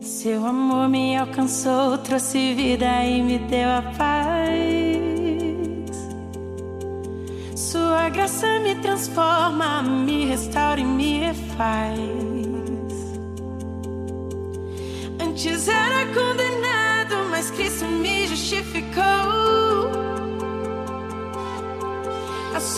Seu 0.00 0.44
amor 0.44 0.88
me 0.88 1.16
alcançou, 1.16 1.96
trouxe 1.98 2.52
vida 2.54 3.04
e 3.04 3.22
me 3.22 3.38
deu 3.38 3.70
a 3.70 3.82
paz. 3.96 4.98
Sua 7.54 8.08
graça 8.08 8.58
me 8.60 8.74
transforma, 8.76 9.82
me 9.82 10.26
restaura 10.26 10.80
e 10.80 10.84
me 10.84 11.20
refaz. 11.20 11.98
Antes 15.20 15.68
era 15.68 16.06
condenado, 16.06 17.28
mas 17.30 17.50
Cristo 17.52 17.84
me 17.84 18.26
justificou. 18.26 20.07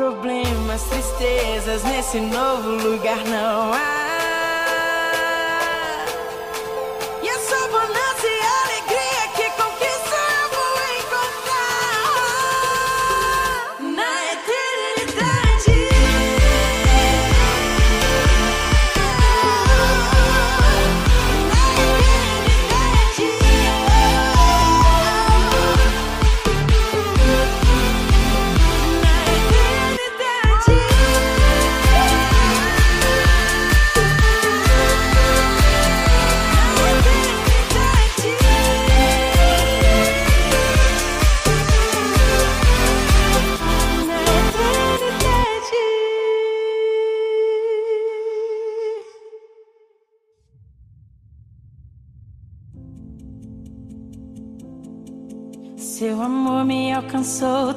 Problemas, 0.00 0.82
tristezas 0.84 1.84
nesse 1.84 2.20
novo 2.20 2.70
lugar 2.70 3.22
não 3.26 3.74
há. 3.74 4.19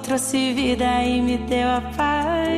Trouxe 0.04 0.54
vida 0.54 1.02
e 1.04 1.22
me 1.22 1.38
deu 1.38 1.68
a 1.70 1.82
paz. 1.96 2.54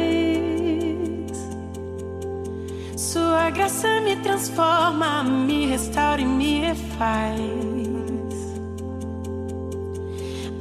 Sua 2.97 3.49
graça 3.51 4.01
me 4.01 4.15
transforma, 4.17 5.23
me 5.23 5.67
restaura 5.67 6.21
e 6.21 6.25
me 6.25 6.61
refaz. 6.61 7.39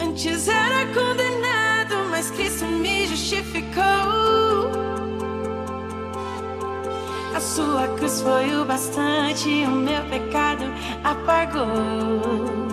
Antes 0.00 0.46
era 0.46 0.86
condenado, 0.92 1.96
mas 2.10 2.30
Cristo 2.30 2.66
me 2.66 3.06
justificou. 3.06 3.82
A 7.34 7.40
sua 7.40 7.88
cruz 7.96 8.20
foi 8.20 8.54
o 8.54 8.64
bastante, 8.64 9.48
o 9.48 9.70
meu 9.70 10.04
pecado 10.04 10.64
apagou. 11.02 12.63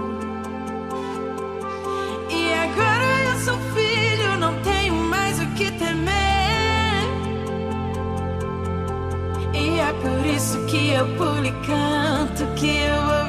Por 10.02 10.26
isso 10.26 10.58
que 10.66 10.92
eu 10.92 11.06
pulo 11.16 11.46
e 11.46 11.52
canto 11.66 12.46
que 12.56 12.78
eu 12.78 13.21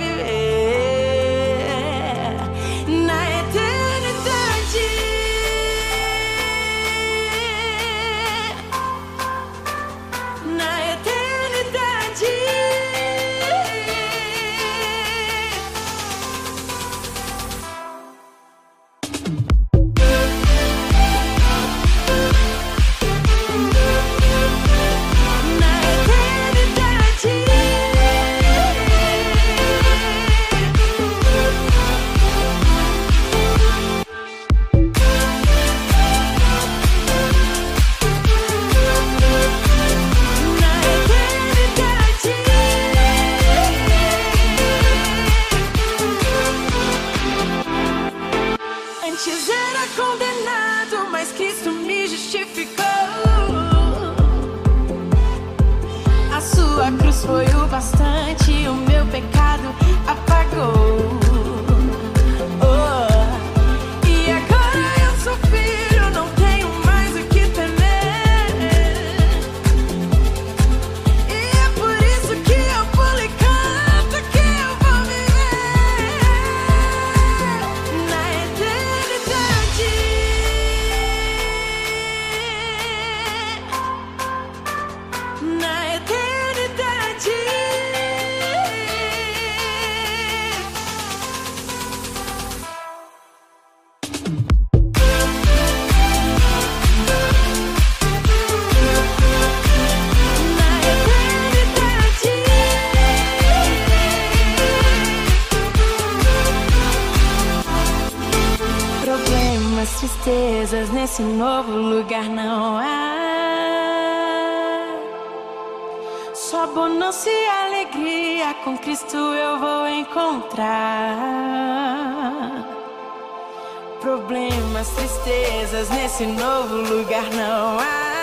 problemas, 124.03 124.89
tristezas 124.89 125.89
nesse 125.91 126.27
novo 126.27 126.75
lugar 126.75 127.25
não 127.31 127.79
há. 127.79 128.22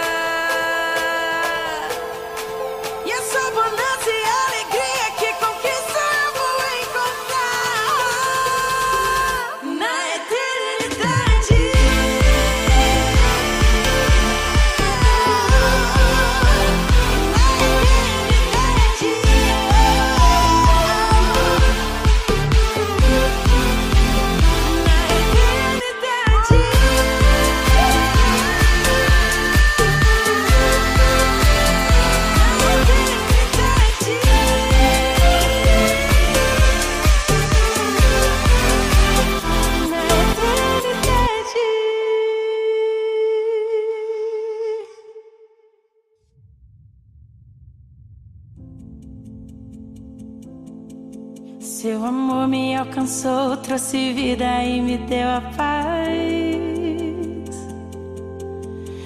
trouxe 53.69 54.13
vida 54.13 54.63
e 54.63 54.81
me 54.81 54.97
deu 54.97 55.29
a 55.29 55.41
paz. 55.55 56.17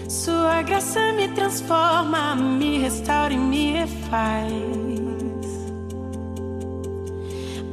Sua 0.08 0.62
graça 0.62 1.12
me 1.12 1.28
transforma, 1.28 2.34
me 2.38 2.78
restaura 2.78 3.34
e 3.34 3.38
me 3.38 3.74
refaz. 3.74 4.54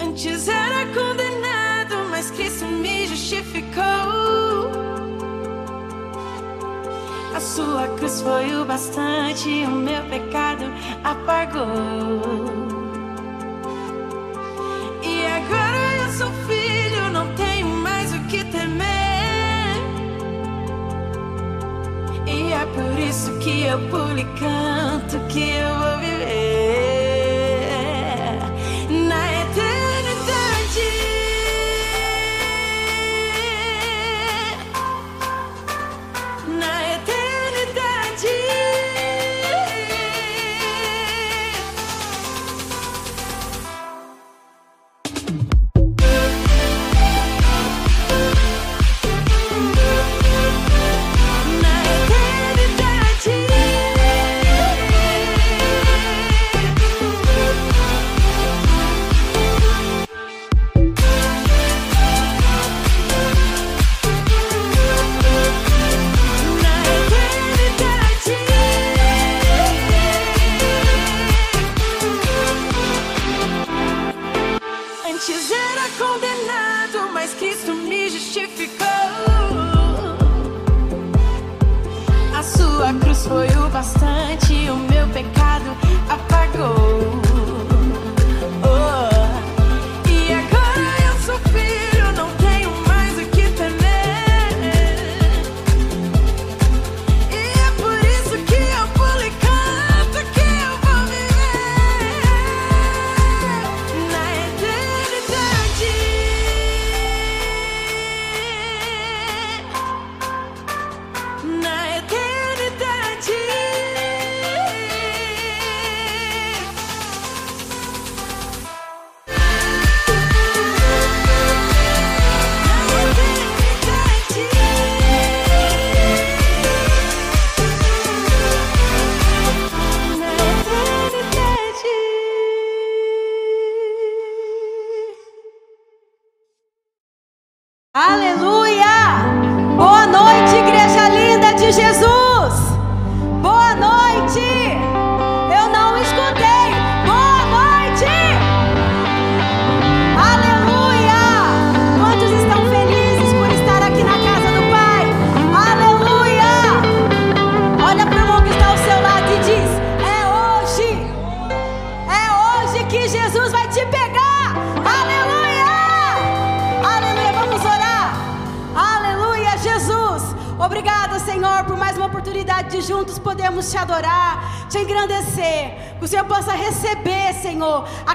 Antes 0.02 0.48
era 0.48 0.84
condenado, 0.86 2.08
mas 2.10 2.32
Cristo 2.32 2.66
me 2.66 3.06
justificou. 3.06 3.84
A 7.32 7.38
sua 7.38 7.86
cruz 7.98 8.20
foi 8.20 8.52
o 8.56 8.64
bastante, 8.64 9.48
o 9.48 9.70
meu 9.70 10.02
pecado 10.06 10.64
apagou. 11.04 12.69
por 22.74 22.98
isso 22.98 23.32
que 23.38 23.64
eu 23.64 23.78
pulo 23.88 24.18
e 24.18 24.24
canto, 24.38 25.18
que 25.28 25.50
eu 25.50 25.99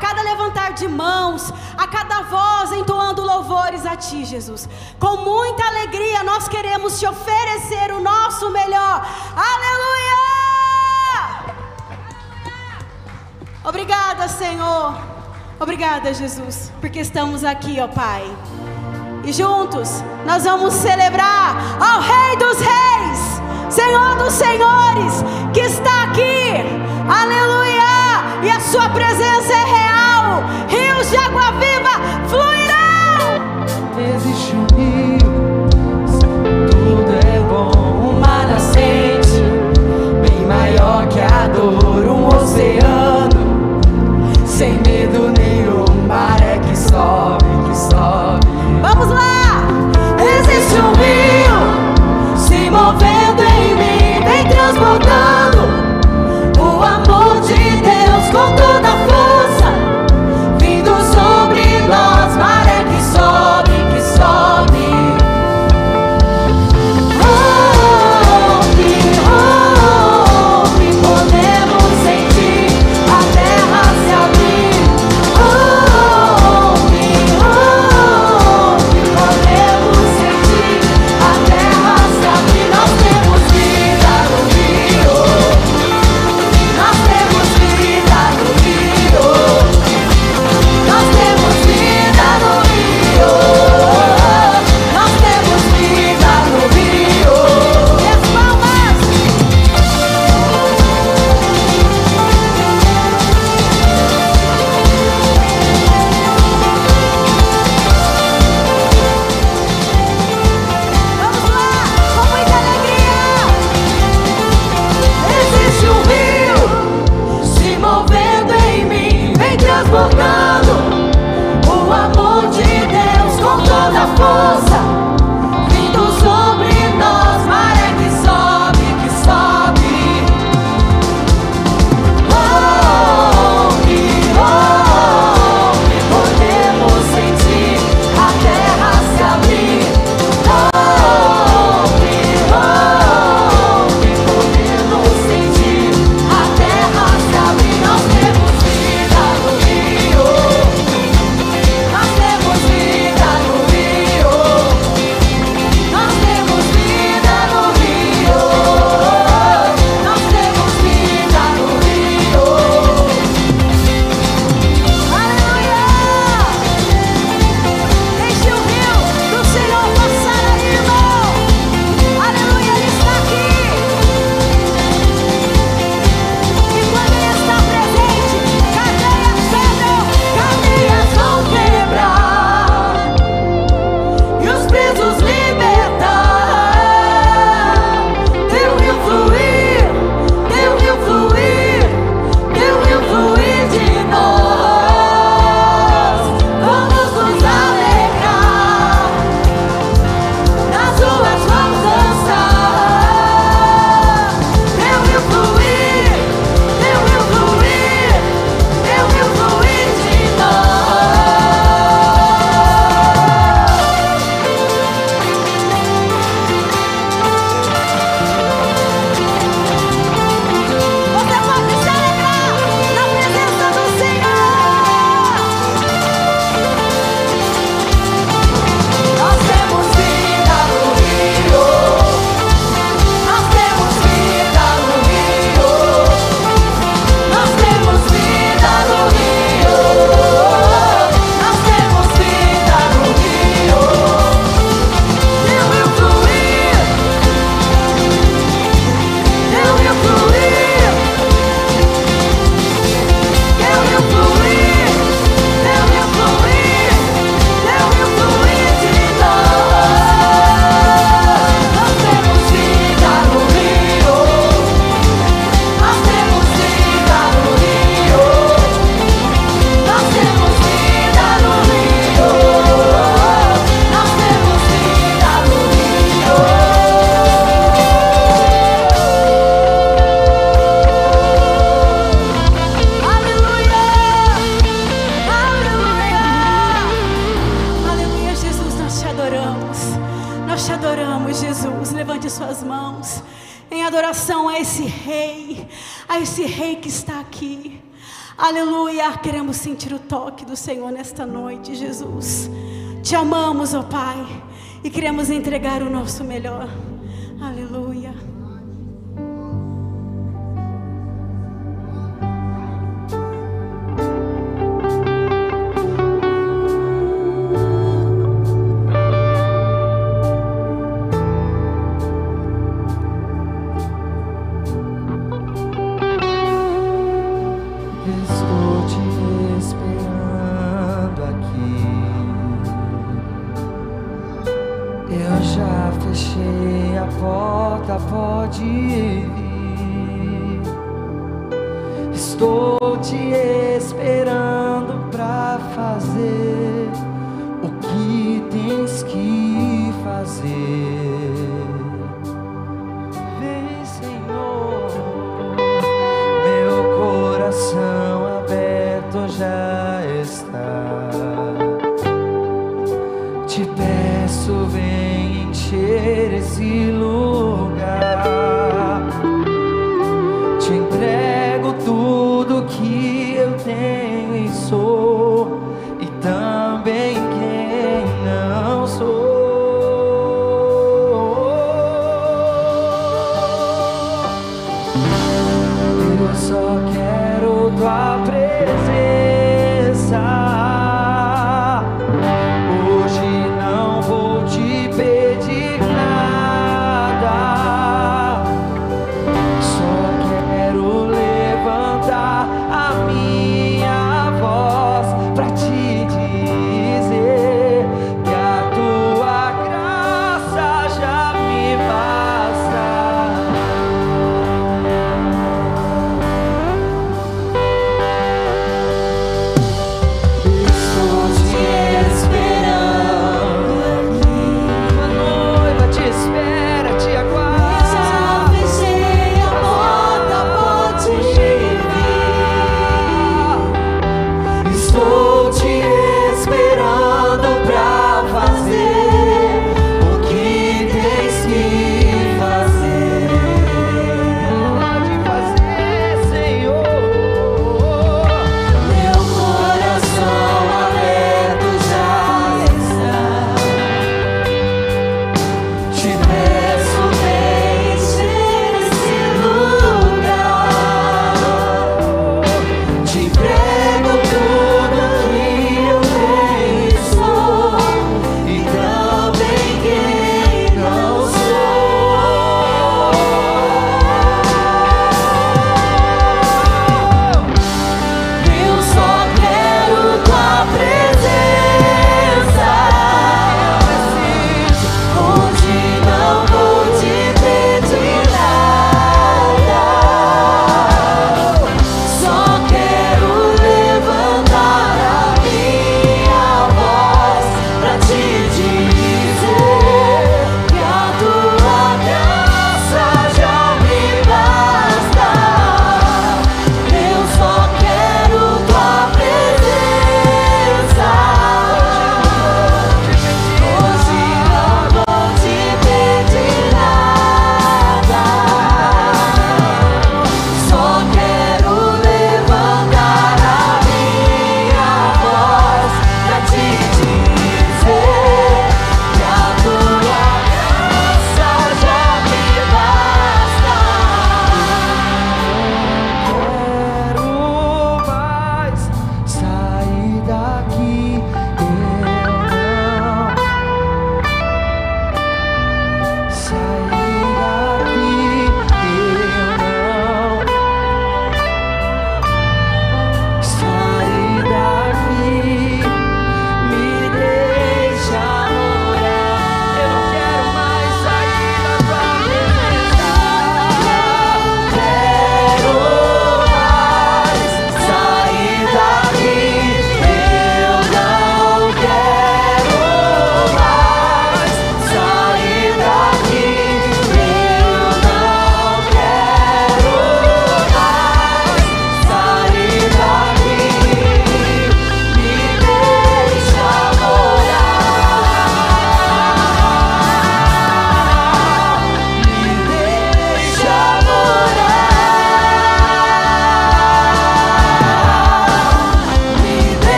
cada 0.00 0.22
levantar 0.22 0.72
de 0.72 0.88
mãos, 0.88 1.52
a 1.76 1.86
cada 1.86 2.22
voz 2.22 2.72
entoando 2.72 3.22
louvores 3.22 3.84
a 3.86 3.94
Ti, 3.94 4.24
Jesus. 4.24 4.68
Com 4.98 5.18
muita 5.18 5.62
alegria 5.64 6.24
nós 6.24 6.48
queremos 6.48 6.98
te 6.98 7.06
oferecer 7.06 7.92
o 7.92 8.00
nosso 8.00 8.50
melhor. 8.50 9.06
Aleluia! 9.36 9.90
Obrigada, 13.62 14.26
Senhor. 14.26 14.94
Obrigada, 15.60 16.14
Jesus, 16.14 16.72
porque 16.80 17.00
estamos 17.00 17.44
aqui, 17.44 17.78
ó 17.80 17.86
Pai. 17.86 18.24
E 19.22 19.32
juntos 19.32 20.02
nós 20.24 20.44
vamos 20.44 20.72
celebrar 20.72 21.56
ao 21.78 22.00
Rei 22.00 22.36
dos 22.38 22.58
Reis, 22.58 23.40
Senhor 23.68 24.16
dos 24.16 24.32
Senhores, 24.32 25.22
que 25.52 25.60
está 25.60 26.04
aqui. 26.04 26.80
Aleluia! 27.06 28.42
E 28.42 28.50
a 28.50 28.60
sua 28.60 28.88
presença 28.88 29.52
é 29.52 29.64
real. 29.64 29.89
Rios 30.68 31.10
de 31.10 31.16
água 31.16 31.52
viva 31.52 31.94
fluirão. 32.28 33.40
Existe 34.14 34.54
um 34.54 34.66
rio, 34.76 35.29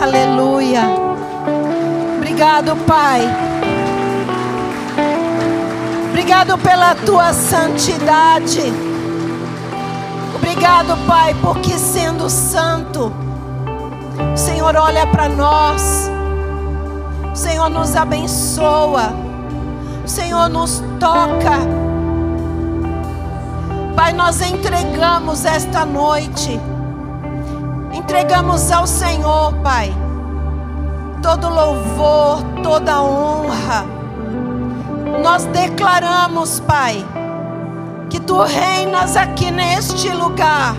Aleluia. 0.00 0.82
Obrigado, 2.16 2.76
Pai. 2.86 3.22
Obrigado 6.10 6.56
pela 6.58 6.94
tua 6.94 7.32
santidade. 7.32 8.72
Obrigado, 10.36 10.96
Pai, 11.04 11.34
porque 11.42 11.72
sendo 11.72 12.30
santo, 12.30 13.12
o 14.32 14.36
Senhor 14.36 14.76
olha 14.76 15.04
para 15.08 15.28
nós. 15.28 16.08
O 17.32 17.36
Senhor 17.36 17.68
nos 17.68 17.96
abençoa. 17.96 19.12
O 20.04 20.08
Senhor 20.08 20.48
nos 20.48 20.80
toca. 21.00 21.58
Pai, 23.96 24.12
nós 24.12 24.40
entregamos 24.42 25.44
esta 25.44 25.84
noite 25.84 26.60
entregamos 28.08 28.72
ao 28.72 28.86
Senhor, 28.86 29.52
Pai, 29.62 29.94
todo 31.22 31.46
louvor, 31.46 32.42
toda 32.62 33.02
honra. 33.02 33.84
Nós 35.22 35.44
declaramos, 35.44 36.58
Pai, 36.60 37.04
que 38.08 38.18
tu 38.18 38.40
reinas 38.40 39.14
aqui 39.14 39.50
neste 39.50 40.08
lugar. 40.08 40.74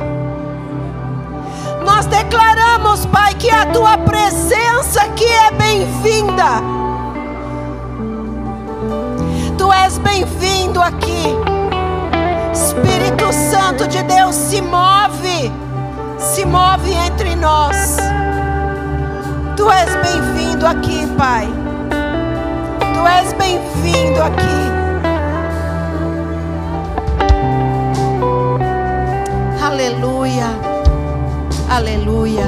Nós 1.86 2.08
declaramos, 2.08 3.06
Pai, 3.06 3.36
que 3.36 3.52
a 3.52 3.68
tua 3.68 3.96
presença 4.00 5.04
aqui 5.04 5.32
é 5.32 5.52
bem-vinda. 5.52 6.64
Tu 9.56 9.72
és 9.72 10.00
bem-vindo 10.00 10.82
aqui. 10.82 11.36
Espírito 12.52 13.32
Santo 13.32 13.88
de 13.88 14.02
Deus 14.02 14.34
se 14.34 14.64
move 14.64 15.19
se 16.20 16.46
move 16.46 16.94
entre 16.94 17.36
nós. 17.36 17.98
Tu 19.56 19.72
és 19.72 19.96
bem-vindo 19.96 20.68
aqui, 20.68 21.08
Pai. 21.18 21.48
Tu 22.94 23.08
és 23.08 23.34
bem-vindo 23.34 24.22
aqui. 24.22 24.60
Aleluia. 29.64 30.46
Aleluia. 31.70 32.46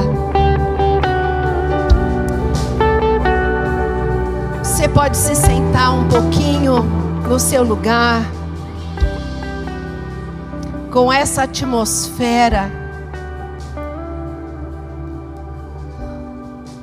Você 4.62 4.88
pode 4.90 5.16
se 5.16 5.36
sentar 5.36 5.94
um 5.94 6.08
pouquinho 6.10 6.84
no 7.28 7.40
seu 7.40 7.64
lugar. 7.64 8.22
Com 10.92 11.12
essa 11.12 11.44
atmosfera 11.44 12.81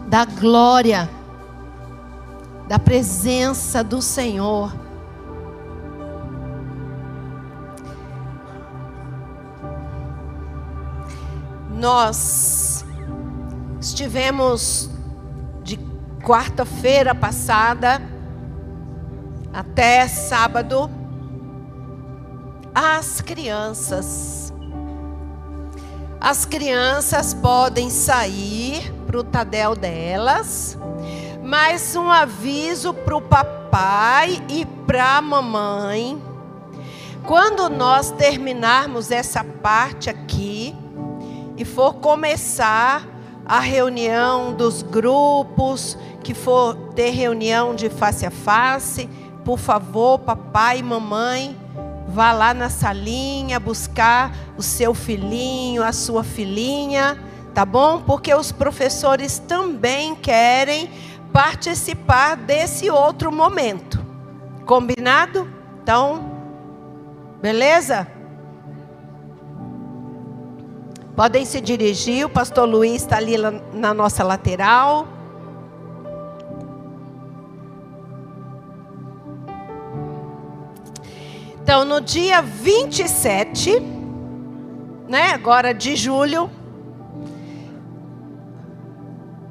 da 0.09 0.25
glória, 0.25 1.09
da 2.67 2.79
presença 2.79 3.85
do 3.85 4.01
Senhor. 4.01 4.75
Nós 11.79 12.87
estivemos 13.79 14.91
de 15.63 15.79
quarta-feira 16.25 17.15
passada 17.15 18.01
até 19.53 20.09
sábado 20.09 20.91
as 22.75 23.21
crianças. 23.21 24.55
As 26.19 26.47
crianças 26.47 27.35
podem 27.35 27.91
sair 27.91 28.98
para 29.09 29.21
o 29.21 29.25
Tadel 29.25 29.75
delas, 29.75 30.77
mas 31.43 31.97
um 31.97 32.11
aviso 32.11 32.93
para 32.93 33.17
o 33.17 33.23
papai 33.23 34.39
e 34.51 34.67
para 34.87 35.17
a 35.17 35.23
mamãe. 35.23 36.23
Quando 37.27 37.71
nós 37.71 38.11
terminarmos 38.11 39.11
essa 39.11 39.43
parte 39.43 40.11
aqui 40.11 40.77
e 41.57 41.65
for 41.65 41.95
começar 41.95 43.09
a 43.47 43.61
reunião 43.61 44.53
dos 44.53 44.83
grupos, 44.83 45.97
que 46.23 46.35
for 46.35 46.75
ter 46.95 47.09
reunião 47.09 47.75
de 47.75 47.89
face 47.89 48.27
a 48.27 48.31
face, 48.31 49.09
por 49.43 49.59
favor, 49.59 50.19
papai 50.19 50.81
e 50.81 50.83
mamãe, 50.83 51.57
vá 52.07 52.31
lá 52.33 52.53
na 52.53 52.69
salinha 52.69 53.59
buscar 53.59 54.37
o 54.59 54.63
seu 54.63 54.93
filhinho, 54.93 55.83
a 55.83 55.95
sua 55.95 56.23
filhinha 56.23 57.27
tá 57.59 57.65
bom? 57.65 58.01
Porque 58.01 58.33
os 58.33 58.53
professores 58.53 59.41
também 59.41 60.15
querem 60.15 60.89
participar 61.33 62.37
desse 62.37 62.89
outro 62.89 63.33
momento. 63.33 63.99
Combinado? 64.65 65.53
Então, 65.83 66.31
beleza? 67.43 68.07
Podem 71.17 71.45
se 71.45 71.61
dirigir, 71.61 72.27
o 72.27 72.29
pastor 72.29 72.65
Luiz 72.65 73.03
está 73.03 73.17
ali 73.17 73.35
na 73.75 73.93
nossa 73.93 74.23
lateral. 74.23 75.09
Então, 81.61 81.85
no 81.85 82.01
dia 82.01 82.41
27, 82.41 83.83
né, 85.09 85.33
agora 85.33 85.75
de 85.75 85.97
julho, 85.97 86.49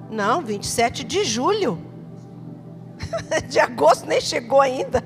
não, 0.10 0.42
27 0.42 1.04
de 1.04 1.24
julho. 1.24 1.80
De 3.48 3.60
agosto 3.60 4.08
nem 4.08 4.20
chegou 4.20 4.60
ainda. 4.60 5.04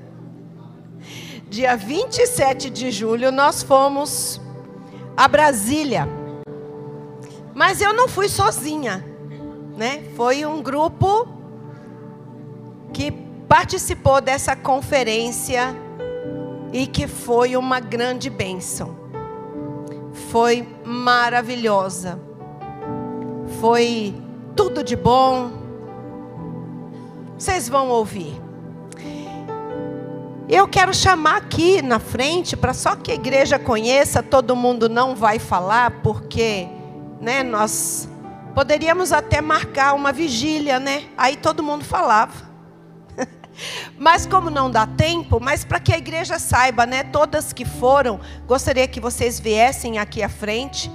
Dia 1.49 1.75
27 1.75 2.69
de 2.69 2.91
julho 2.91 3.29
nós 3.29 3.61
fomos 3.61 4.39
a 5.17 5.27
Brasília. 5.27 6.07
Mas 7.53 7.81
eu 7.81 7.93
não 7.93 8.07
fui 8.07 8.29
sozinha, 8.29 9.05
né? 9.75 10.03
Foi 10.15 10.45
um 10.45 10.61
grupo 10.61 11.27
que 12.93 13.11
participou 13.49 14.21
dessa 14.21 14.55
conferência 14.55 15.75
e 16.71 16.87
que 16.87 17.05
foi 17.05 17.57
uma 17.57 17.81
grande 17.81 18.29
bênção. 18.29 18.95
Foi 20.29 20.65
maravilhosa. 20.85 22.17
Foi 23.59 24.15
tudo 24.55 24.83
de 24.83 24.95
bom. 24.95 25.51
Vocês 27.37 27.67
vão 27.67 27.89
ouvir. 27.89 28.39
Eu 30.47 30.67
quero 30.67 30.93
chamar 30.93 31.37
aqui 31.37 31.81
na 31.81 31.97
frente 31.97 32.57
para 32.57 32.73
só 32.73 32.95
que 32.95 33.11
a 33.11 33.15
igreja 33.15 33.57
conheça, 33.57 34.21
todo 34.21 34.55
mundo 34.55 34.89
não 34.89 35.15
vai 35.15 35.39
falar, 35.39 36.01
porque 36.03 36.67
né, 37.21 37.41
nós 37.41 38.09
poderíamos 38.53 39.13
até 39.13 39.39
marcar 39.39 39.93
uma 39.93 40.11
vigília, 40.11 40.79
né? 40.79 41.05
Aí 41.17 41.37
todo 41.37 41.63
mundo 41.63 41.85
falava. 41.85 42.51
Mas 43.97 44.25
como 44.25 44.49
não 44.49 44.69
dá 44.69 44.85
tempo, 44.85 45.39
mas 45.39 45.63
para 45.63 45.79
que 45.79 45.93
a 45.93 45.97
igreja 45.97 46.39
saiba, 46.39 46.85
né, 46.85 47.03
todas 47.03 47.53
que 47.53 47.65
foram, 47.65 48.19
gostaria 48.47 48.87
que 48.87 48.99
vocês 48.99 49.39
viessem 49.39 49.99
aqui 49.99 50.23
à 50.23 50.29
frente, 50.29 50.89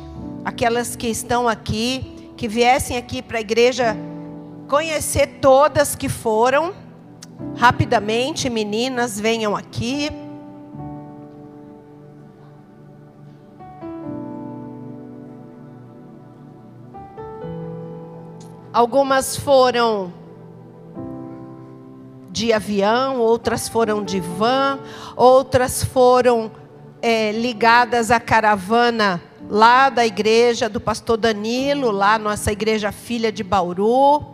aquelas 0.44 0.96
que 0.96 1.06
estão 1.06 1.46
aqui, 1.46 2.15
que 2.36 2.46
viessem 2.46 2.96
aqui 2.96 3.22
para 3.22 3.38
a 3.38 3.40
igreja 3.40 3.96
conhecer 4.68 5.38
todas 5.40 5.94
que 5.94 6.08
foram, 6.08 6.74
Rapidamente, 7.56 8.48
meninas, 8.50 9.18
venham 9.18 9.56
aqui. 9.56 10.10
Algumas 18.72 19.36
foram 19.36 20.12
de 22.30 22.52
avião, 22.52 23.18
outras 23.20 23.68
foram 23.68 24.04
de 24.04 24.20
van, 24.20 24.78
outras 25.16 25.82
foram 25.82 26.50
é, 27.00 27.32
ligadas 27.32 28.10
à 28.10 28.20
caravana 28.20 29.22
lá 29.48 29.88
da 29.88 30.04
igreja 30.04 30.68
do 30.68 30.80
pastor 30.80 31.16
Danilo, 31.16 31.90
lá 31.90 32.18
nossa 32.18 32.52
igreja 32.52 32.90
filha 32.92 33.30
de 33.30 33.42
Bauru, 33.42 34.24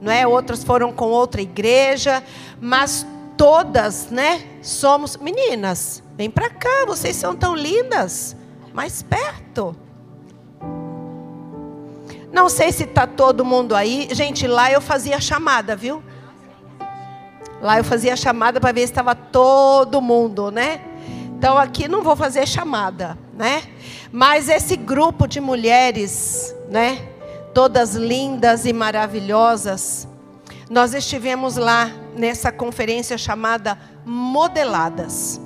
não 0.00 0.10
é? 0.10 0.26
Outras 0.26 0.64
foram 0.64 0.92
com 0.92 1.06
outra 1.06 1.40
igreja, 1.40 2.22
mas 2.60 3.06
todas, 3.36 4.10
né? 4.10 4.42
Somos 4.62 5.16
meninas. 5.16 6.02
Vem 6.16 6.30
para 6.30 6.50
cá, 6.50 6.84
vocês 6.86 7.16
são 7.16 7.34
tão 7.34 7.54
lindas, 7.54 8.36
mais 8.72 9.02
perto. 9.02 9.76
Não 12.32 12.48
sei 12.48 12.72
se 12.72 12.86
tá 12.86 13.06
todo 13.06 13.44
mundo 13.44 13.74
aí. 13.74 14.08
Gente, 14.12 14.46
lá 14.46 14.72
eu 14.72 14.80
fazia 14.80 15.20
chamada, 15.20 15.76
viu? 15.76 16.02
Lá 17.60 17.78
eu 17.78 17.84
fazia 17.84 18.16
chamada 18.16 18.60
para 18.60 18.72
ver 18.72 18.80
se 18.80 18.86
estava 18.86 19.14
todo 19.14 20.00
mundo, 20.00 20.50
né? 20.50 20.80
Então 21.36 21.58
aqui 21.58 21.86
não 21.86 22.02
vou 22.02 22.16
fazer 22.16 22.46
chamada, 22.46 23.18
né? 23.34 23.62
Mas 24.10 24.48
esse 24.48 24.76
grupo 24.76 25.26
de 25.26 25.40
mulheres, 25.40 26.54
né? 26.68 27.08
Todas 27.54 27.94
lindas 27.94 28.64
e 28.64 28.72
maravilhosas. 28.72 30.08
Nós 30.70 30.94
estivemos 30.94 31.56
lá 31.56 31.90
nessa 32.16 32.50
conferência 32.50 33.18
chamada 33.18 33.78
Modeladas. 34.04 35.40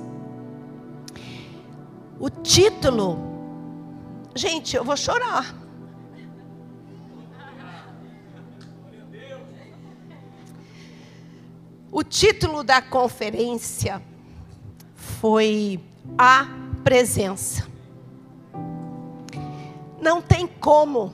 O 2.19 2.29
título, 2.29 3.19
gente, 4.35 4.75
eu 4.75 4.83
vou 4.83 4.97
chorar. 4.97 5.55
O 11.91 12.03
título 12.03 12.63
da 12.63 12.81
conferência 12.81 14.01
foi 14.95 15.79
A 16.17 16.47
Presença. 16.83 17.76
Não 19.99 20.21
tem 20.21 20.47
como, 20.47 21.13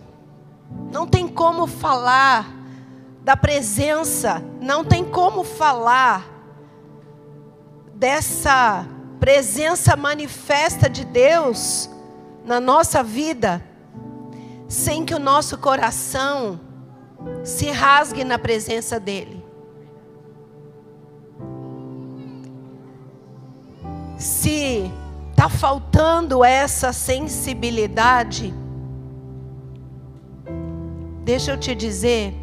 não 0.91 1.07
tem 1.07 1.27
como 1.27 1.67
falar 1.67 2.53
da 3.23 3.37
presença, 3.37 4.43
não 4.59 4.83
tem 4.83 5.05
como 5.05 5.43
falar 5.43 6.29
dessa 7.95 8.85
presença 9.19 9.95
manifesta 9.95 10.89
de 10.89 11.05
Deus 11.05 11.89
na 12.43 12.59
nossa 12.59 13.01
vida, 13.01 13.63
sem 14.67 15.05
que 15.05 15.15
o 15.15 15.19
nosso 15.19 15.57
coração 15.57 16.59
se 17.45 17.71
rasgue 17.71 18.25
na 18.25 18.37
presença 18.37 18.99
dEle. 18.99 19.41
Se 24.17 24.91
está 25.31 25.47
faltando 25.47 26.43
essa 26.43 26.91
sensibilidade, 26.91 28.53
deixa 31.23 31.51
eu 31.51 31.57
te 31.57 31.73
dizer, 31.73 32.33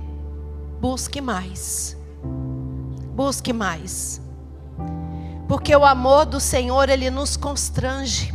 busque 0.80 1.20
mais. 1.20 1.96
Busque 3.14 3.52
mais. 3.52 4.20
Porque 5.46 5.74
o 5.74 5.84
amor 5.84 6.26
do 6.26 6.40
Senhor, 6.40 6.88
ele 6.88 7.10
nos 7.10 7.36
constrange. 7.36 8.32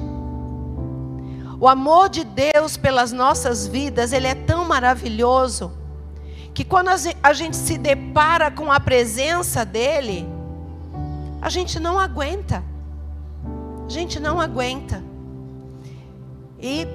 O 1.60 1.68
amor 1.68 2.10
de 2.10 2.24
Deus 2.24 2.78
pelas 2.78 3.12
nossas 3.12 3.66
vidas, 3.66 4.12
ele 4.12 4.28
é 4.28 4.36
tão 4.36 4.66
maravilhoso, 4.66 5.72
que 6.54 6.64
quando 6.64 6.90
a 7.24 7.34
gente 7.34 7.56
se 7.56 7.78
depara 7.78 8.52
com 8.52 8.72
a 8.72 8.80
presença 8.80 9.66
dele, 9.66 10.28
a 11.42 11.50
gente 11.50 11.80
não 11.80 12.00
aguenta. 12.00 12.64
A 13.86 13.90
gente 13.90 14.20
não 14.20 14.40
aguenta. 14.40 15.04
E 16.60 16.88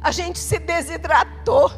a 0.00 0.10
gente 0.10 0.38
se 0.38 0.58
desidratou. 0.58 1.70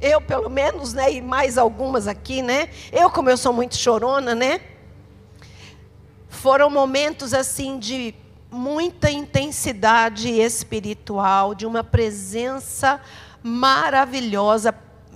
Eu, 0.00 0.20
pelo 0.20 0.50
menos, 0.50 0.92
né? 0.92 1.12
E 1.12 1.20
mais 1.22 1.56
algumas 1.56 2.06
aqui, 2.06 2.42
né? 2.42 2.68
Eu, 2.92 3.10
como 3.10 3.30
eu 3.30 3.36
sou 3.36 3.52
muito 3.52 3.76
chorona, 3.76 4.34
né? 4.34 4.60
Foram 6.28 6.68
momentos 6.68 7.32
assim 7.32 7.78
de 7.78 8.14
muita 8.50 9.10
intensidade 9.10 10.28
espiritual, 10.28 11.54
de 11.54 11.66
uma 11.66 11.82
presença 11.82 13.00
maravilhosa, 13.42 14.74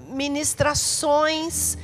ministrações 0.08 1.76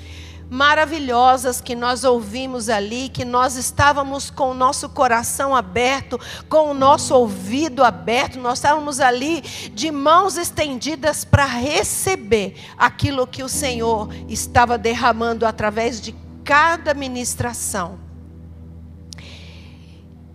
maravilhosas 0.55 1.61
que 1.61 1.74
nós 1.74 2.05
ouvimos 2.05 2.68
ali, 2.68 3.09
que 3.09 3.24
nós 3.24 3.57
estávamos 3.57 4.30
com 4.30 4.52
o 4.52 4.55
nosso 4.55 4.88
coração 4.88 5.55
aberto, 5.55 6.18
com 6.48 6.70
o 6.70 6.74
nosso 6.74 7.12
ouvido 7.12 7.82
aberto, 7.82 8.38
nós 8.38 8.59
estávamos 8.59 9.00
ali 9.00 9.40
de 9.40 9.90
mãos 9.90 10.36
estendidas 10.36 11.24
para 11.24 11.44
receber 11.44 12.55
aquilo 12.78 13.26
que 13.26 13.42
o 13.42 13.48
Senhor 13.48 14.09
estava 14.28 14.78
derramando 14.78 15.44
através 15.44 16.00
de 16.00 16.14
cada 16.44 16.94
ministração. 16.94 17.98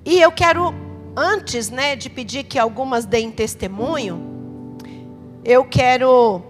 E 0.04 0.20
eu 0.22 0.34
quero, 0.34 0.74
antes 1.16 1.70
né, 1.70 1.96
de 1.96 2.10
pedir 2.10 2.44
que 2.44 2.60
algumas 2.60 3.06
deem 3.06 3.32
testemunho, 3.32 4.20
eu 5.46 5.64
quero 5.64 6.44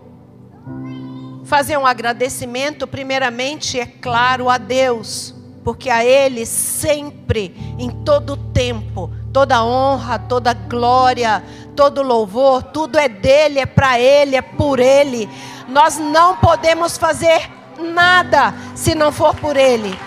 fazer 1.49 1.77
um 1.77 1.85
agradecimento, 1.87 2.85
primeiramente, 2.85 3.79
é 3.79 3.85
claro, 3.87 4.51
a 4.51 4.59
Deus, 4.59 5.33
porque 5.63 5.89
a 5.89 6.05
Ele 6.05 6.45
sempre, 6.45 7.55
em 7.79 7.89
todo 7.89 8.37
tempo, 8.37 9.09
toda 9.33 9.65
honra, 9.65 10.19
toda 10.19 10.53
glória, 10.53 11.43
todo 11.75 12.03
louvor, 12.03 12.61
tudo 12.61 12.99
é 12.99 13.09
dele, 13.09 13.57
é 13.57 13.65
para 13.65 13.99
Ele, 13.99 14.35
é 14.35 14.43
por 14.43 14.79
Ele. 14.79 15.27
Nós 15.67 15.97
não 15.97 16.37
podemos 16.37 16.99
fazer 16.99 17.49
nada 17.79 18.53
se 18.75 18.93
não 18.93 19.11
for 19.11 19.33
por 19.33 19.57
Ele. 19.57 19.97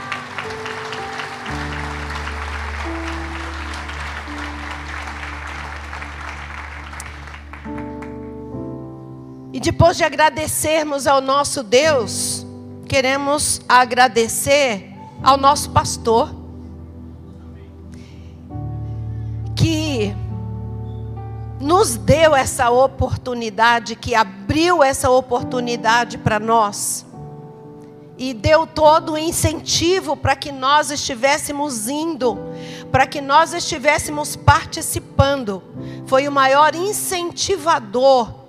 Depois 9.63 9.97
de 9.97 10.03
agradecermos 10.03 11.07
ao 11.07 11.21
nosso 11.21 11.63
Deus, 11.63 12.45
queremos 12.89 13.61
agradecer 13.69 14.93
ao 15.23 15.37
nosso 15.37 15.71
pastor, 15.71 16.35
que 19.55 20.13
nos 21.61 21.97
deu 21.97 22.35
essa 22.35 22.71
oportunidade, 22.71 23.95
que 23.95 24.17
abriu 24.17 24.83
essa 24.83 25.09
oportunidade 25.09 26.19
para 26.19 26.41
nós, 26.41 27.07
e 28.19 28.35
deu 28.35 28.67
todo 28.67 29.13
o 29.13 29.19
incentivo 29.19 30.17
para 30.17 30.35
que 30.35 30.51
nós 30.51 30.91
estivéssemos 30.91 31.89
indo, 31.89 32.37
para 32.91 33.07
que 33.07 33.21
nós 33.21 33.55
estivéssemos 33.55 34.35
participando. 34.35 35.63
Foi 36.07 36.27
o 36.27 36.33
maior 36.33 36.75
incentivador 36.75 38.42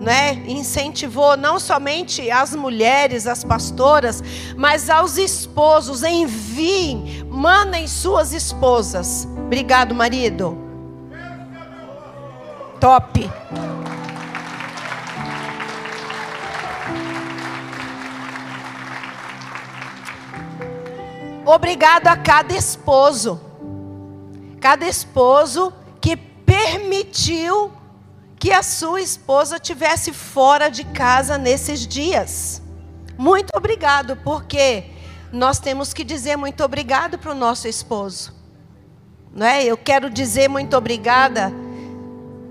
né, 0.00 0.34
incentivou 0.46 1.36
não 1.36 1.58
somente 1.58 2.30
as 2.30 2.54
mulheres, 2.54 3.26
as 3.26 3.42
pastoras, 3.42 4.22
mas 4.56 4.88
aos 4.88 5.18
esposos, 5.18 6.02
enviem, 6.02 7.24
mandem 7.28 7.88
suas 7.88 8.32
esposas. 8.32 9.26
Obrigado, 9.46 9.94
marido. 9.94 10.56
Top. 12.78 13.28
Obrigado 21.44 22.08
a 22.08 22.16
cada 22.16 22.54
esposo, 22.54 23.40
cada 24.60 24.86
esposo 24.86 25.72
que 25.98 26.14
permitiu 26.14 27.72
que 28.38 28.52
a 28.52 28.62
sua 28.62 29.00
esposa 29.00 29.58
tivesse 29.58 30.12
fora 30.12 30.68
de 30.68 30.84
casa 30.84 31.36
nesses 31.36 31.86
dias. 31.86 32.62
Muito 33.16 33.50
obrigado, 33.56 34.16
porque 34.16 34.84
nós 35.32 35.58
temos 35.58 35.92
que 35.92 36.04
dizer 36.04 36.36
muito 36.36 36.62
obrigado 36.62 37.18
para 37.18 37.32
o 37.32 37.34
nosso 37.34 37.66
esposo. 37.66 38.32
Não 39.34 39.46
é? 39.46 39.64
Eu 39.64 39.76
quero 39.76 40.08
dizer 40.08 40.48
muito 40.48 40.76
obrigada. 40.76 41.52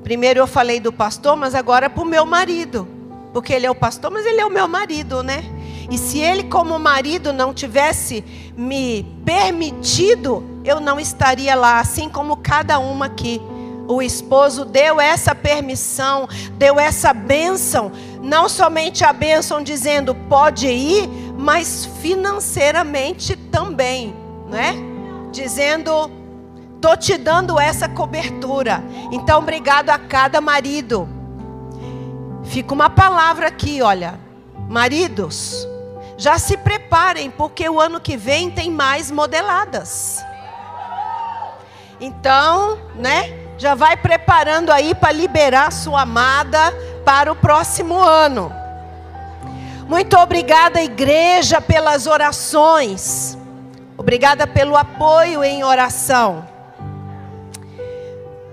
Primeiro 0.04 0.40
eu 0.40 0.48
falei 0.48 0.80
do 0.80 0.92
pastor, 0.92 1.36
mas 1.36 1.56
agora 1.56 1.90
para 1.90 2.04
o 2.04 2.06
meu 2.06 2.26
marido. 2.26 2.88
Porque 3.34 3.54
ele 3.54 3.66
é 3.66 3.72
o 3.72 3.76
pastor, 3.76 4.12
mas 4.12 4.26
ele 4.26 4.42
é 4.42 4.46
o 4.46 4.50
meu 4.50 4.68
marido, 4.68 5.24
né? 5.24 5.44
E 5.90 5.98
se 5.98 6.20
ele, 6.20 6.44
como 6.44 6.78
marido, 6.78 7.32
não 7.32 7.54
tivesse 7.54 8.24
me 8.58 9.04
permitido, 9.24 10.44
eu 10.66 10.82
não 10.82 11.00
estaria 11.00 11.56
lá, 11.56 11.80
assim 11.80 12.10
como 12.10 12.38
cada 12.38 12.78
uma 12.78 13.06
aqui. 13.06 13.42
O 13.88 14.02
esposo 14.02 14.66
deu 14.66 15.00
essa 15.00 15.34
permissão, 15.34 16.28
deu 16.54 16.78
essa 16.78 17.14
bênção, 17.14 17.92
não 18.22 18.50
somente 18.50 19.06
a 19.06 19.14
bênção 19.14 19.64
dizendo 19.64 20.14
pode 20.14 20.68
ir, 20.68 21.08
mas 21.38 21.86
financeiramente 22.02 23.36
também, 23.36 24.14
né? 24.50 24.76
Dizendo 25.32 26.12
tô 26.82 26.96
te 26.96 27.18
dando 27.18 27.60
essa 27.60 27.88
cobertura. 27.88 28.84
Então, 29.12 29.40
obrigado 29.40 29.90
a 29.90 29.98
cada 29.98 30.42
marido. 30.42 31.08
Fica 32.44 32.74
uma 32.74 32.90
palavra 32.90 33.48
aqui, 33.48 33.82
olha. 33.82 34.20
Maridos, 34.70 35.68
já 36.18 36.38
se 36.38 36.58
preparem, 36.58 37.32
porque 37.32 37.68
o 37.70 37.80
ano 37.80 38.00
que 38.00 38.18
vem 38.18 38.52
tem 38.52 38.70
mais 38.70 39.10
modeladas. 39.10 40.24
Então, 42.00 42.78
né? 42.96 43.47
Já 43.58 43.74
vai 43.74 43.98
preparando 43.98 44.72
aí 44.72 44.94
para 44.94 45.12
liberar 45.12 45.72
sua 45.72 46.02
amada 46.02 46.72
para 47.04 47.32
o 47.32 47.36
próximo 47.36 48.00
ano. 48.00 48.52
Muito 49.88 50.18
obrigada, 50.18 50.82
igreja, 50.82 51.60
pelas 51.60 52.06
orações. 52.06 53.38
Obrigada 53.98 54.46
pelo 54.46 54.76
apoio 54.76 55.44
em 55.44 55.64
oração. 55.64 56.48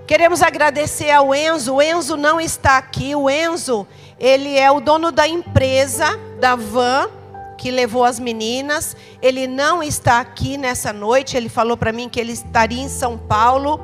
Queremos 0.07 0.41
agradecer 0.41 1.11
ao 1.11 1.35
Enzo. 1.35 1.75
O 1.75 1.81
Enzo 1.81 2.15
não 2.15 2.39
está 2.39 2.77
aqui. 2.77 3.15
O 3.15 3.29
Enzo, 3.29 3.85
ele 4.19 4.57
é 4.57 4.71
o 4.71 4.79
dono 4.79 5.11
da 5.11 5.27
empresa, 5.27 6.19
da 6.39 6.55
van, 6.55 7.09
que 7.57 7.71
levou 7.71 8.03
as 8.03 8.19
meninas. 8.19 8.95
Ele 9.21 9.47
não 9.47 9.81
está 9.81 10.19
aqui 10.19 10.57
nessa 10.57 10.91
noite. 10.93 11.35
Ele 11.37 11.49
falou 11.49 11.77
para 11.77 11.91
mim 11.91 12.09
que 12.09 12.19
ele 12.19 12.31
estaria 12.31 12.81
em 12.81 12.89
São 12.89 13.17
Paulo. 13.17 13.79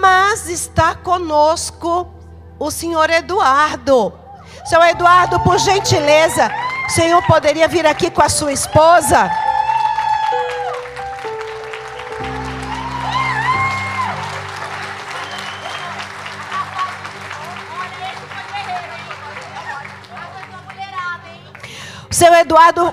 Mas 0.00 0.48
está 0.48 0.94
conosco 0.94 2.08
o 2.58 2.70
senhor 2.70 3.10
Eduardo. 3.10 4.12
Seu 4.64 4.82
Eduardo, 4.82 5.40
por 5.40 5.58
gentileza, 5.58 6.50
o 6.86 6.90
senhor 6.90 7.22
poderia 7.26 7.68
vir 7.68 7.86
aqui 7.86 8.10
com 8.10 8.22
a 8.22 8.28
sua 8.28 8.52
esposa? 8.52 9.30
Seu 22.18 22.34
Eduardo 22.34 22.92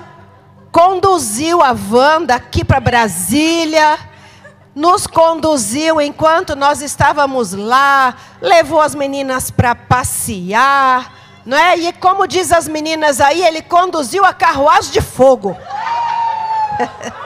conduziu 0.70 1.60
a 1.60 1.72
van 1.72 2.22
daqui 2.22 2.64
para 2.64 2.78
Brasília, 2.78 3.98
nos 4.72 5.04
conduziu 5.08 6.00
enquanto 6.00 6.54
nós 6.54 6.80
estávamos 6.80 7.52
lá, 7.52 8.14
levou 8.40 8.80
as 8.80 8.94
meninas 8.94 9.50
para 9.50 9.74
passear, 9.74 11.12
não 11.44 11.58
é? 11.58 11.76
E 11.76 11.92
como 11.94 12.28
diz 12.28 12.52
as 12.52 12.68
meninas 12.68 13.20
aí, 13.20 13.42
ele 13.42 13.62
conduziu 13.62 14.24
a 14.24 14.32
carruagem 14.32 14.92
de 14.92 15.00
fogo. 15.00 15.56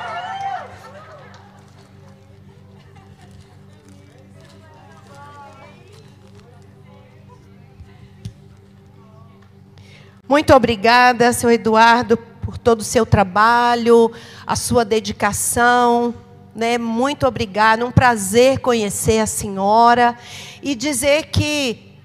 Muito 10.31 10.55
obrigada, 10.55 11.33
seu 11.33 11.51
Eduardo, 11.51 12.17
por 12.17 12.57
todo 12.57 12.83
o 12.83 12.85
seu 12.85 13.05
trabalho, 13.05 14.13
a 14.47 14.55
sua 14.55 14.85
dedicação. 14.85 16.15
Né? 16.55 16.79
Muito 16.79 17.27
obrigada, 17.27 17.85
um 17.85 17.91
prazer 17.91 18.61
conhecer 18.61 19.19
a 19.19 19.27
senhora 19.27 20.17
e 20.63 20.77
dizer 20.77 21.31
que 21.33 21.99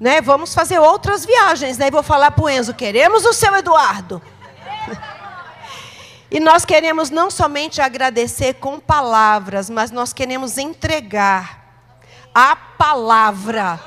né, 0.00 0.22
vamos 0.22 0.54
fazer 0.54 0.78
outras 0.78 1.26
viagens. 1.26 1.76
Né? 1.76 1.90
Vou 1.90 2.02
falar 2.02 2.30
para 2.30 2.44
o 2.44 2.48
Enzo: 2.48 2.72
queremos 2.72 3.26
o 3.26 3.34
seu 3.34 3.54
Eduardo. 3.54 4.22
E 6.30 6.40
nós 6.40 6.64
queremos 6.64 7.10
não 7.10 7.30
somente 7.30 7.82
agradecer 7.82 8.54
com 8.54 8.80
palavras, 8.80 9.68
mas 9.68 9.90
nós 9.90 10.14
queremos 10.14 10.56
entregar 10.56 11.84
a 12.34 12.56
palavra 12.56 13.78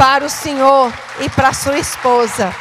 para 0.00 0.24
o 0.24 0.30
Senhor 0.30 0.90
e 1.20 1.28
para 1.28 1.52
sua 1.52 1.78
esposa. 1.78 2.54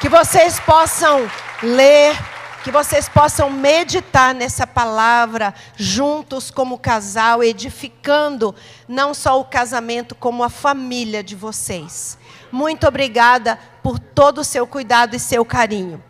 Que 0.00 0.08
vocês 0.08 0.58
possam 0.58 1.30
ler, 1.62 2.16
que 2.64 2.70
vocês 2.70 3.10
possam 3.10 3.50
meditar 3.50 4.34
nessa 4.34 4.66
palavra 4.66 5.52
juntos 5.76 6.50
como 6.50 6.78
casal, 6.78 7.44
edificando 7.44 8.54
não 8.88 9.12
só 9.12 9.38
o 9.38 9.44
casamento, 9.44 10.14
como 10.14 10.42
a 10.42 10.48
família 10.48 11.22
de 11.22 11.36
vocês. 11.36 12.16
Muito 12.50 12.88
obrigada 12.88 13.58
por 13.82 13.98
todo 13.98 14.38
o 14.38 14.44
seu 14.44 14.66
cuidado 14.66 15.14
e 15.14 15.20
seu 15.20 15.44
carinho. 15.44 16.02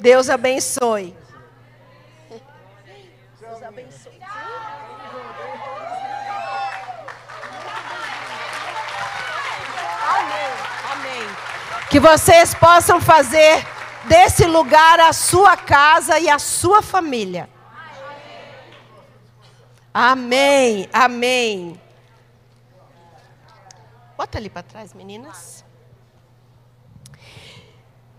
Deus 0.00 0.28
abençoe. 0.28 1.16
Deus 3.40 3.62
abençoe. 3.62 4.16
Amém. 10.06 10.50
Amém. 10.92 11.26
Que 11.96 12.00
vocês 12.00 12.54
possam 12.54 13.00
fazer 13.00 13.66
desse 14.04 14.44
lugar 14.44 15.00
a 15.00 15.14
sua 15.14 15.56
casa 15.56 16.20
e 16.20 16.28
a 16.28 16.38
sua 16.38 16.82
família. 16.82 17.48
Amém. 19.94 20.90
Amém. 20.92 21.80
Bota 24.14 24.36
ali 24.36 24.50
para 24.50 24.62
trás, 24.62 24.92
meninas. 24.92 25.64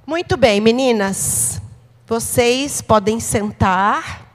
Muito 0.07 0.35
bem, 0.37 0.59
meninas. 0.59 1.61
Vocês 2.07 2.81
podem 2.81 3.19
sentar. 3.19 4.25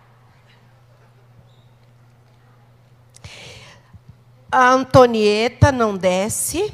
A 4.52 4.68
Antonieta 4.68 5.72
não 5.72 5.96
desce. 5.96 6.72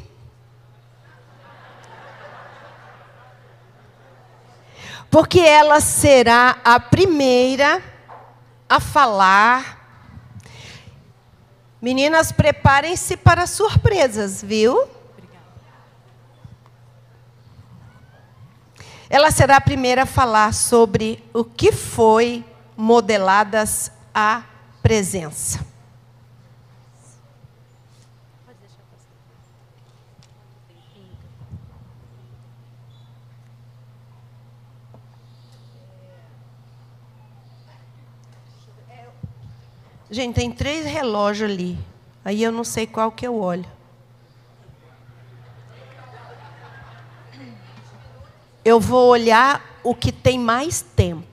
Porque 5.11 5.41
ela 5.41 5.81
será 5.81 6.59
a 6.65 6.79
primeira 6.79 7.83
a 8.69 8.79
falar. 8.79 9.79
Meninas, 11.81 12.33
preparem-se 12.33 13.17
para 13.17 13.47
surpresas, 13.47 14.43
viu? 14.43 14.89
Ela 19.11 19.31
será 19.31 19.57
a 19.57 19.61
primeira 19.61 20.03
a 20.03 20.07
falar 20.07 20.53
sobre 20.53 21.25
o 21.33 21.43
que 21.43 21.73
foi 21.73 22.45
modeladas 22.77 23.91
a 24.15 24.43
presença. 24.83 25.68
Gente, 40.11 40.37
tem 40.37 40.51
três 40.51 40.87
relógios 40.87 41.51
ali. 41.51 41.79
Aí 42.25 42.43
eu 42.43 42.51
não 42.51 42.65
sei 42.65 42.87
qual 42.87 43.13
que 43.13 43.27
eu 43.27 43.39
olho. 43.39 43.67
Eu 48.65 48.81
vou 48.81 49.09
olhar 49.09 49.63
o 49.85 49.95
que 49.95 50.11
tem 50.11 50.39
mais 50.39 50.81
tempo. 50.81 51.29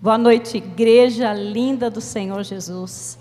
Boa 0.00 0.18
noite, 0.18 0.58
igreja 0.58 1.32
linda 1.32 1.90
do 1.90 2.00
Senhor 2.00 2.42
Jesus. 2.42 3.18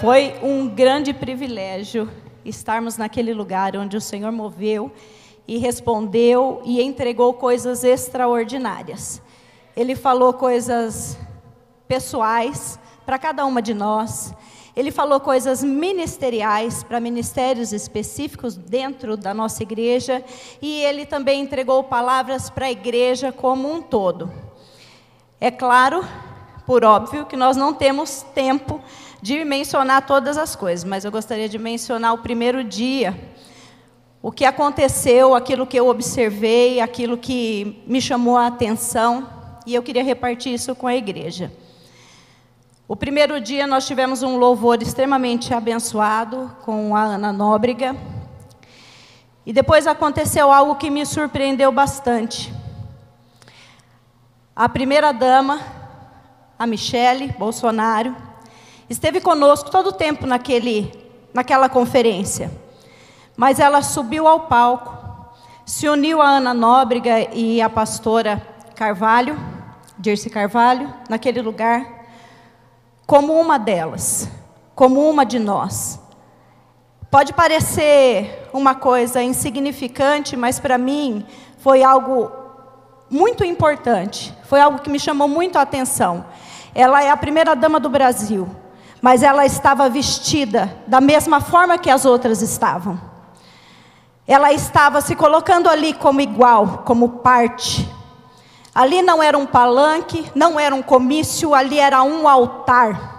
Foi 0.00 0.34
um 0.42 0.66
grande 0.68 1.12
privilégio 1.12 2.10
estarmos 2.44 2.96
naquele 2.96 3.34
lugar 3.34 3.76
onde 3.76 3.96
o 3.96 4.00
Senhor 4.00 4.32
moveu 4.32 4.90
e 5.50 5.58
respondeu 5.58 6.62
e 6.64 6.80
entregou 6.80 7.34
coisas 7.34 7.82
extraordinárias. 7.82 9.20
Ele 9.76 9.96
falou 9.96 10.32
coisas 10.32 11.18
pessoais 11.88 12.78
para 13.04 13.18
cada 13.18 13.44
uma 13.44 13.60
de 13.60 13.74
nós. 13.74 14.32
Ele 14.76 14.92
falou 14.92 15.18
coisas 15.18 15.64
ministeriais 15.64 16.84
para 16.84 17.00
ministérios 17.00 17.72
específicos 17.72 18.56
dentro 18.56 19.16
da 19.16 19.34
nossa 19.34 19.64
igreja 19.64 20.24
e 20.62 20.82
ele 20.84 21.04
também 21.04 21.40
entregou 21.40 21.82
palavras 21.82 22.48
para 22.48 22.66
a 22.66 22.70
igreja 22.70 23.32
como 23.32 23.68
um 23.74 23.82
todo. 23.82 24.30
É 25.40 25.50
claro, 25.50 26.06
por 26.64 26.84
óbvio 26.84 27.26
que 27.26 27.36
nós 27.36 27.56
não 27.56 27.74
temos 27.74 28.22
tempo 28.22 28.80
de 29.20 29.44
mencionar 29.44 30.06
todas 30.06 30.38
as 30.38 30.54
coisas, 30.54 30.84
mas 30.84 31.04
eu 31.04 31.10
gostaria 31.10 31.48
de 31.48 31.58
mencionar 31.58 32.14
o 32.14 32.18
primeiro 32.18 32.62
dia, 32.62 33.18
o 34.22 34.30
que 34.30 34.44
aconteceu, 34.44 35.34
aquilo 35.34 35.66
que 35.66 35.78
eu 35.78 35.88
observei, 35.88 36.80
aquilo 36.80 37.16
que 37.16 37.82
me 37.86 38.00
chamou 38.02 38.36
a 38.36 38.48
atenção, 38.48 39.26
e 39.66 39.74
eu 39.74 39.82
queria 39.82 40.04
repartir 40.04 40.52
isso 40.52 40.74
com 40.74 40.86
a 40.86 40.94
igreja. 40.94 41.50
O 42.86 42.96
primeiro 42.96 43.40
dia 43.40 43.66
nós 43.66 43.86
tivemos 43.86 44.22
um 44.22 44.36
louvor 44.36 44.82
extremamente 44.82 45.54
abençoado 45.54 46.50
com 46.64 46.94
a 46.94 47.02
Ana 47.02 47.32
Nóbrega. 47.32 47.96
E 49.46 49.52
depois 49.52 49.86
aconteceu 49.86 50.52
algo 50.52 50.74
que 50.74 50.90
me 50.90 51.06
surpreendeu 51.06 51.72
bastante. 51.72 52.52
A 54.54 54.68
primeira 54.68 55.12
dama, 55.12 55.60
a 56.58 56.66
Michele 56.66 57.32
Bolsonaro, 57.38 58.14
esteve 58.88 59.20
conosco 59.20 59.70
todo 59.70 59.90
o 59.90 59.92
tempo 59.92 60.26
naquele, 60.26 60.92
naquela 61.32 61.68
conferência. 61.68 62.50
Mas 63.40 63.58
ela 63.58 63.80
subiu 63.80 64.28
ao 64.28 64.40
palco, 64.40 64.94
se 65.64 65.88
uniu 65.88 66.20
a 66.20 66.28
Ana 66.28 66.52
Nóbrega 66.52 67.34
e 67.34 67.62
a 67.62 67.70
pastora 67.70 68.46
Carvalho, 68.74 69.34
Dirce 69.98 70.28
Carvalho, 70.28 70.92
naquele 71.08 71.40
lugar 71.40 71.86
como 73.06 73.32
uma 73.32 73.58
delas, 73.58 74.28
como 74.74 75.08
uma 75.08 75.24
de 75.24 75.38
nós. 75.38 75.98
Pode 77.10 77.32
parecer 77.32 78.46
uma 78.52 78.74
coisa 78.74 79.22
insignificante, 79.22 80.36
mas 80.36 80.60
para 80.60 80.76
mim 80.76 81.24
foi 81.60 81.82
algo 81.82 82.30
muito 83.08 83.42
importante, 83.42 84.36
foi 84.42 84.60
algo 84.60 84.80
que 84.80 84.90
me 84.90 85.00
chamou 85.00 85.26
muito 85.26 85.56
a 85.56 85.62
atenção. 85.62 86.26
Ela 86.74 87.02
é 87.02 87.08
a 87.08 87.16
primeira 87.16 87.56
dama 87.56 87.80
do 87.80 87.88
Brasil, 87.88 88.46
mas 89.00 89.22
ela 89.22 89.46
estava 89.46 89.88
vestida 89.88 90.76
da 90.86 91.00
mesma 91.00 91.40
forma 91.40 91.78
que 91.78 91.88
as 91.88 92.04
outras 92.04 92.42
estavam. 92.42 93.08
Ela 94.26 94.52
estava 94.52 95.00
se 95.00 95.14
colocando 95.16 95.68
ali 95.68 95.92
como 95.92 96.20
igual, 96.20 96.82
como 96.84 97.08
parte. 97.08 97.88
Ali 98.74 99.02
não 99.02 99.22
era 99.22 99.36
um 99.36 99.46
palanque, 99.46 100.24
não 100.34 100.58
era 100.58 100.74
um 100.74 100.82
comício, 100.82 101.54
ali 101.54 101.78
era 101.78 102.02
um 102.02 102.28
altar. 102.28 103.18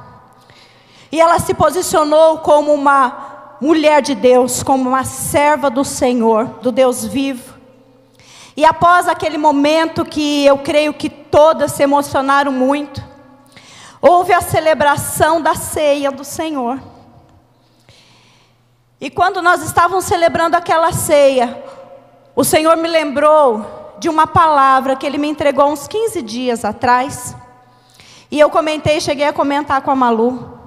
E 1.11 1.19
ela 1.19 1.39
se 1.39 1.53
posicionou 1.53 2.37
como 2.37 2.73
uma 2.73 3.57
mulher 3.59 4.01
de 4.01 4.15
Deus, 4.15 4.63
como 4.63 4.89
uma 4.89 5.03
serva 5.03 5.69
do 5.69 5.83
Senhor, 5.83 6.45
do 6.61 6.71
Deus 6.71 7.05
vivo. 7.05 7.53
E 8.55 8.65
após 8.65 9.07
aquele 9.07 9.37
momento 9.37 10.05
que 10.05 10.45
eu 10.45 10.57
creio 10.57 10.93
que 10.93 11.09
todas 11.09 11.73
se 11.73 11.83
emocionaram 11.83 12.51
muito, 12.51 13.03
houve 14.01 14.33
a 14.33 14.41
celebração 14.41 15.41
da 15.41 15.55
ceia 15.55 16.11
do 16.11 16.23
Senhor. 16.23 16.79
E 19.01 19.09
quando 19.09 19.41
nós 19.41 19.63
estávamos 19.63 20.05
celebrando 20.05 20.55
aquela 20.55 20.91
ceia, 20.91 21.63
o 22.35 22.43
Senhor 22.43 22.77
me 22.77 22.87
lembrou 22.87 23.95
de 23.97 24.07
uma 24.07 24.27
palavra 24.27 24.95
que 24.95 25.07
ele 25.07 25.17
me 25.17 25.27
entregou 25.27 25.71
uns 25.71 25.87
15 25.87 26.21
dias 26.21 26.63
atrás. 26.63 27.35
E 28.29 28.39
eu 28.39 28.47
comentei, 28.51 29.01
cheguei 29.01 29.25
a 29.25 29.33
comentar 29.33 29.81
com 29.81 29.89
a 29.89 29.95
Malu. 29.95 30.59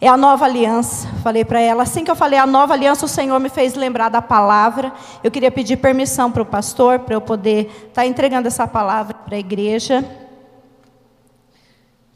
É 0.00 0.08
a 0.08 0.16
nova 0.16 0.44
aliança. 0.44 1.06
Falei 1.22 1.44
para 1.44 1.60
ela, 1.60 1.84
assim 1.84 2.02
que 2.02 2.10
eu 2.10 2.16
falei 2.16 2.36
a 2.36 2.46
nova 2.46 2.72
aliança, 2.72 3.06
o 3.06 3.08
Senhor 3.08 3.38
me 3.38 3.48
fez 3.48 3.74
lembrar 3.74 4.08
da 4.08 4.20
palavra. 4.20 4.92
Eu 5.22 5.30
queria 5.30 5.52
pedir 5.52 5.76
permissão 5.76 6.32
para 6.32 6.42
o 6.42 6.46
pastor, 6.46 6.98
para 6.98 7.14
eu 7.14 7.20
poder 7.20 7.66
estar 7.66 8.02
tá 8.02 8.06
entregando 8.06 8.48
essa 8.48 8.66
palavra 8.66 9.14
para 9.14 9.36
a 9.36 9.38
igreja. 9.38 10.00
Deixa 10.00 10.16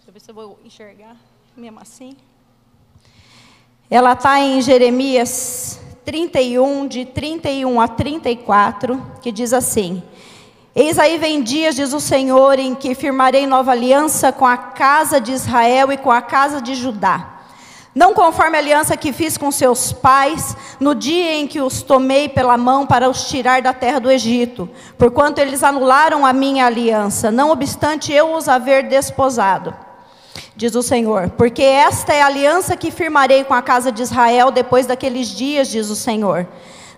eu 0.08 0.12
ver 0.12 0.20
se 0.20 0.28
eu 0.28 0.34
vou 0.34 0.58
enxergar 0.64 1.14
mesmo 1.56 1.78
assim. 1.78 2.16
Ela 3.91 4.14
está 4.14 4.41
em 4.41 4.62
Jeremias 4.62 5.78
31, 6.07 6.89
de 6.89 7.05
31 7.05 7.80
a 7.80 7.87
34, 7.87 9.01
que 9.20 9.30
diz 9.30 9.53
assim: 9.53 10.03
Eis 10.74 10.99
aí 10.99 11.18
vem 11.18 11.43
dias, 11.43 11.76
diz 11.76 11.93
o 11.93 12.01
Senhor, 12.01 12.59
em 12.59 12.74
que 12.74 12.95
firmarei 12.95 13.47
nova 13.47 13.72
aliança 13.72 14.32
com 14.32 14.47
a 14.47 14.57
casa 14.57 15.20
de 15.20 15.32
Israel 15.32 15.93
e 15.93 15.99
com 15.99 16.11
a 16.11 16.22
casa 16.22 16.62
de 16.62 16.74
Judá. 16.74 17.30
Não 17.95 18.14
conforme 18.14 18.57
a 18.57 18.61
aliança 18.61 18.97
que 18.97 19.12
fiz 19.12 19.37
com 19.37 19.53
seus 19.53 19.93
pais, 19.93 20.57
no 20.80 20.95
dia 20.95 21.35
em 21.35 21.47
que 21.47 21.61
os 21.61 21.82
tomei 21.82 22.28
pela 22.28 22.57
mão 22.57 22.87
para 22.87 23.09
os 23.09 23.28
tirar 23.28 23.61
da 23.61 23.74
terra 23.74 24.01
do 24.01 24.11
Egito, 24.11 24.68
porquanto 24.97 25.41
eles 25.41 25.62
anularam 25.62 26.24
a 26.24 26.32
minha 26.32 26.64
aliança, 26.66 27.30
não 27.30 27.51
obstante 27.51 28.12
eu 28.12 28.35
os 28.35 28.49
haver 28.49 28.89
desposado 28.89 29.74
diz 30.57 30.74
o 30.74 30.82
Senhor, 30.82 31.30
porque 31.30 31.62
esta 31.62 32.12
é 32.12 32.22
a 32.22 32.26
aliança 32.26 32.76
que 32.76 32.91
firmarei 32.91 33.45
com 33.45 33.55
a 33.55 33.62
casa 33.62 33.91
de 33.91 34.03
Israel 34.03 34.51
depois 34.51 34.87
daqueles 34.87 35.28
dias, 35.28 35.68
diz 35.68 35.91
o 35.91 35.97
Senhor. 35.97 36.47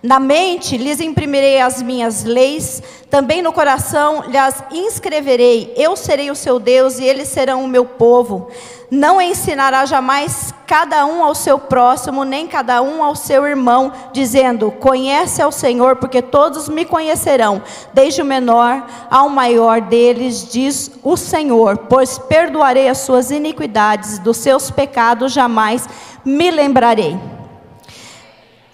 Na 0.03 0.21
mente 0.21 0.77
lhes 0.77 1.01
imprimirei 1.01 1.61
as 1.61 1.83
minhas 1.83 2.23
leis, 2.23 2.83
também 3.11 3.41
no 3.41 3.53
coração 3.53 4.25
lhes 4.29 4.63
inscreverei. 4.71 5.73
Eu 5.77 5.97
serei 5.97 6.31
o 6.31 6.35
seu 6.35 6.59
Deus 6.59 6.99
e 6.99 7.05
eles 7.05 7.29
serão 7.29 7.65
o 7.65 7.69
meu 7.69 7.85
povo. 7.85 8.49
Não 8.91 9.21
ensinará 9.21 9.85
jamais 9.85 10.55
cada 10.65 11.05
um 11.07 11.25
ao 11.25 11.35
seu 11.35 11.59
próximo, 11.59 12.25
nem 12.25 12.47
cada 12.47 12.81
um 12.83 13.03
ao 13.03 13.17
seu 13.17 13.45
irmão, 13.45 13.93
dizendo: 14.13 14.71
Conhece 14.71 15.43
ao 15.43 15.51
Senhor, 15.51 15.97
porque 15.97 16.23
todos 16.23 16.69
me 16.69 16.85
conhecerão, 16.85 17.63
desde 17.93 18.23
o 18.23 18.25
menor 18.25 18.87
ao 19.11 19.29
maior 19.29 19.81
deles, 19.81 20.49
diz 20.49 20.93
o 21.03 21.17
Senhor, 21.17 21.79
pois 21.89 22.17
perdoarei 22.17 22.89
as 22.89 22.99
suas 22.99 23.33
iniquidades, 23.33 24.21
dos 24.21 24.37
seus 24.37 24.71
pecados 24.71 25.33
jamais 25.33 25.89
me 26.25 26.51
lembrarei. 26.51 27.36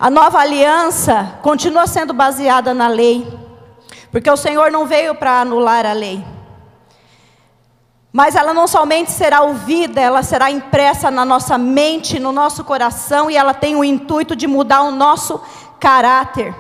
A 0.03 0.11
nova 0.11 0.41
aliança 0.41 1.39
continua 1.43 1.87
sendo 1.87 2.13
baseada 2.13 2.75
na 2.75 2.89
lei, 2.89 3.25
porque 4.11 4.29
o 4.29 4.37
Senhor 4.37 4.69
não 4.69 4.85
veio 4.85 5.15
para 5.15 5.43
anular 5.43 5.87
a 5.87 5.93
lei. 5.93 6.25
Mas 8.13 8.35
ela 8.35 8.53
não 8.53 8.67
somente 8.67 9.13
será 9.13 9.43
ouvida, 9.43 10.01
ela 10.01 10.25
será 10.25 10.51
impressa 10.51 11.09
na 11.09 11.25
nossa 11.25 11.57
mente, 11.57 12.19
no 12.19 12.33
nosso 12.33 12.65
coração, 12.65 13.31
e 13.31 13.37
ela 13.37 13.55
tem 13.55 13.77
o 13.77 13.85
intuito 13.85 14.35
de 14.35 14.49
mudar 14.49 14.83
o 14.83 14.91
nosso 14.91 15.41
caráter. 15.79 16.53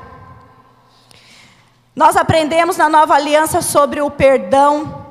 Nós 1.97 2.16
aprendemos 2.16 2.76
na 2.76 2.88
nova 2.88 3.14
aliança 3.14 3.61
sobre 3.61 4.01
o 4.01 4.09
perdão, 4.09 5.05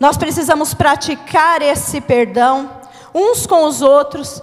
nós 0.00 0.16
precisamos 0.16 0.72
praticar 0.72 1.60
esse 1.60 2.00
perdão 2.00 2.78
uns 3.14 3.46
com 3.46 3.64
os 3.64 3.82
outros 3.82 4.42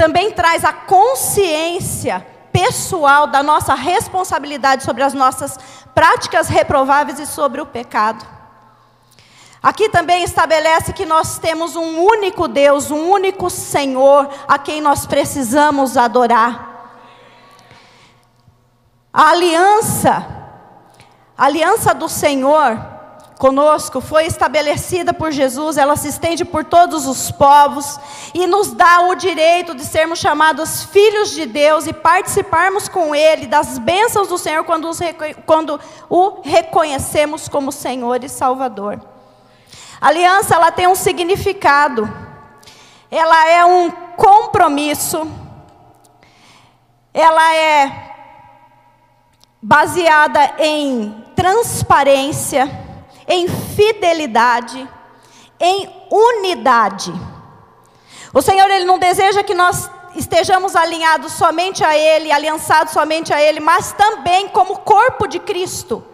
também 0.00 0.30
traz 0.30 0.64
a 0.64 0.72
consciência 0.72 2.26
pessoal 2.50 3.26
da 3.26 3.42
nossa 3.42 3.74
responsabilidade 3.74 4.82
sobre 4.82 5.02
as 5.02 5.12
nossas 5.12 5.58
práticas 5.94 6.48
reprováveis 6.48 7.20
e 7.20 7.26
sobre 7.26 7.60
o 7.60 7.66
pecado. 7.66 8.26
Aqui 9.62 9.90
também 9.90 10.24
estabelece 10.24 10.94
que 10.94 11.04
nós 11.04 11.38
temos 11.38 11.76
um 11.76 12.02
único 12.02 12.48
Deus, 12.48 12.90
um 12.90 13.10
único 13.10 13.50
Senhor 13.50 14.30
a 14.48 14.58
quem 14.58 14.80
nós 14.80 15.04
precisamos 15.04 15.98
adorar. 15.98 16.96
A 19.12 19.32
aliança, 19.32 20.26
a 21.36 21.44
aliança 21.44 21.92
do 21.92 22.08
Senhor 22.08 22.99
conosco 23.40 24.02
foi 24.02 24.26
estabelecida 24.26 25.14
por 25.14 25.32
Jesus, 25.32 25.78
ela 25.78 25.96
se 25.96 26.08
estende 26.08 26.44
por 26.44 26.62
todos 26.62 27.06
os 27.06 27.30
povos 27.30 27.98
e 28.34 28.46
nos 28.46 28.70
dá 28.70 29.00
o 29.00 29.14
direito 29.14 29.74
de 29.74 29.82
sermos 29.82 30.18
chamados 30.18 30.84
filhos 30.84 31.30
de 31.30 31.46
Deus 31.46 31.86
e 31.86 31.92
participarmos 31.94 32.86
com 32.86 33.14
Ele 33.14 33.46
das 33.46 33.78
bênçãos 33.78 34.28
do 34.28 34.36
Senhor 34.36 34.62
quando, 34.64 34.90
quando 35.46 35.80
o 36.10 36.42
reconhecemos 36.42 37.48
como 37.48 37.72
Senhor 37.72 38.22
e 38.22 38.28
Salvador. 38.28 39.00
A 39.98 40.08
aliança 40.08 40.54
ela 40.54 40.70
tem 40.70 40.86
um 40.86 40.94
significado, 40.94 42.12
ela 43.10 43.48
é 43.48 43.64
um 43.64 43.90
compromisso, 44.18 45.26
ela 47.14 47.54
é 47.54 48.12
baseada 49.62 50.56
em 50.58 51.24
transparência 51.34 52.89
em 53.30 53.46
fidelidade, 53.48 54.86
em 55.60 55.88
unidade. 56.10 57.12
O 58.34 58.42
Senhor 58.42 58.68
ele 58.68 58.84
não 58.84 58.98
deseja 58.98 59.44
que 59.44 59.54
nós 59.54 59.88
estejamos 60.16 60.74
alinhados 60.74 61.32
somente 61.34 61.84
a 61.84 61.96
Ele, 61.96 62.32
aliançados 62.32 62.92
somente 62.92 63.32
a 63.32 63.40
Ele, 63.40 63.60
mas 63.60 63.92
também 63.92 64.48
como 64.48 64.80
corpo 64.80 65.28
de 65.28 65.38
Cristo. 65.38 66.04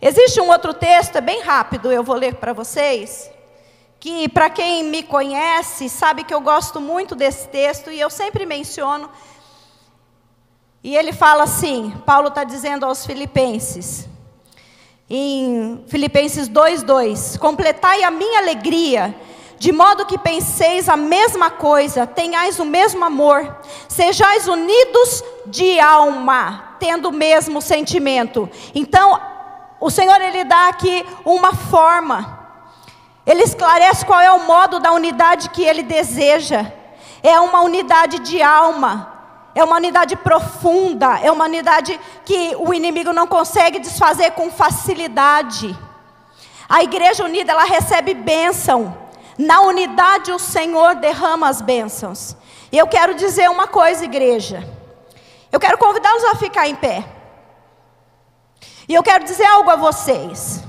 Existe 0.00 0.40
um 0.40 0.48
outro 0.48 0.72
texto, 0.72 1.16
é 1.16 1.20
bem 1.20 1.42
rápido, 1.42 1.92
eu 1.92 2.02
vou 2.02 2.16
ler 2.16 2.36
para 2.36 2.54
vocês, 2.54 3.30
que 4.00 4.26
para 4.26 4.48
quem 4.48 4.82
me 4.82 5.02
conhece 5.02 5.90
sabe 5.90 6.24
que 6.24 6.32
eu 6.32 6.40
gosto 6.40 6.80
muito 6.80 7.14
desse 7.14 7.48
texto 7.48 7.90
e 7.90 8.00
eu 8.00 8.08
sempre 8.08 8.46
menciono. 8.46 9.10
E 10.82 10.96
ele 10.96 11.12
fala 11.12 11.44
assim: 11.44 11.90
Paulo 12.04 12.28
está 12.28 12.44
dizendo 12.44 12.84
aos 12.84 13.06
Filipenses, 13.06 14.06
em 15.08 15.84
Filipenses 15.88 16.48
2:2, 16.48 17.36
completai 17.36 18.02
a 18.02 18.10
minha 18.10 18.38
alegria, 18.38 19.14
de 19.58 19.72
modo 19.72 20.06
que 20.06 20.18
penseis 20.18 20.88
a 20.88 20.96
mesma 20.96 21.50
coisa, 21.50 22.06
tenhais 22.06 22.58
o 22.58 22.64
mesmo 22.64 23.04
amor, 23.04 23.56
sejais 23.88 24.48
unidos 24.48 25.22
de 25.46 25.78
alma, 25.78 26.76
tendo 26.78 27.08
o 27.08 27.12
mesmo 27.12 27.60
sentimento. 27.62 28.48
Então, 28.74 29.20
o 29.80 29.90
Senhor 29.90 30.20
ele 30.20 30.44
dá 30.44 30.68
aqui 30.68 31.04
uma 31.24 31.54
forma. 31.54 32.40
Ele 33.26 33.42
esclarece 33.42 34.04
qual 34.04 34.20
é 34.20 34.30
o 34.32 34.46
modo 34.46 34.78
da 34.80 34.92
unidade 34.92 35.48
que 35.50 35.62
ele 35.62 35.82
deseja. 35.82 36.70
É 37.22 37.38
uma 37.40 37.62
unidade 37.62 38.18
de 38.18 38.42
alma. 38.42 39.13
É 39.54 39.62
uma 39.62 39.76
unidade 39.76 40.16
profunda, 40.16 41.18
é 41.20 41.30
uma 41.30 41.44
unidade 41.44 41.98
que 42.24 42.56
o 42.58 42.74
inimigo 42.74 43.12
não 43.12 43.26
consegue 43.26 43.78
desfazer 43.78 44.32
com 44.32 44.50
facilidade. 44.50 45.78
A 46.68 46.82
igreja 46.82 47.24
unida, 47.24 47.52
ela 47.52 47.64
recebe 47.64 48.14
bênção. 48.14 48.96
Na 49.38 49.60
unidade 49.60 50.32
o 50.32 50.38
Senhor 50.38 50.96
derrama 50.96 51.48
as 51.48 51.60
bênçãos. 51.60 52.36
E 52.72 52.78
eu 52.78 52.86
quero 52.86 53.14
dizer 53.14 53.48
uma 53.48 53.68
coisa, 53.68 54.04
igreja. 54.04 54.68
Eu 55.52 55.60
quero 55.60 55.78
convidá-los 55.78 56.24
a 56.24 56.34
ficar 56.34 56.66
em 56.66 56.74
pé. 56.74 57.04
E 58.88 58.94
eu 58.94 59.02
quero 59.02 59.24
dizer 59.24 59.46
algo 59.46 59.70
a 59.70 59.76
vocês. 59.76 60.64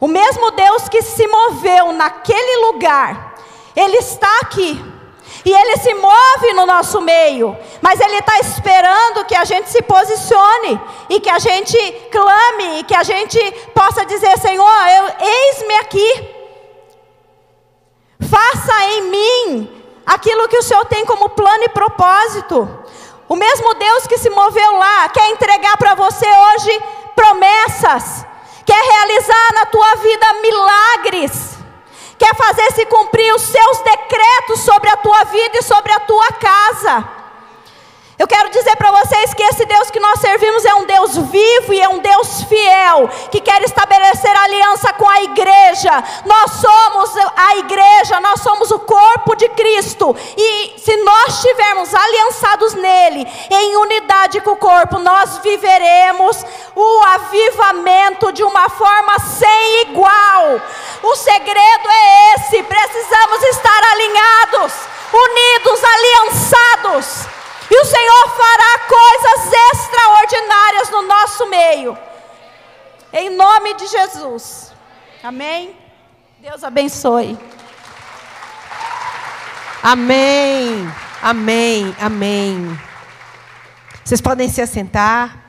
O 0.00 0.08
mesmo 0.08 0.50
Deus 0.50 0.88
que 0.88 1.00
se 1.02 1.24
moveu 1.28 1.92
naquele 1.92 2.66
lugar, 2.66 3.36
Ele 3.76 3.98
está 3.98 4.40
aqui. 4.40 4.91
E 5.44 5.52
Ele 5.52 5.76
se 5.78 5.92
move 5.94 6.52
no 6.54 6.66
nosso 6.66 7.00
meio, 7.00 7.56
mas 7.80 8.00
Ele 8.00 8.18
está 8.18 8.38
esperando 8.38 9.24
que 9.24 9.34
a 9.34 9.44
gente 9.44 9.70
se 9.70 9.82
posicione 9.82 10.80
e 11.08 11.18
que 11.18 11.28
a 11.28 11.38
gente 11.38 11.76
clame 12.12 12.80
e 12.80 12.84
que 12.84 12.94
a 12.94 13.02
gente 13.02 13.38
possa 13.74 14.06
dizer: 14.06 14.38
Senhor, 14.38 14.68
eis-me 15.20 15.74
aqui, 15.74 16.28
faça 18.30 18.84
em 18.84 19.02
mim 19.02 19.82
aquilo 20.06 20.48
que 20.48 20.58
o 20.58 20.62
Senhor 20.62 20.84
tem 20.84 21.04
como 21.04 21.30
plano 21.30 21.64
e 21.64 21.68
propósito. 21.70 22.68
O 23.28 23.34
mesmo 23.34 23.74
Deus 23.74 24.06
que 24.06 24.18
se 24.18 24.30
moveu 24.30 24.76
lá 24.78 25.08
quer 25.08 25.28
entregar 25.30 25.76
para 25.76 25.94
você 25.94 26.26
hoje 26.26 26.82
promessas, 27.16 28.24
quer 28.64 28.80
realizar 28.80 29.54
na 29.54 29.66
tua 29.66 29.94
vida 29.96 30.26
milagres 30.40 31.51
quer 32.22 32.36
fazer 32.36 32.70
se 32.72 32.86
cumprir 32.86 33.34
os 33.34 33.42
seus 33.42 33.78
decretos 33.78 34.60
sobre 34.60 34.88
a 34.88 34.96
tua 34.96 35.24
vida 35.24 35.58
e 35.58 35.62
sobre 35.62 35.90
a 35.90 35.98
tua 35.98 36.28
casa. 36.34 37.21
Eu 38.18 38.28
quero 38.28 38.50
dizer 38.50 38.76
para 38.76 38.90
vocês 38.90 39.32
que 39.32 39.42
esse 39.42 39.64
Deus 39.64 39.90
que 39.90 39.98
nós 39.98 40.20
servimos 40.20 40.64
é 40.66 40.74
um 40.74 40.84
Deus 40.84 41.16
vivo 41.16 41.72
e 41.72 41.80
é 41.80 41.88
um 41.88 41.98
Deus 41.98 42.42
fiel, 42.44 43.08
que 43.30 43.40
quer 43.40 43.62
estabelecer 43.62 44.36
aliança 44.36 44.92
com 44.92 45.08
a 45.08 45.22
igreja. 45.22 46.04
Nós 46.26 46.52
somos 46.52 47.10
a 47.34 47.56
igreja, 47.56 48.20
nós 48.20 48.40
somos 48.40 48.70
o 48.70 48.78
corpo 48.80 49.34
de 49.34 49.48
Cristo. 49.50 50.14
E 50.36 50.74
se 50.78 50.94
nós 50.98 51.36
estivermos 51.36 51.94
aliançados 51.94 52.74
nele, 52.74 53.26
em 53.50 53.76
unidade 53.76 54.40
com 54.42 54.52
o 54.52 54.56
corpo, 54.56 54.98
nós 54.98 55.38
viveremos 55.38 56.44
o 56.76 57.02
avivamento 57.04 58.30
de 58.30 58.44
uma 58.44 58.68
forma 58.68 59.18
sem 59.20 59.82
igual. 59.88 60.60
O 61.02 61.16
segredo 61.16 61.88
é 61.90 62.34
esse: 62.34 62.62
precisamos 62.62 63.42
estar 63.44 63.82
alinhados, 63.92 64.74
unidos, 65.12 65.80
aliançados. 65.82 67.41
E 67.72 67.74
o 67.74 67.84
Senhor 67.86 68.28
fará 68.36 68.86
coisas 68.86 69.52
extraordinárias 69.72 70.90
no 70.90 71.02
nosso 71.08 71.48
meio. 71.48 71.98
Em 73.10 73.30
nome 73.30 73.72
de 73.72 73.86
Jesus. 73.86 74.74
Amém? 75.22 75.74
Deus 76.38 76.62
abençoe. 76.62 77.38
Amém, 79.82 80.86
amém, 81.22 81.96
amém. 81.98 82.78
Vocês 84.04 84.20
podem 84.20 84.50
se 84.50 84.60
assentar. 84.60 85.42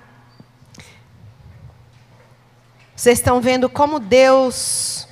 Vocês 2.96 3.20
estão 3.20 3.42
vendo 3.42 3.68
como 3.68 4.00
Deus 4.00 5.10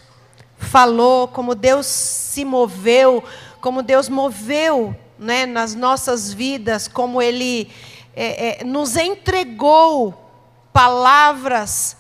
falou, 0.58 1.28
como 1.28 1.56
Deus 1.56 1.88
se 1.88 2.46
moveu, 2.46 3.22
como 3.60 3.84
Deus 3.84 4.08
moveu 4.08 4.96
né, 5.22 5.46
nas 5.46 5.76
nossas 5.76 6.34
vidas, 6.34 6.88
como 6.88 7.22
Ele 7.22 7.72
é, 8.16 8.62
é, 8.62 8.64
nos 8.64 8.98
entregou 8.98 10.18
palavras 10.74 11.96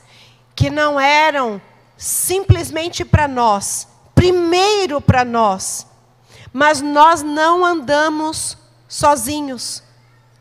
que 0.56 0.72
não 0.72 1.00
eram 1.00 1.62
simplesmente 1.96 3.06
para 3.06 3.28
nós, 3.28 3.88
primeiro 4.16 5.00
para 5.00 5.24
nós, 5.24 5.86
mas 6.52 6.82
nós 6.82 7.22
não 7.22 7.64
andamos 7.64 8.58
sozinhos, 8.88 9.84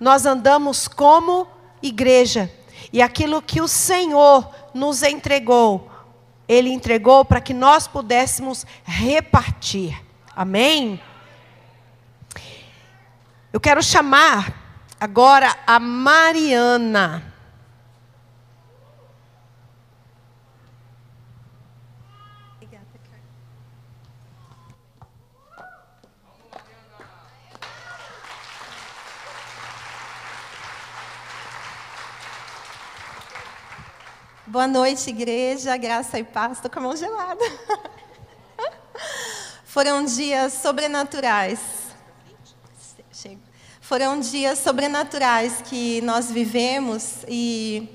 nós 0.01 0.25
andamos 0.25 0.89
como 0.89 1.47
igreja, 1.83 2.51
e 2.91 3.03
aquilo 3.03 3.43
que 3.43 3.61
o 3.61 3.69
Senhor 3.69 4.49
nos 4.73 5.03
entregou, 5.03 5.91
Ele 6.49 6.71
entregou 6.71 7.27
para 7.27 7.43
que 7.43 7.53
nós 7.53 7.87
pudéssemos 7.87 8.65
repartir, 8.85 10.03
amém? 10.35 10.99
Eu 13.53 13.59
quero 13.59 13.83
chamar 13.83 14.55
agora 15.01 15.57
a 15.67 15.81
Mariana. 15.81 17.25
Boa 34.47 34.69
noite, 34.69 35.11
igreja, 35.11 35.77
graça 35.77 36.21
e 36.21 36.25
paz. 36.25 36.53
Estou 36.53 36.71
com 36.71 36.79
a 36.79 36.83
mão 36.83 36.97
gelada. 36.97 37.45
Foram 39.65 40.05
dias 40.05 40.53
sobrenaturais. 40.53 41.80
Foram 43.91 44.21
dias 44.21 44.61
sobrenaturais 44.61 45.55
que 45.65 46.01
nós 46.03 46.31
vivemos 46.31 47.25
e 47.27 47.89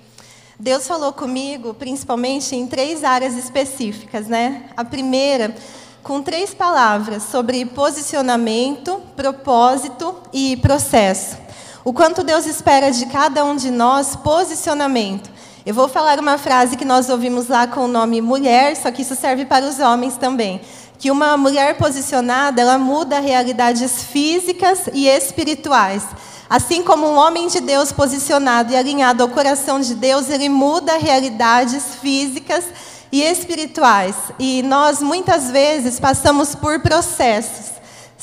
Deus 0.60 0.86
falou 0.86 1.14
comigo, 1.14 1.74
principalmente 1.74 2.54
em 2.54 2.68
três 2.68 3.02
áreas 3.02 3.38
específicas, 3.38 4.28
né? 4.28 4.64
A 4.76 4.84
primeira, 4.84 5.56
com 6.04 6.22
três 6.22 6.54
palavras 6.54 7.24
sobre 7.24 7.66
posicionamento, 7.66 9.02
propósito 9.16 10.14
e 10.34 10.58
processo. 10.58 11.38
O 11.86 11.93
quanto 11.93 12.26
Deus 12.26 12.46
espera 12.46 12.91
de 12.91 13.06
cada 13.06 13.46
um 13.46 13.56
de 13.56 13.72
nós 13.72 14.18
posicionamento. 14.18 15.32
Eu 15.66 15.74
vou 15.74 15.88
falar 15.88 16.20
uma 16.20 16.38
frase 16.38 16.76
que 16.76 16.84
nós 16.84 17.10
ouvimos 17.10 17.48
lá 17.48 17.68
com 17.68 17.86
o 17.86 17.88
nome 17.88 18.20
mulher, 18.20 18.76
só 18.76 18.91
que 18.91 19.02
isso 19.02 19.16
serve 19.16 19.46
para 19.46 19.66
os 19.66 19.80
homens 19.80 20.18
também. 20.18 20.60
Que 20.98 21.12
uma 21.12 21.38
mulher 21.38 21.78
posicionada, 21.78 22.62
ela 22.62 22.78
muda 22.78 23.20
realidades 23.20 24.04
físicas 24.04 24.89
e 24.93 25.08
espirituais. 25.08 26.04
Assim 26.50 26.84
como 26.84 27.08
um 27.08 27.16
homem 27.16 27.48
de 27.48 27.60
Deus 27.60 27.91
posicionado 27.91 28.72
e 28.72 28.76
alinhado 28.76 29.24
ao 29.24 29.30
coração 29.30 29.80
de 29.80 29.96
Deus, 29.96 30.30
ele 30.30 30.48
muda 30.48 30.98
realidades 30.98 31.96
físicas 32.02 32.66
e 33.12 33.22
espirituais. 33.22 34.16
E 34.38 34.62
nós 34.64 35.02
muitas 35.02 35.50
vezes 35.50 36.00
passamos 36.00 36.54
por 36.54 36.80
processos. 36.82 37.74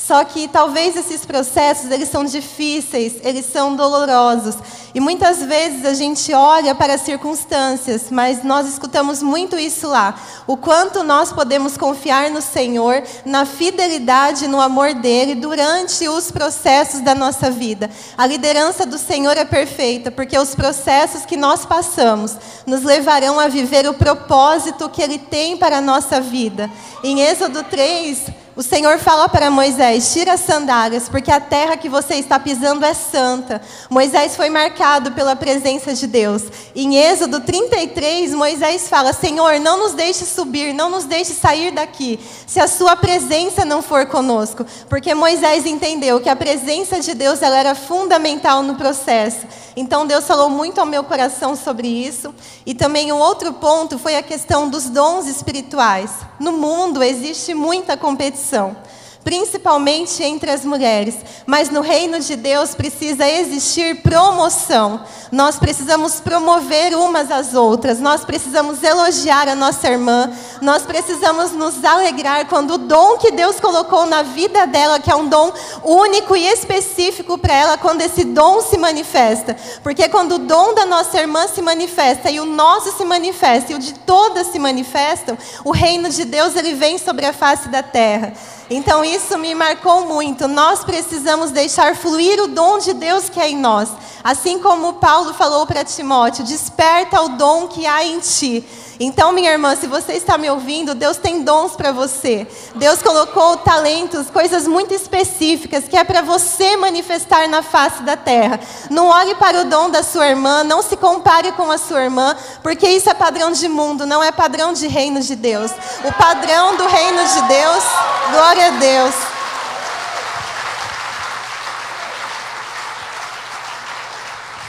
Só 0.05 0.25
que 0.25 0.49
talvez 0.49 0.97
esses 0.97 1.25
processos, 1.25 1.89
eles 1.89 2.09
são 2.09 2.25
difíceis, 2.25 3.13
eles 3.23 3.45
são 3.45 3.73
dolorosos. 3.73 4.55
E 4.93 4.99
muitas 4.99 5.41
vezes 5.41 5.85
a 5.85 5.93
gente 5.93 6.33
olha 6.33 6.75
para 6.75 6.95
as 6.95 7.01
circunstâncias, 7.01 8.07
mas 8.11 8.43
nós 8.43 8.67
escutamos 8.67 9.23
muito 9.23 9.57
isso 9.57 9.87
lá. 9.87 10.13
O 10.45 10.57
quanto 10.57 11.03
nós 11.03 11.31
podemos 11.31 11.77
confiar 11.77 12.29
no 12.31 12.41
Senhor, 12.41 13.01
na 13.23 13.45
fidelidade, 13.45 14.45
no 14.45 14.59
amor 14.59 14.93
dele 14.93 15.35
durante 15.35 16.05
os 16.09 16.29
processos 16.29 16.99
da 16.99 17.15
nossa 17.15 17.49
vida. 17.49 17.89
A 18.17 18.27
liderança 18.27 18.85
do 18.85 18.97
Senhor 18.97 19.37
é 19.37 19.45
perfeita, 19.45 20.11
porque 20.11 20.37
os 20.37 20.53
processos 20.53 21.25
que 21.25 21.37
nós 21.37 21.65
passamos 21.65 22.35
nos 22.67 22.83
levarão 22.83 23.39
a 23.39 23.47
viver 23.47 23.87
o 23.87 23.93
propósito 23.93 24.89
que 24.89 25.01
ele 25.01 25.17
tem 25.17 25.55
para 25.55 25.77
a 25.77 25.81
nossa 25.81 26.19
vida. 26.19 26.69
Em 27.01 27.21
Êxodo 27.21 27.63
3, 27.63 28.42
o 28.55 28.61
Senhor 28.61 28.99
fala 28.99 29.27
para 29.27 29.49
Moisés: 29.49 30.13
tira 30.13 30.33
as 30.33 30.41
sandálias, 30.41 31.09
porque 31.09 31.31
a 31.31 31.39
terra 31.39 31.75
que 31.75 31.89
você 31.89 32.15
está 32.15 32.39
pisando 32.39 32.85
é 32.85 32.93
santa. 32.93 33.61
Moisés 33.89 34.35
foi 34.35 34.49
marcado 34.49 35.11
pela 35.13 35.35
presença 35.35 35.93
de 35.93 36.05
Deus. 36.05 36.43
Em 36.75 36.97
Êxodo 36.97 37.39
33, 37.39 38.33
Moisés 38.33 38.87
fala: 38.87 39.11
Senhor, 39.11 39.59
não 39.59 39.79
nos 39.79 39.93
deixe 39.93 40.23
subir, 40.25 40.73
não 40.73 40.89
nos 40.89 41.05
deixe 41.05 41.33
sair 41.33 41.71
daqui, 41.71 42.19
se 42.45 42.59
a 42.59 42.67
sua 42.67 42.95
presença 42.95 43.65
não 43.65 43.81
for 43.81 44.05
conosco. 44.05 44.65
Porque 44.87 45.15
Moisés 45.15 45.65
entendeu 45.65 46.21
que 46.21 46.29
a 46.29 46.35
presença 46.35 46.99
de 46.99 47.15
Deus 47.15 47.41
ela 47.41 47.57
era 47.57 47.73
fundamental 47.73 48.61
no 48.61 48.75
processo. 48.75 49.47
Então 49.75 50.05
Deus 50.05 50.25
falou 50.25 50.51
muito 50.51 50.79
ao 50.79 50.85
meu 50.85 51.03
coração 51.03 51.55
sobre 51.55 51.87
isso. 51.87 52.33
E 52.63 52.75
também 52.75 53.11
um 53.11 53.17
outro 53.17 53.53
ponto 53.53 53.97
foi 53.97 54.15
a 54.15 54.21
questão 54.21 54.69
dos 54.69 54.85
dons 54.85 55.25
espirituais. 55.25 56.11
No 56.39 56.51
mundo 56.51 57.01
existe 57.01 57.55
muita 57.55 57.97
competição 57.97 58.42
coração 58.43 58.75
principalmente 59.23 60.21
entre 60.23 60.51
as 60.51 60.65
mulheres. 60.65 61.15
Mas 61.45 61.69
no 61.69 61.81
reino 61.81 62.19
de 62.19 62.35
Deus 62.35 62.75
precisa 62.75 63.27
existir 63.27 64.01
promoção. 64.01 65.01
Nós 65.31 65.57
precisamos 65.57 66.19
promover 66.19 66.95
umas 66.95 67.31
às 67.31 67.53
outras. 67.53 67.99
Nós 67.99 68.23
precisamos 68.23 68.83
elogiar 68.83 69.47
a 69.47 69.55
nossa 69.55 69.87
irmã. 69.89 70.31
Nós 70.61 70.83
precisamos 70.83 71.51
nos 71.51 71.83
alegrar 71.83 72.47
quando 72.47 72.75
o 72.75 72.77
dom 72.77 73.17
que 73.17 73.31
Deus 73.31 73.59
colocou 73.59 74.05
na 74.05 74.21
vida 74.21 74.67
dela, 74.67 74.99
que 74.99 75.11
é 75.11 75.15
um 75.15 75.27
dom 75.27 75.51
único 75.83 76.35
e 76.35 76.45
específico 76.45 77.37
para 77.37 77.53
ela, 77.53 77.77
quando 77.77 78.01
esse 78.01 78.23
dom 78.23 78.61
se 78.61 78.77
manifesta. 78.77 79.55
Porque 79.81 80.07
quando 80.09 80.33
o 80.35 80.39
dom 80.39 80.73
da 80.73 80.85
nossa 80.85 81.19
irmã 81.19 81.47
se 81.47 81.61
manifesta 81.61 82.29
e 82.29 82.39
o 82.39 82.45
nosso 82.45 82.95
se 82.95 83.05
manifesta 83.05 83.71
e 83.71 83.75
o 83.75 83.79
de 83.79 83.93
todas 83.93 84.47
se 84.47 84.59
manifestam, 84.59 85.37
o 85.63 85.71
reino 85.71 86.09
de 86.09 86.25
Deus 86.25 86.55
ele 86.55 86.73
vem 86.73 86.97
sobre 86.97 87.25
a 87.25 87.33
face 87.33 87.69
da 87.69 87.81
terra. 87.81 88.33
Então 88.69 89.03
isso 89.15 89.37
me 89.37 89.53
marcou 89.53 90.05
muito. 90.07 90.47
Nós 90.47 90.83
precisamos 90.83 91.51
deixar 91.51 91.95
fluir 91.95 92.41
o 92.41 92.47
dom 92.47 92.79
de 92.79 92.93
Deus 92.93 93.29
que 93.29 93.39
é 93.39 93.49
em 93.49 93.57
nós. 93.57 93.89
Assim 94.23 94.59
como 94.59 94.93
Paulo 94.93 95.33
falou 95.33 95.65
para 95.65 95.83
Timóteo: 95.83 96.43
desperta 96.43 97.21
o 97.21 97.29
dom 97.29 97.67
que 97.67 97.85
há 97.85 98.03
em 98.03 98.19
ti. 98.19 98.65
Então, 98.99 99.31
minha 99.31 99.51
irmã, 99.51 99.75
se 99.75 99.87
você 99.87 100.13
está 100.13 100.37
me 100.37 100.49
ouvindo, 100.49 100.93
Deus 100.93 101.17
tem 101.17 101.43
dons 101.43 101.75
para 101.75 101.91
você. 101.91 102.47
Deus 102.75 103.01
colocou 103.01 103.57
talentos, 103.57 104.29
coisas 104.29 104.67
muito 104.67 104.93
específicas 104.93 105.85
que 105.85 105.97
é 105.97 106.03
para 106.03 106.21
você 106.21 106.77
manifestar 106.77 107.47
na 107.49 107.63
face 107.63 108.03
da 108.03 108.15
terra. 108.15 108.59
Não 108.89 109.07
olhe 109.07 109.33
para 109.35 109.61
o 109.61 109.65
dom 109.65 109.89
da 109.89 110.03
sua 110.03 110.27
irmã, 110.27 110.63
não 110.63 110.81
se 110.81 110.95
compare 110.95 111.51
com 111.53 111.71
a 111.71 111.77
sua 111.77 112.03
irmã, 112.03 112.35
porque 112.61 112.87
isso 112.87 113.09
é 113.09 113.13
padrão 113.13 113.51
de 113.51 113.67
mundo, 113.67 114.05
não 114.05 114.23
é 114.23 114.31
padrão 114.31 114.73
de 114.73 114.87
reino 114.87 115.21
de 115.21 115.35
Deus. 115.35 115.71
O 116.03 116.11
padrão 116.13 116.75
do 116.77 116.85
reino 116.85 117.23
de 117.23 117.41
Deus, 117.47 117.83
glória 118.31 118.67
a 118.67 118.71
Deus. 118.71 119.15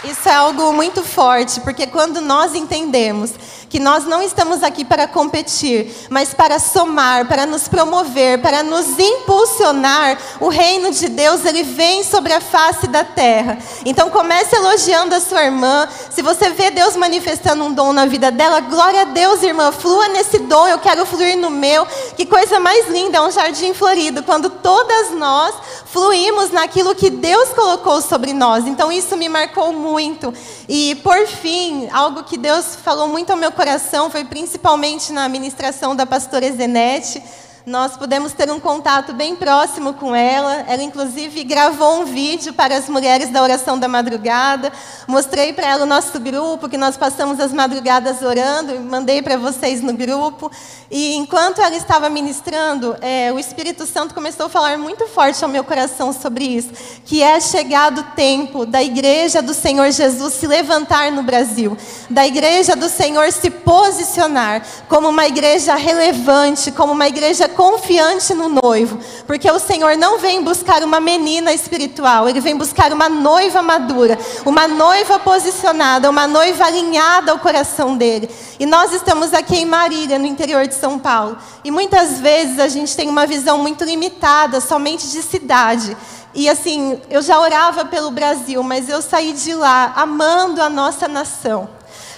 Isso 0.04 0.28
é 0.28 0.34
algo 0.34 0.70
muito 0.72 1.02
forte, 1.02 1.60
porque 1.60 1.86
quando 1.86 2.20
nós 2.20 2.54
entendemos 2.54 3.30
que 3.74 3.80
nós 3.80 4.04
não 4.04 4.22
estamos 4.22 4.62
aqui 4.62 4.84
para 4.84 5.08
competir, 5.08 5.92
mas 6.08 6.32
para 6.32 6.60
somar, 6.60 7.26
para 7.26 7.44
nos 7.44 7.66
promover, 7.66 8.40
para 8.40 8.62
nos 8.62 8.96
impulsionar, 8.96 10.16
o 10.38 10.48
reino 10.48 10.92
de 10.92 11.08
Deus 11.08 11.44
ele 11.44 11.64
vem 11.64 12.04
sobre 12.04 12.32
a 12.32 12.40
face 12.40 12.86
da 12.86 13.02
terra. 13.02 13.58
Então 13.84 14.10
comece 14.10 14.54
elogiando 14.54 15.16
a 15.16 15.20
sua 15.20 15.42
irmã. 15.42 15.88
Se 16.08 16.22
você 16.22 16.50
vê 16.50 16.70
Deus 16.70 16.94
manifestando 16.94 17.64
um 17.64 17.72
dom 17.72 17.92
na 17.92 18.06
vida 18.06 18.30
dela, 18.30 18.60
glória 18.60 19.00
a 19.00 19.06
Deus, 19.06 19.42
irmã, 19.42 19.72
flua 19.72 20.06
nesse 20.06 20.38
dom, 20.38 20.68
eu 20.68 20.78
quero 20.78 21.04
fluir 21.04 21.36
no 21.36 21.50
meu. 21.50 21.84
Que 22.16 22.24
coisa 22.24 22.60
mais 22.60 22.88
linda, 22.88 23.18
é 23.18 23.22
um 23.22 23.32
jardim 23.32 23.74
florido, 23.74 24.22
quando 24.22 24.50
todas 24.50 25.10
nós 25.10 25.52
fluímos 25.86 26.50
naquilo 26.50 26.94
que 26.94 27.10
Deus 27.10 27.48
colocou 27.48 28.00
sobre 28.00 28.32
nós. 28.32 28.68
Então 28.68 28.92
isso 28.92 29.16
me 29.16 29.28
marcou 29.28 29.72
muito. 29.72 30.32
E 30.68 30.94
por 31.02 31.26
fim, 31.26 31.88
algo 31.92 32.22
que 32.22 32.38
Deus 32.38 32.76
falou 32.76 33.08
muito 33.08 33.30
ao 33.30 33.36
meu 33.36 33.50
coração 33.50 33.63
foi 34.10 34.24
principalmente 34.24 35.12
na 35.12 35.28
ministração 35.28 35.96
da 35.96 36.04
pastora 36.04 36.50
Zenete. 36.52 37.22
Nós 37.66 37.96
pudemos 37.96 38.34
ter 38.34 38.50
um 38.50 38.60
contato 38.60 39.14
bem 39.14 39.34
próximo 39.34 39.94
com 39.94 40.14
ela. 40.14 40.66
Ela, 40.68 40.82
inclusive, 40.82 41.42
gravou 41.44 42.02
um 42.02 42.04
vídeo 42.04 42.52
para 42.52 42.76
as 42.76 42.90
mulheres 42.90 43.30
da 43.30 43.42
oração 43.42 43.78
da 43.78 43.88
madrugada. 43.88 44.70
Mostrei 45.08 45.50
para 45.50 45.68
ela 45.68 45.84
o 45.84 45.86
nosso 45.86 46.20
grupo, 46.20 46.68
que 46.68 46.76
nós 46.76 46.98
passamos 46.98 47.40
as 47.40 47.54
madrugadas 47.54 48.20
orando, 48.20 48.78
mandei 48.80 49.22
para 49.22 49.38
vocês 49.38 49.80
no 49.80 49.94
grupo. 49.94 50.52
E 50.90 51.16
enquanto 51.16 51.62
ela 51.62 51.74
estava 51.74 52.10
ministrando, 52.10 52.98
é, 53.00 53.32
o 53.32 53.38
Espírito 53.38 53.86
Santo 53.86 54.14
começou 54.14 54.44
a 54.44 54.50
falar 54.50 54.76
muito 54.76 55.06
forte 55.06 55.42
ao 55.42 55.48
meu 55.48 55.64
coração 55.64 56.12
sobre 56.12 56.44
isso, 56.44 56.68
que 57.06 57.22
é 57.22 57.40
chegado 57.40 58.02
o 58.02 58.14
tempo 58.14 58.66
da 58.66 58.82
igreja 58.82 59.40
do 59.40 59.54
Senhor 59.54 59.90
Jesus 59.90 60.34
se 60.34 60.46
levantar 60.46 61.10
no 61.10 61.22
Brasil, 61.22 61.78
da 62.10 62.26
igreja 62.26 62.76
do 62.76 62.90
Senhor 62.90 63.32
se 63.32 63.48
posicionar 63.48 64.62
como 64.86 65.08
uma 65.08 65.26
igreja 65.26 65.74
relevante, 65.76 66.70
como 66.70 66.92
uma 66.92 67.08
igreja 67.08 67.48
confiante 67.54 68.34
no 68.34 68.48
noivo, 68.48 68.98
porque 69.26 69.50
o 69.50 69.58
Senhor 69.58 69.96
não 69.96 70.18
vem 70.18 70.42
buscar 70.42 70.82
uma 70.82 71.00
menina 71.00 71.52
espiritual, 71.52 72.28
ele 72.28 72.40
vem 72.40 72.56
buscar 72.56 72.92
uma 72.92 73.08
noiva 73.08 73.62
madura, 73.62 74.18
uma 74.44 74.68
noiva 74.68 75.18
posicionada, 75.18 76.10
uma 76.10 76.26
noiva 76.26 76.66
alinhada 76.66 77.32
ao 77.32 77.38
coração 77.38 77.96
dele. 77.96 78.28
E 78.58 78.66
nós 78.66 78.92
estamos 78.92 79.32
aqui 79.32 79.56
em 79.56 79.64
Marília, 79.64 80.18
no 80.18 80.26
interior 80.26 80.66
de 80.66 80.74
São 80.74 80.98
Paulo, 80.98 81.38
e 81.64 81.70
muitas 81.70 82.20
vezes 82.20 82.58
a 82.58 82.68
gente 82.68 82.94
tem 82.94 83.08
uma 83.08 83.26
visão 83.26 83.58
muito 83.58 83.84
limitada, 83.84 84.60
somente 84.60 85.08
de 85.08 85.22
cidade. 85.22 85.96
E 86.34 86.48
assim, 86.48 87.00
eu 87.08 87.22
já 87.22 87.38
orava 87.38 87.84
pelo 87.84 88.10
Brasil, 88.10 88.62
mas 88.62 88.88
eu 88.88 89.00
saí 89.00 89.32
de 89.32 89.54
lá 89.54 89.92
amando 89.96 90.60
a 90.60 90.68
nossa 90.68 91.06
nação 91.08 91.68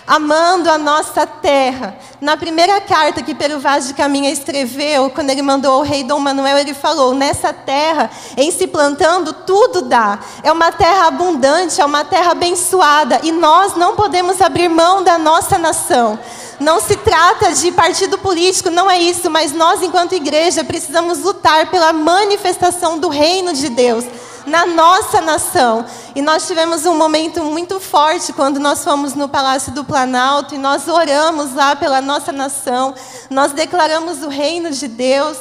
amando 0.07 0.70
a 0.70 0.78
nossa 0.78 1.26
terra. 1.26 1.98
Na 2.20 2.36
primeira 2.36 2.80
carta 2.80 3.22
que 3.22 3.34
Pero 3.34 3.59
Vaz 3.59 3.88
de 3.88 3.94
Caminha 3.94 4.30
escreveu, 4.30 5.11
quando 5.11 5.30
ele 5.30 5.42
mandou 5.42 5.72
ao 5.72 5.82
rei 5.82 6.04
Dom 6.04 6.20
Manuel, 6.20 6.59
ele 6.59 6.72
falou: 6.72 7.14
Nessa 7.14 7.52
terra, 7.52 8.11
em 8.36 8.50
se 8.50 8.66
plantando, 8.66 9.32
tudo 9.32 9.82
dá. 9.82 10.18
É 10.42 10.52
uma 10.52 10.70
terra 10.70 11.09
abundante, 11.09 11.80
é 11.80 11.84
uma 11.84 12.04
terra 12.04 12.32
abençoada, 12.32 13.20
e 13.22 13.32
nós 13.32 13.74
não 13.74 13.96
podemos 13.96 14.40
abrir 14.40 14.68
mão 14.68 15.02
da 15.02 15.18
nossa 15.18 15.59
nação. 15.59 16.18
Não 16.59 16.80
se 16.80 16.96
trata 16.96 17.52
de 17.52 17.70
partido 17.72 18.16
político, 18.16 18.70
não 18.70 18.90
é 18.90 18.98
isso, 18.98 19.28
mas 19.28 19.52
nós, 19.52 19.82
enquanto 19.82 20.14
igreja, 20.14 20.64
precisamos 20.64 21.18
lutar 21.18 21.66
pela 21.70 21.92
manifestação 21.92 22.98
do 22.98 23.09
reino 23.09 23.52
de 23.52 23.68
Deus 23.68 24.07
na 24.47 24.64
nossa 24.64 25.20
nação. 25.20 25.84
E 26.14 26.22
nós 26.22 26.47
tivemos 26.47 26.86
um 26.86 26.97
momento 26.97 27.42
muito 27.44 27.80
forte 27.80 28.32
quando 28.32 28.61
nós 28.61 28.84
fomos 28.84 29.14
no 29.14 29.28
Palácio 29.28 29.72
do 29.72 29.84
Planalto 29.84 30.55
e 30.55 30.59
nós 30.59 30.88
oramos 30.88 31.55
lá 31.55 31.74
pela 31.74 32.01
nossa 32.01 32.32
nação, 32.32 32.94
nós 33.28 33.53
declaramos 33.53 34.22
o 34.22 34.28
reino 34.28 34.70
de 34.70 34.88
Deus. 34.88 35.36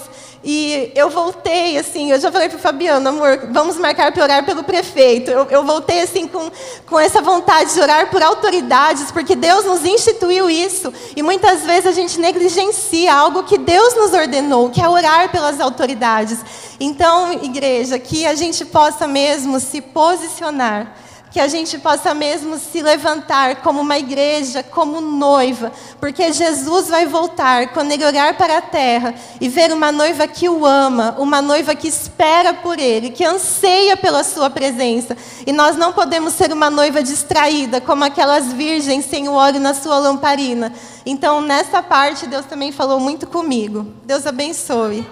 E 0.47 0.91
eu 0.93 1.09
voltei, 1.09 1.75
assim, 1.75 2.11
eu 2.11 2.19
já 2.19 2.31
falei 2.31 2.47
para 2.47 2.57
o 2.57 2.61
Fabiano, 2.61 3.09
amor, 3.09 3.47
vamos 3.49 3.77
marcar 3.77 4.11
para 4.11 4.21
orar 4.21 4.45
pelo 4.45 4.63
prefeito. 4.63 5.31
Eu, 5.31 5.47
eu, 5.49 5.63
voltei, 5.63 6.01
assim, 6.01 6.27
com, 6.27 6.51
com 6.85 6.99
essa 6.99 7.19
vontade 7.19 7.73
de 7.73 7.81
orar 7.81 8.11
por 8.11 8.21
autoridades, 8.21 9.11
porque 9.11 9.35
Deus 9.35 9.65
nos 9.65 9.83
instituiu 9.83 10.47
isso. 10.47 10.93
E 11.15 11.23
muitas 11.23 11.63
vezes 11.63 11.87
a 11.87 11.91
gente 11.91 12.19
negligencia 12.19 13.11
algo 13.11 13.41
que 13.41 13.57
Deus 13.57 13.95
nos 13.95 14.13
ordenou, 14.13 14.69
que 14.69 14.79
é 14.79 14.87
orar 14.87 15.31
pelas 15.31 15.59
autoridades. 15.59 16.37
Então, 16.79 17.33
igreja, 17.33 17.97
que 17.97 18.23
a 18.27 18.35
gente 18.35 18.63
possa 18.65 19.07
mesmo 19.07 19.59
se 19.59 19.81
posicionar 19.81 20.95
que 21.35 21.39
a 21.41 21.49
gente 21.49 21.77
possa 21.77 22.13
mesmo 22.13 22.57
se 22.57 22.81
levantar 22.81 23.57
como 23.57 23.81
uma 23.81 23.99
igreja, 23.99 24.63
como 24.63 25.01
noiva, 25.01 25.69
porque 25.99 26.31
Jesus 26.31 26.87
vai 26.87 27.05
voltar 27.05 27.73
quando 27.73 27.91
ele 27.91 28.05
olhar 28.05 28.35
para 28.37 28.59
a 28.59 28.61
terra 28.61 29.13
e 29.41 29.49
ver 29.49 29.73
uma 29.73 29.91
noiva 29.91 30.29
que 30.29 30.47
o 30.47 30.65
ama, 30.65 31.13
uma 31.17 31.41
noiva 31.41 31.75
que 31.75 31.89
espera 31.89 32.53
por 32.53 32.79
ele, 32.79 33.09
que 33.09 33.25
anseia 33.25 33.97
pela 33.97 34.23
sua 34.23 34.49
presença. 34.49 35.17
E 35.45 35.51
nós 35.51 35.75
não 35.75 35.91
podemos 35.91 36.33
ser 36.35 36.53
uma 36.53 36.69
noiva 36.69 37.03
distraída, 37.03 37.81
como 37.81 38.05
aquelas 38.05 38.53
virgens 38.53 39.03
sem 39.03 39.27
o 39.27 39.33
óleo 39.33 39.59
na 39.59 39.73
sua 39.73 39.99
lamparina. 39.99 40.71
Então, 41.05 41.41
nessa 41.41 41.83
parte, 41.83 42.27
Deus 42.27 42.45
também 42.45 42.71
falou 42.71 42.97
muito 42.97 43.27
comigo. 43.27 43.85
Deus 44.05 44.25
abençoe. 44.25 45.05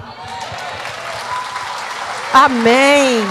Amém. 2.33 3.25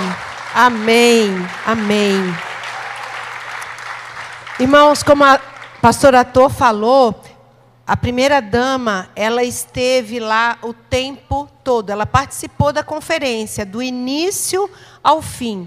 Amém. 0.55 1.49
Amém. 1.65 2.52
Irmãos, 4.61 5.03
como 5.03 5.25
a 5.25 5.39
pastora 5.81 6.27
Tô 6.27 6.51
falou, 6.51 7.19
a 7.87 7.97
primeira 7.97 8.41
dama, 8.41 9.09
ela 9.17 9.43
esteve 9.43 10.21
lá 10.21 10.59
o 10.63 10.75
tempo 10.75 11.49
todo, 11.65 11.89
ela 11.89 12.05
participou 12.05 12.71
da 12.71 12.85
conferência, 12.85 13.65
do 13.65 13.83
início 13.83 14.71
ao 15.03 15.23
fim. 15.23 15.67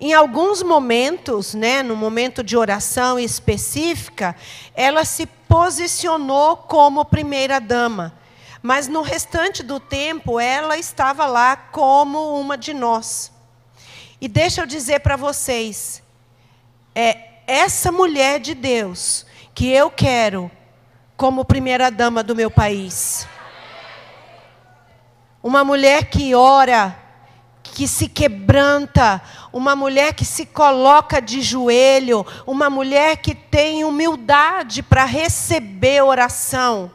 Em 0.00 0.12
alguns 0.12 0.60
momentos, 0.60 1.54
né, 1.54 1.84
no 1.84 1.94
momento 1.94 2.42
de 2.42 2.56
oração 2.56 3.16
específica, 3.16 4.34
ela 4.74 5.04
se 5.04 5.24
posicionou 5.48 6.56
como 6.56 7.04
primeira 7.04 7.60
dama. 7.60 8.12
Mas 8.60 8.88
no 8.88 9.02
restante 9.02 9.62
do 9.62 9.78
tempo, 9.78 10.40
ela 10.40 10.76
estava 10.76 11.26
lá 11.26 11.56
como 11.56 12.40
uma 12.40 12.58
de 12.58 12.74
nós. 12.74 13.30
E 14.20 14.26
deixa 14.26 14.62
eu 14.62 14.66
dizer 14.66 14.98
para 15.00 15.16
vocês, 15.16 16.02
é, 16.92 17.33
essa 17.46 17.92
mulher 17.92 18.40
de 18.40 18.54
Deus 18.54 19.26
que 19.54 19.70
eu 19.70 19.90
quero 19.90 20.50
como 21.16 21.44
primeira 21.44 21.90
dama 21.90 22.22
do 22.22 22.34
meu 22.34 22.50
país. 22.50 23.28
Uma 25.42 25.62
mulher 25.62 26.10
que 26.10 26.34
ora, 26.34 26.96
que 27.62 27.86
se 27.86 28.08
quebranta, 28.08 29.20
uma 29.52 29.76
mulher 29.76 30.14
que 30.14 30.24
se 30.24 30.46
coloca 30.46 31.20
de 31.20 31.42
joelho, 31.42 32.24
uma 32.46 32.70
mulher 32.70 33.18
que 33.18 33.34
tem 33.34 33.84
humildade 33.84 34.82
para 34.82 35.04
receber 35.04 36.02
oração. 36.02 36.90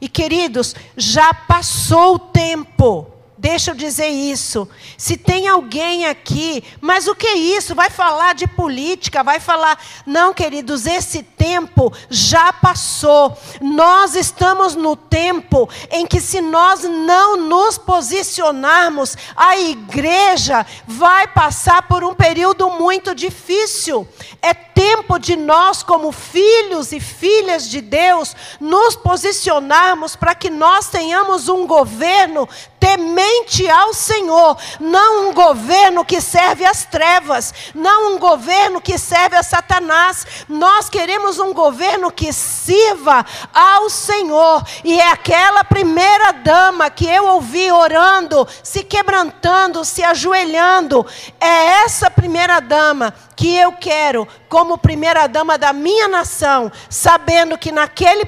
E 0.00 0.08
queridos, 0.08 0.74
já 0.96 1.32
passou 1.32 2.16
o 2.16 2.18
tempo. 2.18 3.11
Deixa 3.42 3.72
eu 3.72 3.74
dizer 3.74 4.06
isso. 4.06 4.68
Se 4.96 5.16
tem 5.16 5.48
alguém 5.48 6.06
aqui, 6.06 6.62
mas 6.80 7.08
o 7.08 7.14
que 7.16 7.26
é 7.26 7.34
isso? 7.34 7.74
Vai 7.74 7.90
falar 7.90 8.36
de 8.36 8.46
política, 8.46 9.24
vai 9.24 9.40
falar. 9.40 9.76
Não, 10.06 10.32
queridos, 10.32 10.86
esse 10.86 11.24
tempo 11.24 11.92
já 12.08 12.52
passou. 12.52 13.36
Nós 13.60 14.14
estamos 14.14 14.76
no 14.76 14.94
tempo 14.94 15.68
em 15.90 16.06
que, 16.06 16.20
se 16.20 16.40
nós 16.40 16.84
não 16.84 17.36
nos 17.36 17.76
posicionarmos, 17.76 19.16
a 19.34 19.58
igreja 19.58 20.64
vai 20.86 21.26
passar 21.26 21.88
por 21.88 22.04
um 22.04 22.14
período 22.14 22.70
muito 22.70 23.12
difícil. 23.12 24.06
É 24.40 24.54
tempo 24.54 25.18
de 25.18 25.34
nós, 25.34 25.82
como 25.82 26.12
filhos 26.12 26.92
e 26.92 27.00
filhas 27.00 27.68
de 27.68 27.80
Deus, 27.80 28.36
nos 28.60 28.94
posicionarmos 28.94 30.14
para 30.14 30.32
que 30.32 30.48
nós 30.48 30.88
tenhamos 30.88 31.48
um 31.48 31.66
governo 31.66 32.48
temente 32.78 33.31
ao 33.70 33.92
Senhor, 33.94 34.56
não 34.80 35.28
um 35.28 35.34
governo 35.34 36.04
que 36.04 36.20
serve 36.20 36.64
às 36.64 36.84
trevas, 36.84 37.52
não 37.74 38.14
um 38.14 38.18
governo 38.18 38.80
que 38.80 38.98
serve 38.98 39.36
a 39.36 39.42
Satanás. 39.42 40.26
Nós 40.48 40.88
queremos 40.88 41.38
um 41.38 41.52
governo 41.52 42.10
que 42.10 42.32
sirva 42.32 43.24
ao 43.52 43.90
Senhor. 43.90 44.62
E 44.84 45.00
é 45.00 45.10
aquela 45.10 45.64
primeira 45.64 46.32
dama 46.32 46.90
que 46.90 47.06
eu 47.06 47.26
ouvi 47.26 47.70
orando, 47.70 48.46
se 48.62 48.84
quebrantando, 48.84 49.84
se 49.84 50.02
ajoelhando. 50.02 51.04
É 51.40 51.84
essa 51.84 52.10
primeira 52.10 52.60
dama 52.60 53.14
que 53.36 53.54
eu 53.56 53.72
quero 53.72 54.26
como 54.48 54.78
primeira 54.78 55.26
dama 55.26 55.58
da 55.58 55.72
minha 55.72 56.08
nação, 56.08 56.70
sabendo 56.88 57.58
que 57.58 57.72
naquele, 57.72 58.24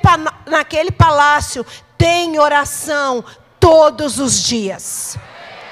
naquele 0.46 0.90
palácio 0.90 1.64
tem 1.96 2.38
oração 2.38 3.24
todos 3.64 4.18
os 4.18 4.42
dias. 4.42 5.16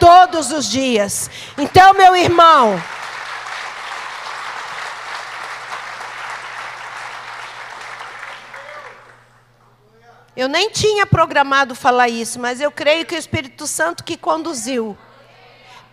Todos 0.00 0.50
os 0.50 0.64
dias. 0.70 1.30
Então, 1.58 1.92
meu 1.92 2.16
irmão, 2.16 2.82
eu 10.34 10.48
nem 10.48 10.70
tinha 10.70 11.04
programado 11.04 11.74
falar 11.74 12.08
isso, 12.08 12.40
mas 12.40 12.62
eu 12.62 12.72
creio 12.72 13.04
que 13.04 13.14
o 13.14 13.18
Espírito 13.18 13.66
Santo 13.66 14.02
que 14.02 14.16
conduziu. 14.16 14.96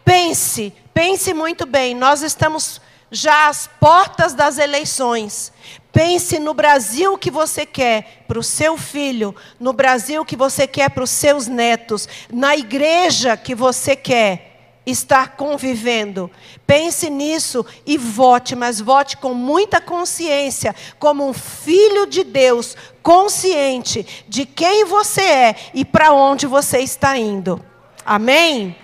Pense, 0.06 0.74
pense 0.94 1.34
muito 1.34 1.66
bem. 1.66 1.94
Nós 1.94 2.22
estamos 2.22 2.80
já 3.12 3.50
às 3.50 3.68
portas 3.68 4.34
das 4.34 4.58
eleições. 4.58 5.52
Pense 5.92 6.40
no 6.40 6.54
Brasil 6.54 7.18
que 7.18 7.32
você 7.32 7.66
quer 7.66 8.24
para 8.28 8.40
o 8.40 8.44
seu 8.44 8.78
filho, 8.78 9.36
no 9.60 9.74
Brasil 9.74 10.24
que 10.24 10.36
você 10.36 10.68
quer 10.68 10.90
para 10.90 11.04
os 11.04 11.10
seus 11.10 11.48
netos, 11.48 12.08
na 12.32 12.56
igreja 12.56 13.36
que 13.36 13.56
você 13.56 13.96
quer 13.96 14.50
estar 14.86 15.36
convivendo. 15.36 16.30
Pense 16.66 17.10
nisso 17.10 17.66
e 17.86 17.98
vote, 17.98 18.56
mas 18.56 18.80
vote 18.80 19.18
com 19.18 19.34
muita 19.34 19.82
consciência, 19.82 20.76
como 21.00 21.28
um 21.28 21.34
filho 21.34 22.06
de 22.06 22.24
Deus, 22.24 22.76
consciente 23.02 24.06
de 24.28 24.46
quem 24.46 24.86
você 24.86 25.22
é 25.22 25.56
e 25.74 25.84
para 25.84 26.14
onde 26.14 26.46
você 26.46 26.80
está 26.80 27.18
indo. 27.18 27.64
Amém? 28.06 28.76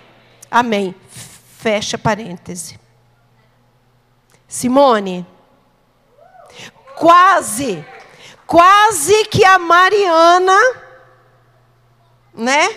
Amém. 0.50 0.94
Fecha 1.58 1.96
parêntese. 1.96 2.78
Simone, 4.48 5.26
quase, 6.96 7.84
quase 8.46 9.26
que 9.26 9.44
a 9.44 9.58
Mariana, 9.58 10.58
né? 12.34 12.68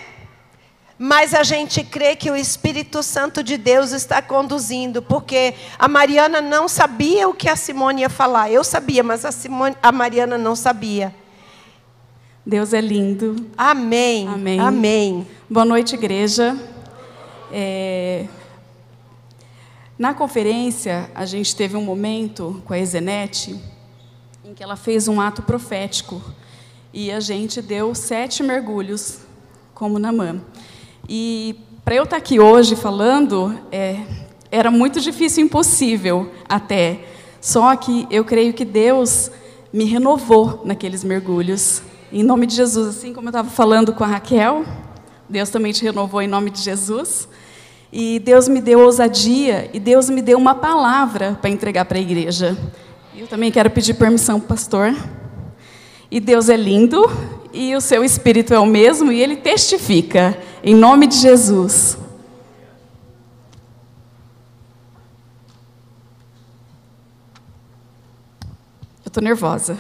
Mas 1.01 1.34
a 1.34 1.43
gente 1.43 1.82
crê 1.82 2.13
que 2.13 2.30
o 2.30 2.36
Espírito 2.36 3.01
Santo 3.01 3.41
de 3.41 3.57
Deus 3.57 3.93
está 3.93 4.22
conduzindo, 4.22 5.01
porque 5.01 5.55
a 5.80 5.88
Mariana 5.88 6.41
não 6.41 6.67
sabia 6.67 7.30
o 7.30 7.34
que 7.34 7.47
a 7.47 7.55
Simone 7.55 8.01
ia 8.01 8.09
falar. 8.09 8.51
Eu 8.51 8.65
sabia, 8.65 9.01
mas 9.01 9.24
a, 9.24 9.32
Simone, 9.32 9.78
a 9.82 9.93
Mariana 9.93 10.38
não 10.38 10.57
sabia. 10.57 11.15
Deus 12.45 12.74
é 12.74 12.82
lindo. 12.82 13.49
Amém. 13.57 14.28
Amém. 14.28 14.59
Amém. 14.59 15.28
Boa 15.49 15.63
noite, 15.65 15.95
igreja. 15.95 16.57
É, 17.49 18.26
Na 19.97 20.13
conferência, 20.13 21.09
a 21.15 21.26
gente 21.26 21.55
teve 21.55 21.78
um 21.78 21.82
momento 21.82 22.61
com 22.65 22.74
a 22.74 22.80
Ezenete 22.80 23.57
em 24.50 24.54
que 24.56 24.64
ela 24.64 24.76
fez 24.76 25.08
um 25.08 25.22
ato 25.22 25.43
profético 25.43 26.20
e 26.91 27.12
a 27.12 27.20
gente 27.20 27.62
deu 27.62 27.93
sete 27.93 28.41
mergulhos, 28.41 29.20
como 29.76 30.00
Namã. 30.00 30.41
E 31.08 31.56
para 31.86 31.93
eu 31.93 32.04
estar 32.04 32.18
aqui 32.18 32.39
hoje 32.39 32.76
falando, 32.76 33.56
é, 33.72 34.00
era 34.50 34.72
muito 34.72 35.00
difícil, 35.00 35.45
impossível 35.45 36.32
até. 36.47 37.02
Só 37.39 37.76
que 37.76 38.08
eu 38.10 38.26
creio 38.26 38.52
que 38.52 38.66
Deus 38.66 39.30
me 39.72 39.86
renovou 39.86 40.64
naqueles 40.66 41.04
mergulhos. 41.04 41.84
Em 42.12 42.24
nome 42.24 42.47
de 42.47 42.56
Jesus, 42.56 42.88
assim 42.88 43.14
como 43.14 43.28
eu 43.28 43.32
estava 43.32 43.52
falando 43.52 43.93
com 43.93 44.04
a 44.04 44.08
Raquel, 44.08 44.66
Deus 45.30 45.52
também 45.52 45.72
te 45.72 45.84
renovou 45.84 46.24
em 46.24 46.28
nome 46.28 46.50
de 46.50 46.60
Jesus. 46.60 47.30
E 47.93 48.18
Deus 48.18 48.47
me 48.47 48.62
deu 48.62 48.80
ousadia 48.80 49.70
e 49.72 49.80
Deus 49.80 50.10
me 50.10 50.24
deu 50.24 50.39
uma 50.39 50.56
palavra 50.56 51.38
para 51.39 51.52
entregar 51.52 51.86
para 51.86 52.00
a 52.00 52.02
igreja. 52.02 52.58
Eu 53.20 53.28
também 53.28 53.51
quero 53.51 53.70
pedir 53.70 53.95
permissão 53.95 54.39
para 54.39 54.45
o 54.45 54.47
pastor. 54.47 54.95
E 56.09 56.22
Deus 56.22 56.47
é 56.47 56.55
lindo 56.55 57.05
e 57.51 57.76
o 57.76 57.82
seu 57.82 58.01
espírito 58.01 58.53
é 58.53 58.59
o 58.59 58.65
mesmo 58.65 59.11
e 59.11 59.22
ele 59.22 59.36
testifica 59.36 60.41
em 60.63 60.74
nome 60.74 61.05
de 61.05 61.17
Jesus. 61.17 61.97
Eu 69.03 69.09
estou 69.09 69.22
nervosa. 69.22 69.78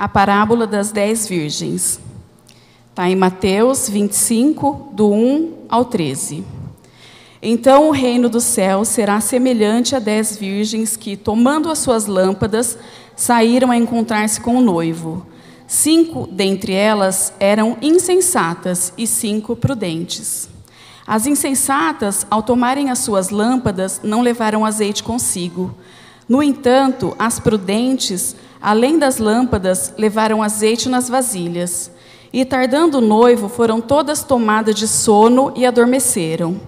A 0.00 0.08
parábola 0.08 0.66
das 0.66 0.90
dez 0.90 1.28
virgens. 1.28 2.00
Está 2.88 3.10
em 3.10 3.14
Mateus 3.14 3.86
25, 3.86 4.92
do 4.94 5.12
1 5.12 5.66
ao 5.68 5.84
13. 5.84 6.42
Então 7.42 7.88
o 7.88 7.90
reino 7.90 8.30
do 8.30 8.40
céu 8.40 8.82
será 8.86 9.20
semelhante 9.20 9.94
a 9.94 9.98
dez 9.98 10.38
virgens 10.38 10.96
que, 10.96 11.18
tomando 11.18 11.70
as 11.70 11.80
suas 11.80 12.06
lâmpadas, 12.06 12.78
saíram 13.14 13.70
a 13.70 13.76
encontrar-se 13.76 14.40
com 14.40 14.56
o 14.56 14.62
noivo. 14.62 15.26
Cinco 15.66 16.26
dentre 16.26 16.72
elas 16.72 17.34
eram 17.38 17.76
insensatas 17.82 18.94
e 18.96 19.06
cinco 19.06 19.54
prudentes. 19.54 20.48
As 21.06 21.26
insensatas, 21.26 22.26
ao 22.30 22.42
tomarem 22.42 22.88
as 22.88 23.00
suas 23.00 23.28
lâmpadas, 23.28 24.00
não 24.02 24.22
levaram 24.22 24.64
azeite 24.64 25.02
consigo. 25.02 25.74
No 26.26 26.42
entanto, 26.42 27.14
as 27.18 27.38
prudentes, 27.38 28.34
além 28.60 28.98
das 28.98 29.18
lâmpadas, 29.18 29.94
levaram 29.96 30.42
azeite 30.42 30.88
nas 30.88 31.08
vasilhas. 31.08 31.90
E 32.32 32.44
tardando 32.44 32.98
o 32.98 33.00
noivo, 33.00 33.48
foram 33.48 33.80
todas 33.80 34.22
tomadas 34.22 34.74
de 34.74 34.86
sono 34.86 35.52
e 35.56 35.66
adormeceram. 35.66 36.60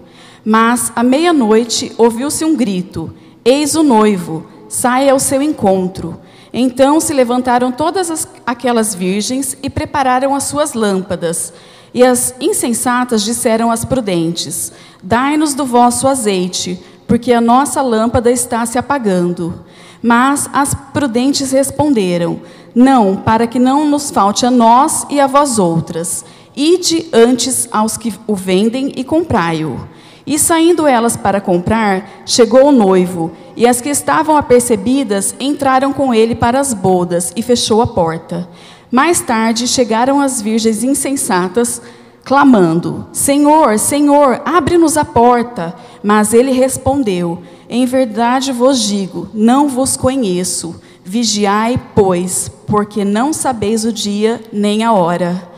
Mas 0.44 0.92
à 0.96 1.02
meia-noite 1.02 1.92
ouviu-se 1.96 2.44
um 2.44 2.56
grito: 2.56 3.14
Eis 3.44 3.74
o 3.74 3.82
noivo, 3.82 4.46
saia 4.68 5.12
ao 5.12 5.18
seu 5.18 5.40
encontro. 5.40 6.20
Então 6.52 7.00
se 7.00 7.14
levantaram 7.14 7.70
todas 7.70 8.10
as, 8.10 8.28
aquelas 8.44 8.94
virgens 8.94 9.56
e 9.62 9.70
prepararam 9.70 10.34
as 10.34 10.44
suas 10.44 10.74
lâmpadas. 10.74 11.52
E 11.94 12.02
as 12.02 12.34
insensatas 12.40 13.22
disseram 13.22 13.70
às 13.70 13.84
prudentes: 13.84 14.72
Dai-nos 15.02 15.54
do 15.54 15.64
vosso 15.64 16.08
azeite, 16.08 16.82
porque 17.06 17.32
a 17.32 17.40
nossa 17.40 17.80
lâmpada 17.80 18.30
está 18.30 18.64
se 18.66 18.78
apagando. 18.78 19.64
Mas 20.02 20.50
as 20.52 20.74
prudentes 20.74 21.52
responderam: 21.52 22.40
Não, 22.74 23.16
para 23.16 23.46
que 23.46 23.58
não 23.58 23.88
nos 23.88 24.10
falte 24.10 24.44
a 24.44 24.50
nós 24.50 25.06
e 25.08 25.20
a 25.20 25.26
vós 25.26 25.58
outras. 25.58 26.24
Ide 26.54 27.06
antes 27.12 27.68
aos 27.70 27.96
que 27.96 28.12
o 28.26 28.34
vendem 28.34 28.92
e 28.96 29.04
comprai-o. 29.04 29.88
E 30.26 30.38
saindo 30.38 30.86
elas 30.86 31.16
para 31.16 31.40
comprar, 31.40 32.22
chegou 32.26 32.66
o 32.66 32.72
noivo, 32.72 33.32
e 33.56 33.66
as 33.66 33.80
que 33.80 33.88
estavam 33.88 34.36
apercebidas 34.36 35.34
entraram 35.40 35.92
com 35.92 36.14
ele 36.14 36.34
para 36.34 36.60
as 36.60 36.72
bodas, 36.72 37.32
e 37.34 37.42
fechou 37.42 37.82
a 37.82 37.86
porta. 37.86 38.48
Mais 38.90 39.20
tarde 39.20 39.66
chegaram 39.66 40.20
as 40.20 40.40
virgens 40.40 40.84
insensatas, 40.84 41.80
clamando: 42.24 43.06
Senhor, 43.12 43.78
Senhor, 43.78 44.40
abre-nos 44.44 44.96
a 44.96 45.04
porta. 45.04 45.74
Mas 46.02 46.32
ele 46.34 46.52
respondeu: 46.52 47.42
Em 47.68 47.86
verdade 47.86 48.52
vos 48.52 48.80
digo, 48.80 49.28
não 49.32 49.68
vos 49.68 49.96
conheço. 49.96 50.80
Vigiai, 51.04 51.80
pois, 51.94 52.50
porque 52.66 53.04
não 53.04 53.32
sabeis 53.32 53.84
o 53.84 53.92
dia 53.92 54.40
nem 54.52 54.84
a 54.84 54.92
hora. 54.92 55.50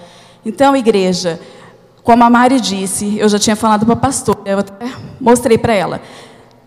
Então, 0.45 0.75
igreja, 0.75 1.41
como 2.03 2.23
a 2.23 2.31
Mari 2.31 2.61
disse, 2.61 3.19
eu 3.19 3.29
já 3.29 3.39
tinha 3.39 3.57
falado 3.57 3.87
para 3.87 3.95
a 3.95 3.97
pastora, 3.97 4.41
eu 4.45 4.59
até 4.59 4.93
mostrei 5.21 5.57
para 5.57 5.73
ela. 5.73 6.03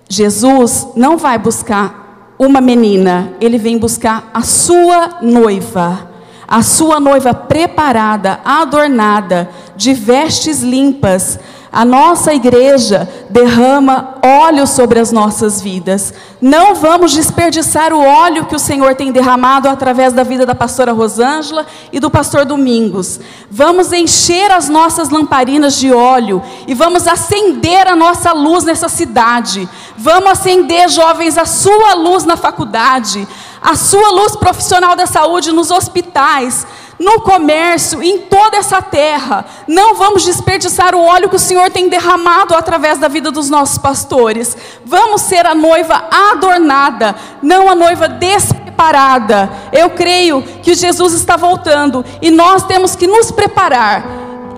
Jesus 0.09 0.87
não 0.95 1.17
vai 1.17 1.37
buscar 1.37 2.35
uma 2.39 2.61
menina, 2.61 3.33
ele 3.39 3.57
vem 3.57 3.77
buscar 3.77 4.29
a 4.33 4.41
sua 4.41 5.19
noiva. 5.21 6.11
A 6.47 6.63
sua 6.63 6.99
noiva 6.99 7.33
preparada, 7.33 8.39
adornada, 8.45 9.49
de 9.75 9.93
vestes 9.93 10.61
limpas. 10.61 11.37
A 11.69 11.83
nossa 11.83 12.33
igreja 12.33 13.07
derrama 13.29 14.15
óleo 14.23 14.65
sobre 14.65 14.99
as 14.99 15.11
nossas 15.11 15.61
vidas. 15.61 16.13
Não 16.41 16.73
vamos 16.73 17.11
desperdiçar 17.11 17.91
o 17.91 17.99
óleo 17.99 18.45
que 18.45 18.55
o 18.55 18.59
Senhor 18.59 18.95
tem 18.95 19.11
derramado 19.11 19.67
através 19.67 20.13
da 20.13 20.23
vida 20.23 20.45
da 20.45 20.55
pastora 20.55 20.93
Rosângela 20.93 21.65
e 21.91 21.99
do 21.99 22.09
pastor 22.09 22.45
Domingos. 22.45 23.19
Vamos 23.51 23.91
encher 23.91 24.49
as 24.51 24.69
nossas 24.69 25.09
lamparinas 25.09 25.75
de 25.75 25.91
óleo 25.91 26.41
e 26.65 26.73
vamos 26.73 27.05
acender 27.05 27.85
a 27.87 27.95
nossa 27.95 28.31
luz 28.31 28.63
nessa 28.63 28.87
cidade. 28.87 29.67
Vamos 29.97 30.31
acender, 30.31 30.87
jovens, 30.89 31.37
a 31.37 31.45
sua 31.45 31.95
luz 31.95 32.23
na 32.23 32.37
faculdade, 32.37 33.27
a 33.61 33.75
sua 33.75 34.09
luz 34.11 34.35
profissional 34.35 34.95
da 34.95 35.05
saúde 35.05 35.51
nos 35.51 35.71
hospitais 35.71 36.65
no 36.99 37.21
comércio, 37.21 38.01
em 38.01 38.19
toda 38.19 38.57
essa 38.57 38.81
terra. 38.81 39.45
Não 39.67 39.95
vamos 39.95 40.23
desperdiçar 40.23 40.95
o 40.95 41.03
óleo 41.03 41.29
que 41.29 41.35
o 41.35 41.39
Senhor 41.39 41.69
tem 41.69 41.89
derramado 41.89 42.55
através 42.55 42.97
da 42.97 43.07
vida 43.07 43.31
dos 43.31 43.49
nossos 43.49 43.77
pastores. 43.77 44.57
Vamos 44.85 45.21
ser 45.21 45.45
a 45.45 45.53
noiva 45.53 46.05
adornada, 46.31 47.15
não 47.41 47.69
a 47.69 47.75
noiva 47.75 48.07
despreparada. 48.07 49.49
Eu 49.71 49.91
creio 49.91 50.41
que 50.63 50.73
Jesus 50.73 51.13
está 51.13 51.37
voltando 51.37 52.03
e 52.21 52.31
nós 52.31 52.63
temos 52.63 52.95
que 52.95 53.07
nos 53.07 53.31
preparar 53.31 54.03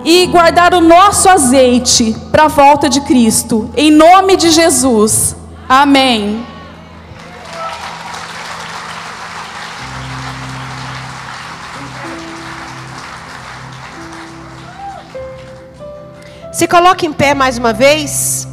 e 0.02 0.26
guardar 0.26 0.72
o 0.72 0.80
nosso 0.80 1.28
azeite 1.28 2.16
para 2.30 2.44
a 2.44 2.48
volta 2.48 2.88
de 2.88 3.02
Cristo. 3.02 3.70
Em 3.76 3.90
nome 3.90 4.36
de 4.36 4.50
Jesus. 4.50 5.36
Amém. 5.68 6.44
Se 16.60 16.68
coloque 16.68 17.06
em 17.06 17.12
pé 17.14 17.32
mais 17.32 17.56
uma 17.56 17.72
vez. 17.72 18.46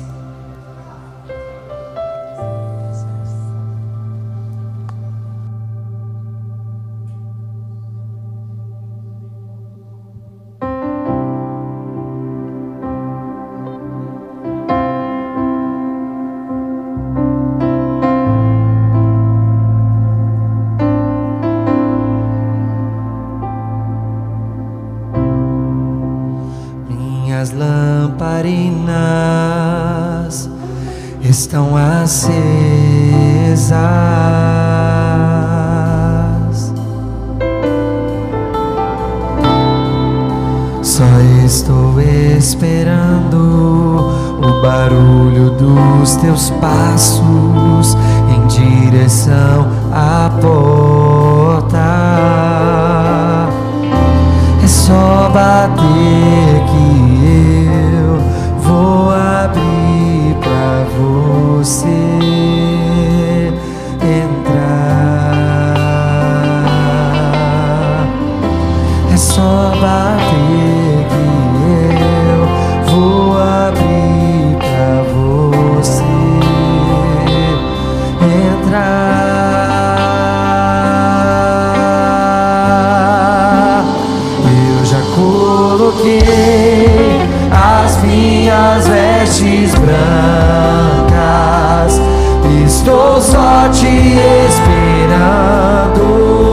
Minhas 88.17 88.87
vestes 88.87 89.75
brancas. 89.75 89.91
Estou 92.65 93.21
só 93.21 93.69
te 93.69 94.17
esperando. 94.47 96.46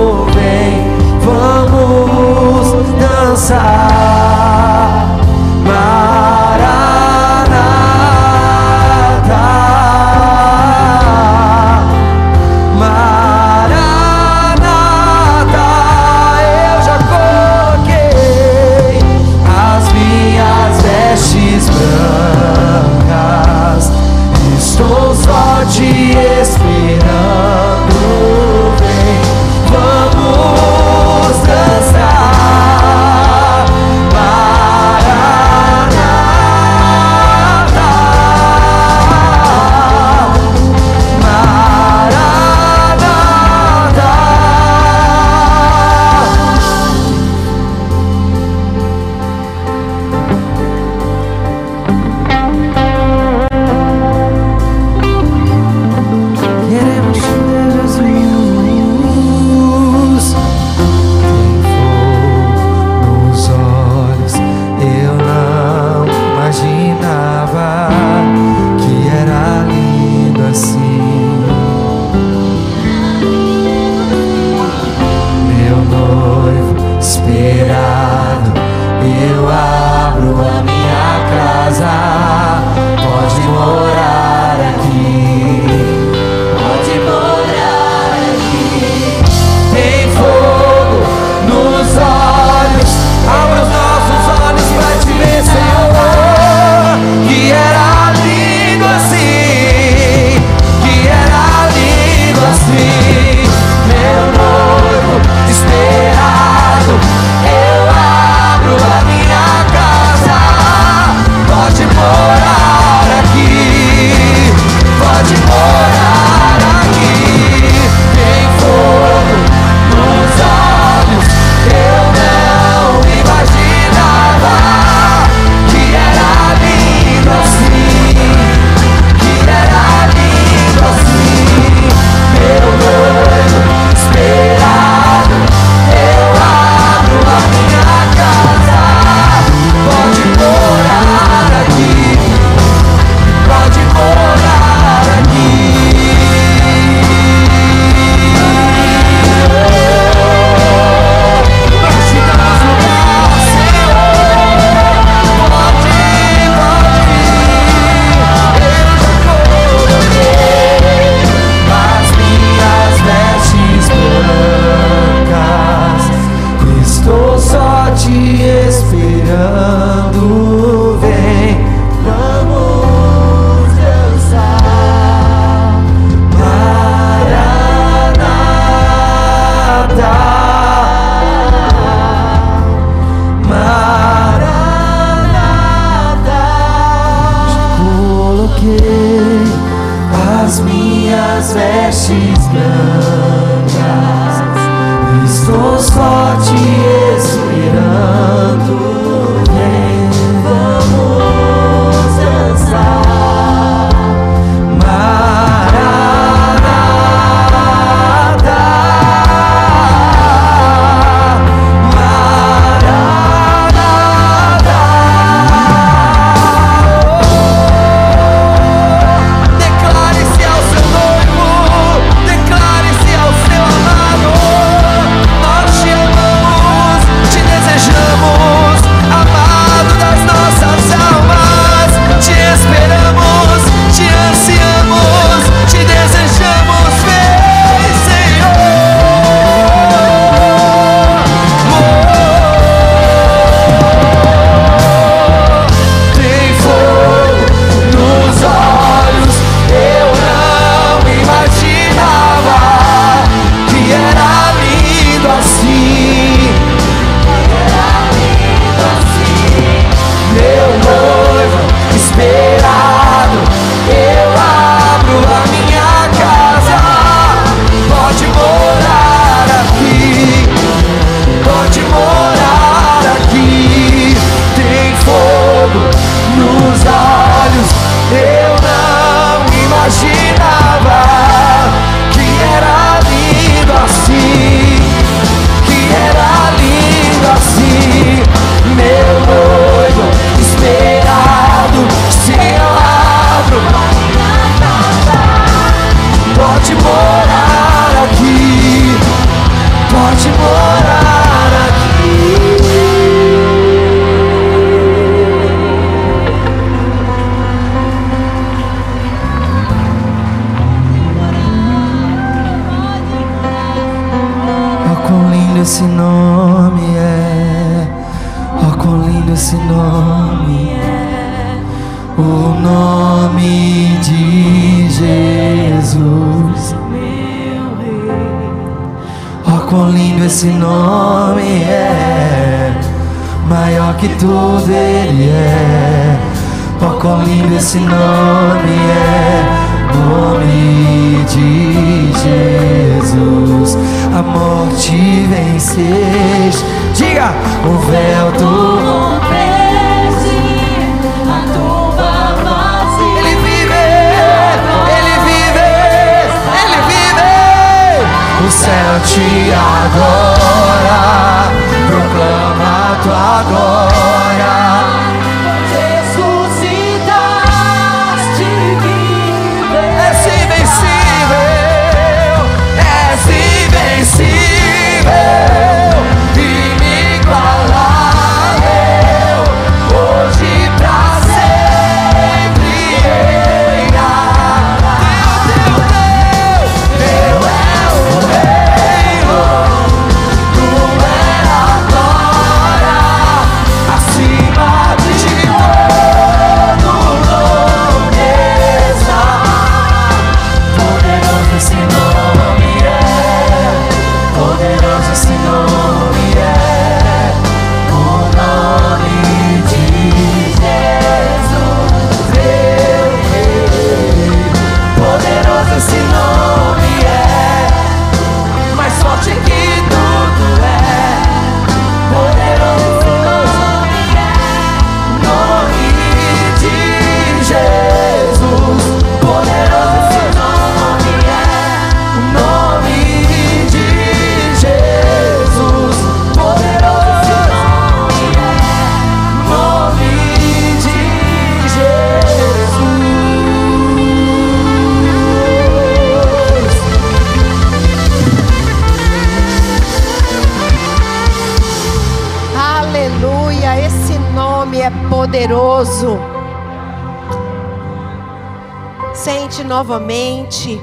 Novamente. 459.64 460.80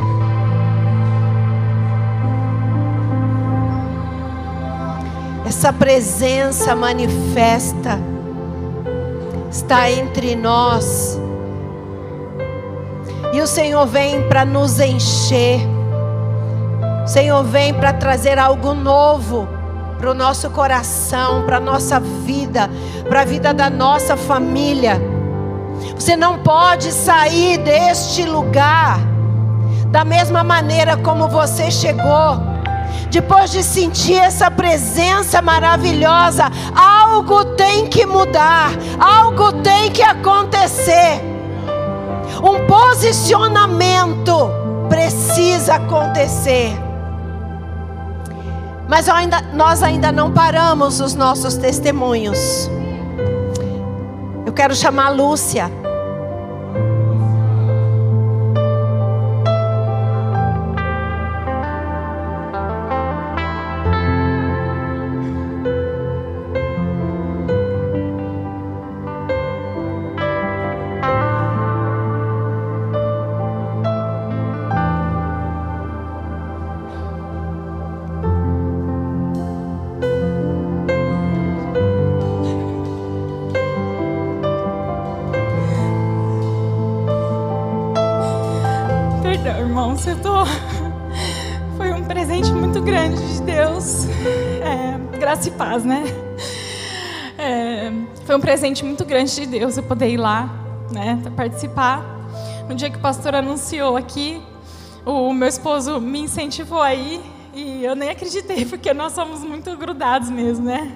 Essa 5.46 5.72
presença 5.72 6.76
manifesta 6.76 8.00
está 9.50 9.92
entre 9.92 10.36
nós. 10.36 11.20
E 13.34 13.42
o 13.42 13.48
Senhor 13.48 13.86
vem 13.86 14.28
para 14.28 14.44
nos 14.44 14.80
encher. 14.80 15.62
O 17.04 17.08
Senhor 17.08 17.44
vem 17.44 17.74
para 17.74 17.94
trazer 17.94 18.38
algo 18.38 18.74
novo 18.74 19.48
para 20.02 20.10
o 20.10 20.16
nosso 20.16 20.50
coração, 20.50 21.46
para 21.46 21.58
a 21.58 21.60
nossa 21.60 22.00
vida, 22.00 22.68
para 23.08 23.22
a 23.22 23.26
vida 23.26 23.54
da 23.54 23.70
nossa 23.70 24.18
família. 24.18 25.11
Você 26.02 26.16
não 26.16 26.40
pode 26.40 26.92
sair 26.92 27.60
deste 27.60 28.24
lugar 28.24 29.00
da 29.92 30.04
mesma 30.04 30.44
maneira 30.44 30.98
como 30.98 31.28
você 31.28 31.70
chegou. 31.70 32.42
Depois 33.12 33.52
de 33.52 33.62
sentir 33.62 34.16
essa 34.16 34.50
presença 34.50 35.44
maravilhosa, 35.44 36.46
algo 36.76 37.46
tem 37.54 37.86
que 37.86 38.04
mudar, 38.08 38.72
algo 39.00 39.54
tem 39.62 39.92
que 39.92 40.02
acontecer. 40.02 41.22
Um 42.44 42.66
posicionamento 42.66 44.50
precisa 44.90 45.76
acontecer. 45.76 46.76
Mas 48.88 49.08
ainda- 49.08 49.44
nós 49.54 49.84
ainda 49.84 50.12
não 50.12 50.32
paramos 50.32 51.00
os 51.00 51.14
nossos 51.14 51.58
testemunhos. 51.58 52.68
Eu 54.48 54.52
quero 54.52 54.74
chamar 54.74 55.06
a 55.06 55.10
Lúcia. 55.10 55.81
Presente 98.52 98.84
muito 98.84 99.06
grande 99.06 99.34
de 99.34 99.46
Deus 99.46 99.78
eu 99.78 99.84
poder 99.84 100.10
ir 100.10 100.18
lá, 100.18 100.50
né? 100.92 101.18
Participar. 101.38 102.04
No 102.68 102.76
dia 102.76 102.90
que 102.90 102.98
o 102.98 103.00
pastor 103.00 103.34
anunciou 103.34 103.96
aqui, 103.96 104.42
o 105.06 105.34
meu 105.34 105.48
esposo 105.48 106.02
me 106.02 106.20
incentivou 106.20 106.82
aí 106.82 107.22
e 107.54 107.82
eu 107.86 107.96
nem 107.96 108.10
acreditei, 108.10 108.66
porque 108.68 108.94
nós 108.94 109.14
somos 109.14 109.40
muito 109.40 109.74
grudados 109.78 110.30
mesmo, 110.30 110.66
né? 110.66 110.94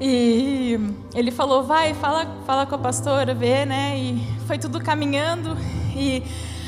E 0.00 0.80
ele 1.14 1.30
falou, 1.30 1.62
vai, 1.62 1.92
fala, 1.92 2.26
fala 2.46 2.64
com 2.64 2.74
a 2.74 2.78
pastora, 2.78 3.34
vê, 3.34 3.66
né? 3.66 3.98
E 3.98 4.26
foi 4.46 4.56
tudo 4.56 4.80
caminhando. 4.80 5.58
E 5.94 6.22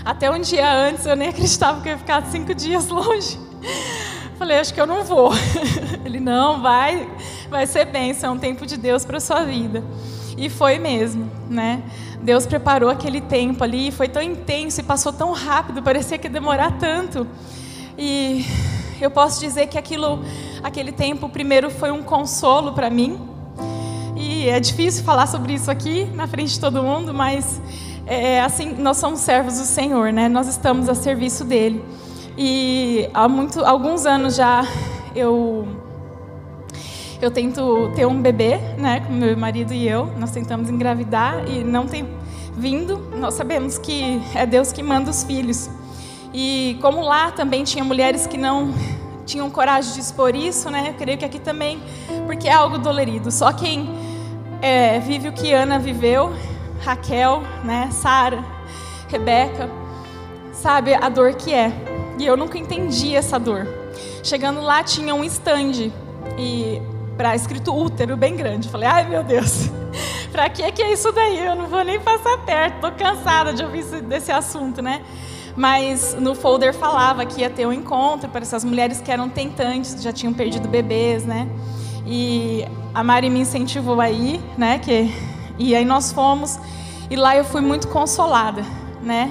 até 0.05 0.31
um 0.31 0.39
dia 0.39 0.71
antes 0.71 1.07
eu 1.07 1.17
nem 1.17 1.29
acreditava 1.29 1.81
que 1.81 1.89
eu 1.89 1.93
ia 1.93 1.99
ficar 1.99 2.23
cinco 2.27 2.55
dias 2.55 2.89
longe. 2.93 3.41
Falei, 4.39 4.59
acho 4.59 4.75
que 4.75 4.81
eu 4.83 4.87
não 4.87 5.03
vou. 5.03 5.31
Ele, 6.05 6.21
não, 6.21 6.61
vai, 6.61 7.09
vai 7.53 7.67
ser 7.67 7.85
bênção, 7.85 8.31
é 8.31 8.33
um 8.33 8.39
tempo 8.39 8.67
de 8.67 8.77
Deus 8.77 9.05
para 9.05 9.21
sua 9.21 9.45
vida. 9.45 9.85
E 10.37 10.49
foi 10.49 10.79
mesmo, 10.79 11.31
né? 11.49 11.83
Deus 12.23 12.47
preparou 12.47 12.89
aquele 12.89 13.21
tempo 13.21 13.63
ali, 13.63 13.93
foi 13.93 14.09
tão 14.09 14.23
intenso 14.23 14.81
e 14.81 14.83
passou 14.83 15.13
tão 15.13 15.33
rápido, 15.33 15.83
parecia 15.83 16.17
que 16.17 16.27
ia 16.27 16.33
demorar 16.33 16.79
tanto. 16.79 17.27
E 17.99 18.45
eu 19.01 19.11
posso 19.11 19.39
dizer 19.39 19.67
que 19.67 19.77
aquilo, 19.77 20.25
aquele 20.63 20.91
tempo, 20.91 21.29
primeiro 21.29 21.71
foi 21.71 21.91
um 21.91 22.03
consolo 22.03 22.73
para 22.73 22.89
mim. 22.89 23.21
E 24.17 24.49
é 24.49 24.59
difícil 24.59 25.05
falar 25.05 25.27
sobre 25.27 25.53
isso 25.53 25.71
aqui 25.71 26.05
na 26.15 26.27
frente 26.27 26.55
de 26.55 26.61
todo 26.61 26.83
mundo, 26.83 27.13
mas 27.13 27.61
é, 28.07 28.41
assim 28.41 28.75
nós 28.75 28.97
somos 28.97 29.21
servos 29.21 29.59
do 29.59 29.65
Senhor, 29.65 30.11
né? 30.11 30.29
Nós 30.29 30.49
estamos 30.49 30.89
a 30.89 30.95
serviço 30.95 31.45
dele. 31.45 31.85
E 32.37 33.11
há 33.13 33.29
muito, 33.29 33.63
alguns 33.63 34.07
anos 34.07 34.37
já 34.37 34.67
eu 35.15 35.82
eu 37.25 37.31
tento 37.31 37.93
ter 37.95 38.07
um 38.07 38.21
bebê, 38.21 38.59
né, 38.79 39.01
com 39.01 39.13
meu 39.13 39.37
marido 39.37 39.73
e 39.73 39.89
eu. 39.89 40.07
Nós 40.19 40.31
tentamos 40.31 40.69
engravidar 40.69 41.49
e 41.49 41.63
não 41.63 41.87
tem 41.87 42.07
vindo. 42.57 42.99
Nós 43.17 43.35
sabemos 43.35 43.79
que 43.79 44.21
é 44.35 44.45
Deus 44.45 44.73
que 44.73 44.83
manda 44.83 45.11
os 45.11 45.23
filhos. 45.23 45.71
E 46.35 46.79
como 46.81 47.01
lá 47.03 47.31
também 47.31 47.65
tinha 47.65 47.85
mulheres 47.85 48.27
que 48.27 48.37
não 48.37 48.73
tinham 49.25 49.49
coragem 49.51 49.93
de 49.93 50.01
expor 50.01 50.35
isso, 50.35 50.71
né? 50.71 50.89
Eu 50.89 50.95
creio 50.95 51.19
que 51.19 51.25
aqui 51.25 51.39
também, 51.39 51.81
porque 52.27 52.49
é 52.49 52.53
algo 52.53 52.79
dolorido. 52.79 53.31
Só 53.31 53.53
quem 53.53 53.89
é, 54.61 54.99
vive 54.99 55.29
o 55.29 55.33
que 55.33 55.53
Ana 55.53 55.79
viveu, 55.79 56.33
Raquel, 56.81 57.43
né, 57.65 57.89
Sara, 57.93 58.45
Rebeca, 59.09 59.71
sabe 60.53 60.95
a 60.95 61.09
dor 61.09 61.35
que 61.35 61.53
é. 61.53 61.73
E 62.19 62.27
eu 62.27 62.37
nunca 62.37 62.59
entendi 62.59 63.15
essa 63.15 63.39
dor. 63.39 63.67
Chegando 64.23 64.61
lá 64.61 64.83
tinha 64.83 65.15
um 65.15 65.25
stand 65.25 65.91
e 66.39 66.81
para 67.17 67.35
escrito 67.35 67.75
útero 67.75 68.17
bem 68.17 68.37
grande. 68.37 68.69
Falei, 68.69 68.89
ai 68.89 69.09
meu 69.09 69.23
Deus, 69.23 69.71
para 70.33 70.49
que 70.49 70.71
que 70.73 70.83
é 70.83 70.93
isso 70.93 71.13
daí? 71.13 71.45
Eu 71.45 71.55
não 71.55 71.67
vou 71.67 71.85
nem 71.85 72.01
passar 72.01 72.39
perto. 72.39 72.81
Tô 72.81 72.91
cansada 72.93 73.53
de 73.53 73.63
ouvir 73.65 73.81
esse- 73.81 74.01
desse 74.01 74.33
assunto, 74.33 74.81
né? 74.83 75.03
Mas 75.55 76.15
no 76.19 76.35
folder 76.35 76.73
falava 76.73 77.27
que 77.27 77.43
ia 77.43 77.51
ter 77.51 77.67
um 77.67 77.73
encontro 77.73 78.29
para 78.31 78.41
essas 78.41 78.65
mulheres 78.65 79.01
que 79.03 79.11
eram 79.13 79.29
tentantes, 79.29 80.03
já 80.03 80.11
tinham 80.13 80.33
perdido 80.33 80.67
bebês, 80.67 81.27
né? 81.27 81.47
E 82.07 82.67
a 82.95 83.05
Mari 83.05 83.29
me 83.29 83.41
incentivou 83.41 84.01
aí, 84.01 84.41
né? 84.57 84.79
Que 84.79 85.13
e 85.59 85.75
aí 85.77 85.85
nós 85.85 86.11
fomos 86.11 86.59
e 87.11 87.17
lá 87.17 87.37
eu 87.37 87.45
fui 87.45 87.61
muito 87.61 87.87
consolada, 87.89 88.65
né? 89.03 89.31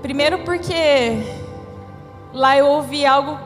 Primeiro 0.00 0.38
porque 0.44 1.20
lá 2.32 2.56
eu 2.56 2.66
ouvi 2.68 3.04
algo. 3.04 3.36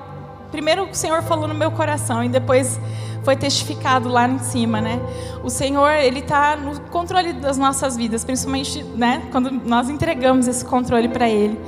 Primeiro 0.52 0.84
o 0.84 0.94
Senhor 0.94 1.22
falou 1.22 1.48
no 1.48 1.54
meu 1.54 1.70
coração 1.70 2.22
e 2.22 2.28
depois 2.28 2.78
foi 3.24 3.34
testificado 3.34 4.08
lá 4.08 4.28
em 4.28 4.38
cima, 4.38 4.80
né? 4.80 5.00
O 5.42 5.50
Senhor 5.50 5.90
ele 5.90 6.20
está 6.20 6.56
no 6.56 6.78
controle 6.90 7.32
das 7.32 7.56
nossas 7.56 7.96
vidas, 7.96 8.22
principalmente, 8.22 8.82
né? 8.96 9.26
Quando 9.32 9.50
nós 9.50 9.88
entregamos 9.88 10.46
esse 10.46 10.64
controle 10.64 11.08
para 11.08 11.28
Ele 11.28 11.58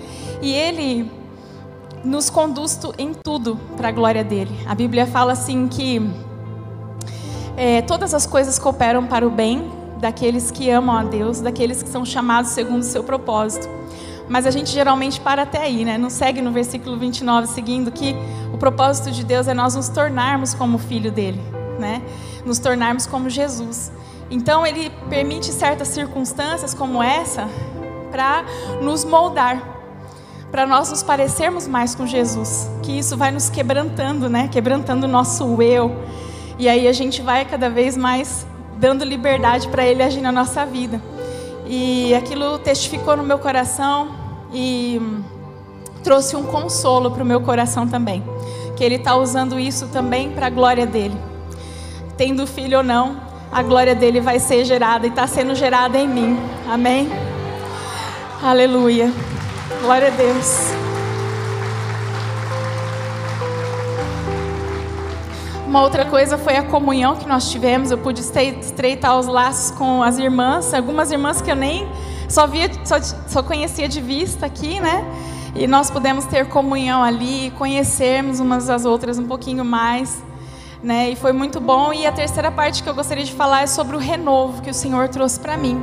e 0.42 0.52
Ele 0.52 1.10
nos 2.04 2.30
conduz 2.30 2.78
em 2.98 3.12
tudo 3.12 3.56
para 3.76 3.88
a 3.88 3.90
glória 3.90 4.22
dele. 4.22 4.54
A 4.66 4.74
Bíblia 4.74 5.06
fala 5.06 5.32
assim 5.32 5.66
que 5.66 6.00
é, 7.56 7.82
todas 7.82 8.14
as 8.14 8.26
coisas 8.26 8.58
cooperam 8.58 9.06
para 9.06 9.26
o 9.26 9.30
bem 9.30 9.70
daqueles 9.98 10.50
que 10.50 10.70
amam 10.70 10.96
a 10.96 11.02
Deus, 11.02 11.40
daqueles 11.40 11.82
que 11.82 11.88
são 11.88 12.04
chamados 12.04 12.50
segundo 12.50 12.82
o 12.82 12.84
seu 12.84 13.02
propósito. 13.02 13.68
Mas 14.28 14.46
a 14.46 14.50
gente 14.50 14.70
geralmente 14.70 15.20
para 15.20 15.42
até 15.42 15.58
aí, 15.58 15.84
né? 15.84 15.96
Não 15.96 16.10
segue 16.10 16.42
no 16.42 16.50
versículo 16.50 16.98
29 16.98 17.46
seguindo 17.46 17.90
que 17.92 18.16
o 18.52 18.58
propósito 18.58 19.10
de 19.10 19.24
Deus 19.24 19.46
é 19.46 19.54
nós 19.54 19.74
nos 19.74 19.88
tornarmos 19.88 20.52
como 20.52 20.78
filho 20.78 21.12
dele, 21.12 21.40
né? 21.78 22.02
Nos 22.44 22.58
tornarmos 22.58 23.06
como 23.06 23.30
Jesus. 23.30 23.92
Então 24.30 24.66
ele 24.66 24.90
permite 25.08 25.52
certas 25.52 25.88
circunstâncias 25.88 26.74
como 26.74 27.02
essa 27.02 27.48
para 28.10 28.44
nos 28.82 29.04
moldar, 29.04 29.62
para 30.50 30.66
nós 30.66 30.90
nos 30.90 31.02
parecermos 31.02 31.68
mais 31.68 31.94
com 31.94 32.06
Jesus, 32.06 32.68
que 32.82 32.98
isso 32.98 33.16
vai 33.16 33.30
nos 33.30 33.48
quebrantando, 33.48 34.28
né? 34.28 34.48
Quebrantando 34.48 35.06
o 35.06 35.08
nosso 35.08 35.60
eu. 35.62 35.94
E 36.58 36.68
aí 36.68 36.88
a 36.88 36.92
gente 36.92 37.22
vai 37.22 37.44
cada 37.44 37.68
vez 37.68 37.96
mais 37.96 38.46
dando 38.78 39.04
liberdade 39.04 39.68
para 39.68 39.84
ele 39.84 40.02
agir 40.02 40.20
na 40.20 40.32
nossa 40.32 40.64
vida. 40.64 41.00
E 41.66 42.14
aquilo 42.14 42.58
testificou 42.58 43.16
no 43.16 43.22
meu 43.22 43.38
coração 43.38 44.08
e 44.52 45.00
trouxe 46.04 46.36
um 46.36 46.44
consolo 46.44 47.10
para 47.10 47.22
o 47.22 47.26
meu 47.26 47.40
coração 47.40 47.86
também. 47.88 48.22
Que 48.76 48.84
ele 48.84 48.96
está 48.96 49.16
usando 49.16 49.58
isso 49.58 49.88
também 49.88 50.30
para 50.30 50.46
a 50.46 50.50
glória 50.50 50.86
dele. 50.86 51.16
Tendo 52.16 52.46
filho 52.46 52.78
ou 52.78 52.84
não, 52.84 53.20
a 53.50 53.62
glória 53.62 53.94
dele 53.94 54.20
vai 54.20 54.38
ser 54.38 54.64
gerada 54.64 55.06
e 55.06 55.10
está 55.10 55.26
sendo 55.26 55.54
gerada 55.54 55.98
em 55.98 56.08
mim. 56.08 56.38
Amém? 56.68 57.08
Aleluia. 58.42 59.12
Glória 59.82 60.08
a 60.08 60.10
Deus. 60.10 60.75
Uma 65.66 65.82
outra 65.82 66.04
coisa 66.04 66.38
foi 66.38 66.56
a 66.56 66.62
comunhão 66.62 67.16
que 67.16 67.28
nós 67.28 67.50
tivemos. 67.50 67.90
Eu 67.90 67.98
pude 67.98 68.20
estre- 68.20 68.56
estreitar 68.60 69.18
os 69.18 69.26
laços 69.26 69.72
com 69.72 70.02
as 70.02 70.16
irmãs, 70.16 70.72
algumas 70.72 71.10
irmãs 71.10 71.42
que 71.42 71.50
eu 71.50 71.56
nem 71.56 71.88
só 72.28 72.46
via, 72.46 72.70
só, 72.84 73.00
só 73.00 73.42
conhecia 73.42 73.88
de 73.88 74.00
vista 74.00 74.46
aqui, 74.46 74.78
né? 74.80 75.04
E 75.56 75.66
nós 75.66 75.90
pudemos 75.90 76.24
ter 76.26 76.46
comunhão 76.46 77.02
ali, 77.02 77.52
conhecermos 77.58 78.40
umas 78.40 78.70
às 78.70 78.84
outras 78.84 79.18
um 79.18 79.26
pouquinho 79.26 79.64
mais, 79.64 80.22
né? 80.82 81.10
E 81.10 81.16
foi 81.16 81.32
muito 81.32 81.60
bom. 81.60 81.92
E 81.92 82.06
a 82.06 82.12
terceira 82.12 82.50
parte 82.50 82.82
que 82.82 82.88
eu 82.88 82.94
gostaria 82.94 83.24
de 83.24 83.32
falar 83.32 83.62
é 83.62 83.66
sobre 83.66 83.96
o 83.96 83.98
renovo 83.98 84.62
que 84.62 84.70
o 84.70 84.74
Senhor 84.74 85.08
trouxe 85.08 85.40
para 85.40 85.56
mim. 85.56 85.80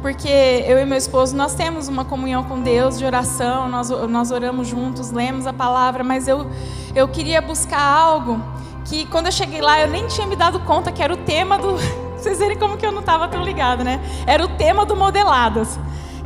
Porque 0.00 0.28
eu 0.28 0.78
e 0.78 0.84
meu 0.84 0.96
esposo, 0.96 1.34
nós 1.34 1.56
temos 1.56 1.88
uma 1.88 2.04
comunhão 2.04 2.44
com 2.44 2.60
Deus 2.60 2.98
de 2.98 3.04
oração, 3.04 3.68
nós, 3.68 3.90
nós 3.90 4.30
oramos 4.30 4.68
juntos, 4.68 5.10
lemos 5.10 5.44
a 5.44 5.52
palavra, 5.52 6.04
mas 6.04 6.28
eu, 6.28 6.46
eu 6.94 7.08
queria 7.08 7.42
buscar 7.42 7.80
algo 7.82 8.40
que 8.88 9.04
quando 9.06 9.26
eu 9.26 9.32
cheguei 9.32 9.60
lá 9.60 9.80
eu 9.80 9.88
nem 9.88 10.06
tinha 10.06 10.26
me 10.26 10.34
dado 10.34 10.58
conta 10.60 10.90
que 10.90 11.02
era 11.02 11.12
o 11.12 11.16
tema 11.16 11.58
do. 11.58 11.76
Vocês 12.16 12.38
verem 12.38 12.58
como 12.58 12.76
que 12.76 12.84
eu 12.84 12.90
não 12.90 13.00
estava 13.00 13.28
tão 13.28 13.44
ligada, 13.44 13.84
né? 13.84 14.00
Era 14.26 14.44
o 14.44 14.48
tema 14.48 14.84
do 14.84 14.96
Modeladas, 14.96 15.78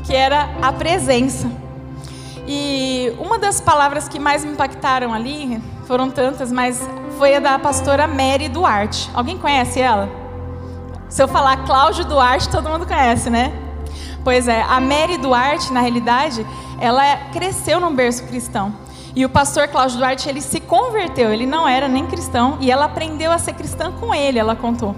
que 0.04 0.14
era 0.14 0.48
a 0.62 0.72
presença. 0.72 1.50
E 2.46 3.14
uma 3.18 3.38
das 3.38 3.60
palavras 3.60 4.08
que 4.08 4.18
mais 4.18 4.44
me 4.44 4.52
impactaram 4.52 5.12
ali, 5.12 5.62
foram 5.86 6.10
tantas, 6.10 6.50
mas 6.50 6.80
foi 7.18 7.34
a 7.34 7.40
da 7.40 7.58
pastora 7.58 8.06
Mary 8.06 8.48
Duarte. 8.48 9.10
Alguém 9.12 9.36
conhece 9.36 9.80
ela? 9.80 10.08
Se 11.10 11.22
eu 11.22 11.28
falar 11.28 11.64
Cláudio 11.66 12.06
Duarte, 12.06 12.48
todo 12.48 12.70
mundo 12.70 12.86
conhece, 12.86 13.28
né? 13.28 13.52
Pois 14.24 14.48
é, 14.48 14.62
a 14.62 14.80
Mary 14.80 15.18
Duarte, 15.18 15.72
na 15.72 15.80
realidade, 15.80 16.46
ela 16.80 17.16
cresceu 17.32 17.78
num 17.78 17.94
berço 17.94 18.24
cristão. 18.24 18.72
E 19.14 19.24
o 19.24 19.28
pastor 19.28 19.68
Cláudio 19.68 19.98
Duarte, 19.98 20.28
ele 20.28 20.40
se 20.40 20.58
converteu, 20.60 21.32
ele 21.32 21.44
não 21.46 21.68
era 21.68 21.86
nem 21.86 22.06
cristão, 22.06 22.56
e 22.60 22.70
ela 22.70 22.86
aprendeu 22.86 23.30
a 23.30 23.38
ser 23.38 23.52
cristã 23.54 23.92
com 23.92 24.14
ele, 24.14 24.38
ela 24.38 24.56
contou. 24.56 24.96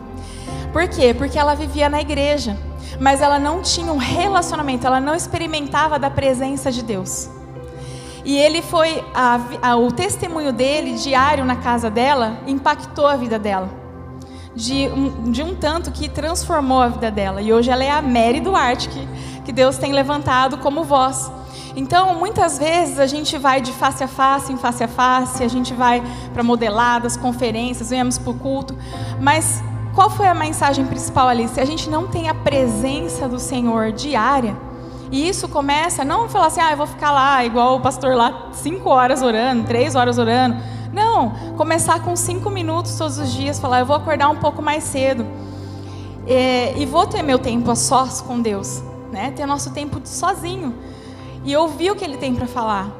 Por 0.73 0.86
quê? 0.89 1.12
Porque 1.12 1.39
ela 1.39 1.55
vivia 1.55 1.89
na 1.89 2.01
igreja, 2.01 2.57
mas 3.01 3.20
ela 3.20 3.39
não 3.39 3.61
tinha 3.61 3.93
um 3.93 3.97
relacionamento, 3.97 4.86
ela 4.86 5.01
não 5.01 5.15
experimentava 5.15 5.99
da 5.99 6.11
presença 6.11 6.70
de 6.70 6.82
Deus. 6.82 7.28
E 8.24 8.36
ele 8.36 8.62
foi, 8.62 9.05
a 9.15 9.39
a- 9.61 9.77
o 9.77 9.91
testemunho 9.93 10.53
dele, 10.53 10.95
diário 10.95 11.45
na 11.45 11.57
casa 11.57 11.91
dela, 11.91 12.39
impactou 12.47 13.07
a 13.07 13.16
vida 13.16 13.39
dela. 13.39 13.69
De 14.55 14.86
um, 14.89 15.32
de 15.32 15.43
um 15.43 15.55
tanto 15.57 15.91
que 15.91 16.09
transformou 16.09 16.81
a 16.81 16.86
vida 16.89 17.11
dela. 17.11 17.43
E 17.43 17.53
hoje 17.53 17.70
ela 17.70 17.82
é 17.82 17.91
a 17.91 18.01
Mary 18.01 18.39
Duarte, 18.41 18.89
que, 18.89 19.09
que 19.45 19.53
Deus 19.53 19.77
tem 19.77 19.93
levantado 19.93 20.59
como 20.59 20.85
voz. 20.85 21.31
Então, 21.77 22.15
muitas 22.15 22.59
vezes 22.59 23.01
a 23.01 23.07
gente 23.07 23.37
vai 23.37 23.61
de 23.61 23.73
face 23.73 24.05
a 24.05 24.09
face, 24.09 24.53
em 24.53 24.57
face 24.57 24.85
a 24.85 24.89
face, 24.89 25.43
a 25.43 25.49
gente 25.49 25.75
vai 25.75 26.03
para 26.33 26.43
modeladas, 26.43 27.17
conferências, 27.17 27.91
viemos 27.91 28.17
para 28.17 28.31
o 28.31 28.35
culto. 28.35 28.77
Mas 29.21 29.63
qual 29.95 30.09
foi 30.09 30.27
a 30.27 30.35
mensagem 30.35 30.85
principal 30.87 31.29
ali? 31.29 31.49
Se 31.49 31.61
a 31.61 31.65
gente 31.65 31.91
não 31.91 32.07
tem 32.07 32.29
a 32.29 32.35
presença 32.35 33.29
do 33.29 33.39
Senhor 33.39 33.93
diária, 33.93 34.57
e 35.11 35.29
isso 35.29 35.49
começa, 35.49 36.05
não 36.05 36.29
falar 36.29 36.47
assim, 36.47 36.61
ah, 36.61 36.73
eu 36.73 36.77
vou 36.77 36.87
ficar 36.87 37.13
lá, 37.13 37.45
igual 37.45 37.77
o 37.77 37.81
pastor 37.81 38.15
lá, 38.17 38.49
cinco 38.53 38.89
horas 38.89 39.23
orando, 39.23 39.65
três 39.65 39.95
horas 39.95 40.19
orando. 40.19 40.57
Não, 40.93 41.31
começar 41.57 42.01
com 42.03 42.15
cinco 42.17 42.51
minutos 42.51 42.97
todos 42.97 43.19
os 43.19 43.33
dias, 43.33 43.59
falar, 43.59 43.81
eu 43.81 43.87
vou 43.87 43.97
acordar 43.97 44.29
um 44.31 44.37
pouco 44.37 44.63
mais 44.63 44.85
cedo. 44.85 45.27
É, 46.27 46.75
e 46.77 46.87
vou 46.87 47.07
ter 47.07 47.23
meu 47.23 47.39
tempo 47.39 47.71
a 47.71 47.77
sós 47.77 48.21
com 48.21 48.41
Deus, 48.41 48.83
né? 49.13 49.31
Ter 49.33 49.45
nosso 49.45 49.71
tempo 49.73 50.01
sozinho. 50.05 50.75
E 51.45 51.57
ouvir 51.57 51.91
o 51.91 51.97
que 51.97 52.05
Ele 52.05 52.16
tem 52.16 52.35
para 52.35 52.47
falar. 52.47 52.91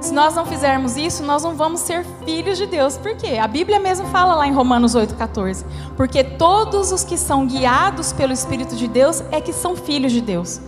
Se 0.00 0.12
nós 0.12 0.34
não 0.34 0.44
fizermos 0.44 0.98
isso, 0.98 1.22
nós 1.22 1.42
não 1.42 1.54
vamos 1.54 1.80
ser 1.80 2.04
filhos 2.26 2.58
de 2.58 2.66
Deus. 2.66 2.98
Por 2.98 3.16
quê? 3.16 3.38
A 3.38 3.48
Bíblia 3.48 3.80
mesmo 3.80 4.06
fala 4.08 4.34
lá 4.34 4.46
em 4.46 4.52
Romanos 4.52 4.94
8,14. 4.94 5.64
Porque 5.96 6.22
todos 6.22 6.92
os 6.92 7.02
que 7.02 7.16
são 7.16 7.46
guiados 7.46 8.12
pelo 8.12 8.32
Espírito 8.32 8.76
de 8.76 8.86
Deus 8.86 9.22
é 9.30 9.40
que 9.40 9.52
são 9.52 9.74
filhos 9.74 10.12
de 10.12 10.20
Deus. 10.20 10.60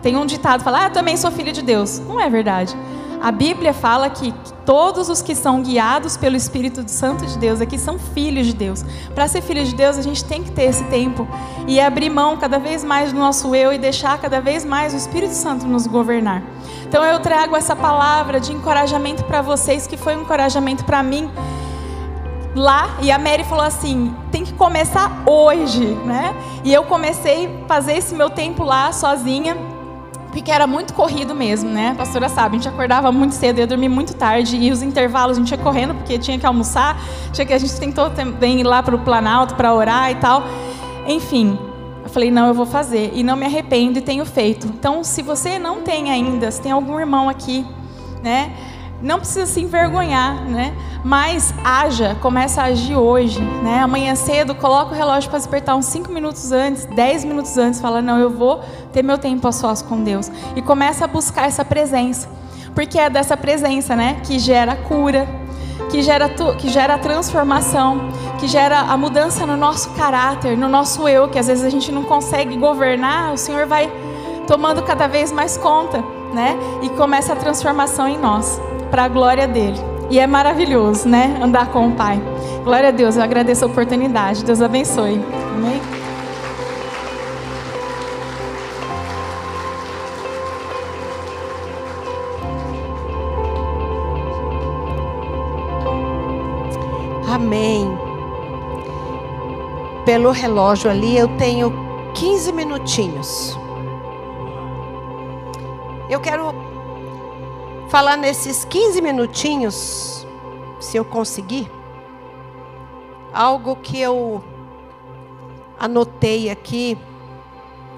Tem 0.00 0.16
um 0.16 0.24
ditado 0.24 0.58
que 0.58 0.64
fala, 0.64 0.84
ah, 0.84 0.86
eu 0.86 0.92
também 0.92 1.16
sou 1.16 1.32
filho 1.32 1.52
de 1.52 1.62
Deus. 1.62 1.98
Não 1.98 2.20
é 2.20 2.30
verdade. 2.30 2.76
A 3.24 3.32
Bíblia 3.32 3.72
fala 3.72 4.10
que 4.10 4.34
todos 4.66 5.08
os 5.08 5.22
que 5.22 5.34
são 5.34 5.62
guiados 5.62 6.14
pelo 6.14 6.36
Espírito 6.36 6.86
Santo 6.90 7.24
de 7.24 7.38
Deus 7.38 7.58
aqui 7.58 7.78
são 7.78 7.98
filhos 7.98 8.46
de 8.46 8.52
Deus. 8.52 8.84
Para 9.14 9.26
ser 9.26 9.40
filho 9.40 9.64
de 9.64 9.74
Deus, 9.74 9.96
a 9.96 10.02
gente 10.02 10.22
tem 10.22 10.44
que 10.44 10.50
ter 10.50 10.64
esse 10.64 10.84
tempo 10.84 11.26
e 11.66 11.80
abrir 11.80 12.10
mão 12.10 12.36
cada 12.36 12.58
vez 12.58 12.84
mais 12.84 13.14
do 13.14 13.18
nosso 13.18 13.54
eu 13.54 13.72
e 13.72 13.78
deixar 13.78 14.18
cada 14.18 14.42
vez 14.42 14.62
mais 14.62 14.92
o 14.92 14.98
Espírito 14.98 15.32
Santo 15.32 15.66
nos 15.66 15.86
governar. 15.86 16.42
Então 16.86 17.02
eu 17.02 17.18
trago 17.18 17.56
essa 17.56 17.74
palavra 17.74 18.38
de 18.38 18.52
encorajamento 18.52 19.24
para 19.24 19.40
vocês, 19.40 19.86
que 19.86 19.96
foi 19.96 20.14
um 20.14 20.20
encorajamento 20.20 20.84
para 20.84 21.02
mim 21.02 21.30
lá 22.54 22.98
e 23.00 23.10
a 23.10 23.18
Mary 23.18 23.44
falou 23.44 23.64
assim: 23.64 24.14
tem 24.30 24.44
que 24.44 24.52
começar 24.52 25.22
hoje, 25.24 25.86
né? 26.04 26.34
E 26.62 26.74
eu 26.74 26.84
comecei 26.84 27.46
a 27.46 27.68
fazer 27.68 27.94
esse 27.94 28.14
meu 28.14 28.28
tempo 28.28 28.62
lá 28.62 28.92
sozinha 28.92 29.56
porque 30.34 30.50
era 30.50 30.66
muito 30.66 30.92
corrido 30.94 31.32
mesmo, 31.32 31.70
né? 31.70 31.90
A 31.90 31.94
pastora 31.94 32.28
sabe, 32.28 32.56
a 32.56 32.58
gente 32.58 32.68
acordava 32.68 33.12
muito 33.12 33.36
cedo, 33.36 33.60
ia 33.60 33.66
dormir 33.66 33.88
muito 33.88 34.14
tarde, 34.14 34.56
e 34.56 34.72
os 34.72 34.82
intervalos 34.82 35.36
a 35.36 35.40
gente 35.40 35.52
ia 35.52 35.58
correndo, 35.58 35.94
porque 35.94 36.18
tinha 36.18 36.36
que 36.36 36.44
almoçar, 36.44 37.00
tinha 37.32 37.46
que 37.46 37.52
a 37.52 37.58
gente 37.58 37.78
tentou 37.78 38.10
também 38.10 38.60
ir 38.60 38.64
lá 38.64 38.82
para 38.82 38.96
o 38.96 38.98
Planalto 38.98 39.54
para 39.54 39.72
orar 39.72 40.10
e 40.10 40.16
tal. 40.16 40.42
Enfim, 41.06 41.56
eu 42.02 42.08
falei, 42.10 42.32
não, 42.32 42.48
eu 42.48 42.54
vou 42.54 42.66
fazer. 42.66 43.12
E 43.14 43.22
não 43.22 43.36
me 43.36 43.46
arrependo 43.46 43.98
e 43.98 44.02
tenho 44.02 44.24
feito. 44.26 44.66
Então, 44.66 45.04
se 45.04 45.22
você 45.22 45.56
não 45.58 45.82
tem 45.82 46.10
ainda, 46.10 46.50
se 46.50 46.60
tem 46.60 46.72
algum 46.72 46.98
irmão 46.98 47.28
aqui, 47.28 47.64
né? 48.22 48.52
Não 49.04 49.18
precisa 49.18 49.44
se 49.44 49.60
envergonhar, 49.60 50.46
né? 50.46 50.74
Mas 51.04 51.52
haja, 51.62 52.16
começa 52.22 52.62
a 52.62 52.64
agir 52.64 52.96
hoje, 52.96 53.38
né? 53.62 53.80
Amanhã 53.80 54.14
cedo, 54.14 54.54
coloca 54.54 54.94
o 54.94 54.96
relógio 54.96 55.28
para 55.28 55.38
despertar 55.38 55.76
uns 55.76 55.84
5 55.84 56.10
minutos 56.10 56.50
antes, 56.50 56.86
10 56.86 57.26
minutos 57.26 57.58
antes, 57.58 57.82
fala: 57.82 58.00
"Não, 58.00 58.18
eu 58.18 58.30
vou 58.30 58.62
ter 58.94 59.02
meu 59.02 59.18
tempo 59.18 59.46
a 59.46 59.52
sós 59.52 59.82
com 59.82 60.02
Deus". 60.02 60.30
E 60.56 60.62
começa 60.62 61.04
a 61.04 61.06
buscar 61.06 61.46
essa 61.46 61.62
presença. 61.62 62.26
Porque 62.74 62.98
é 62.98 63.10
dessa 63.10 63.36
presença, 63.36 63.94
né, 63.94 64.22
que 64.24 64.38
gera 64.38 64.74
cura, 64.74 65.28
que 65.90 66.00
gera 66.00 66.26
tu, 66.26 66.56
que 66.56 66.70
gera 66.70 66.96
transformação, 66.96 68.08
que 68.40 68.48
gera 68.48 68.80
a 68.80 68.96
mudança 68.96 69.44
no 69.44 69.54
nosso 69.54 69.90
caráter, 69.90 70.56
no 70.56 70.66
nosso 70.66 71.06
eu, 71.06 71.28
que 71.28 71.38
às 71.38 71.46
vezes 71.46 71.62
a 71.62 71.68
gente 71.68 71.92
não 71.92 72.04
consegue 72.04 72.56
governar, 72.56 73.34
o 73.34 73.36
Senhor 73.36 73.66
vai 73.66 73.92
tomando 74.46 74.82
cada 74.82 75.06
vez 75.06 75.30
mais 75.30 75.58
conta, 75.58 76.02
né? 76.32 76.56
E 76.82 76.88
começa 76.88 77.34
a 77.34 77.36
transformação 77.36 78.08
em 78.08 78.18
nós, 78.18 78.60
para 78.94 79.06
a 79.06 79.08
glória 79.08 79.48
dele. 79.48 79.76
E 80.08 80.20
é 80.20 80.26
maravilhoso, 80.26 81.08
né? 81.08 81.36
Andar 81.42 81.72
com 81.72 81.88
o 81.88 81.92
Pai. 81.96 82.22
Glória 82.62 82.90
a 82.90 82.92
Deus, 82.92 83.16
eu 83.16 83.24
agradeço 83.24 83.64
a 83.64 83.66
oportunidade. 83.66 84.44
Deus 84.44 84.62
abençoe. 84.62 85.20
Amém? 85.52 85.82
Amém. 97.28 97.98
Pelo 100.04 100.30
relógio 100.30 100.88
ali, 100.88 101.18
eu 101.18 101.26
tenho 101.36 101.72
15 102.14 102.52
minutinhos. 102.52 103.58
Eu 106.08 106.20
quero 106.20 106.73
falar 107.88 108.16
nesses 108.16 108.64
15 108.64 109.00
minutinhos, 109.00 110.26
se 110.80 110.96
eu 110.96 111.04
conseguir, 111.04 111.70
algo 113.32 113.76
que 113.76 114.00
eu 114.00 114.42
anotei 115.78 116.50
aqui, 116.50 116.98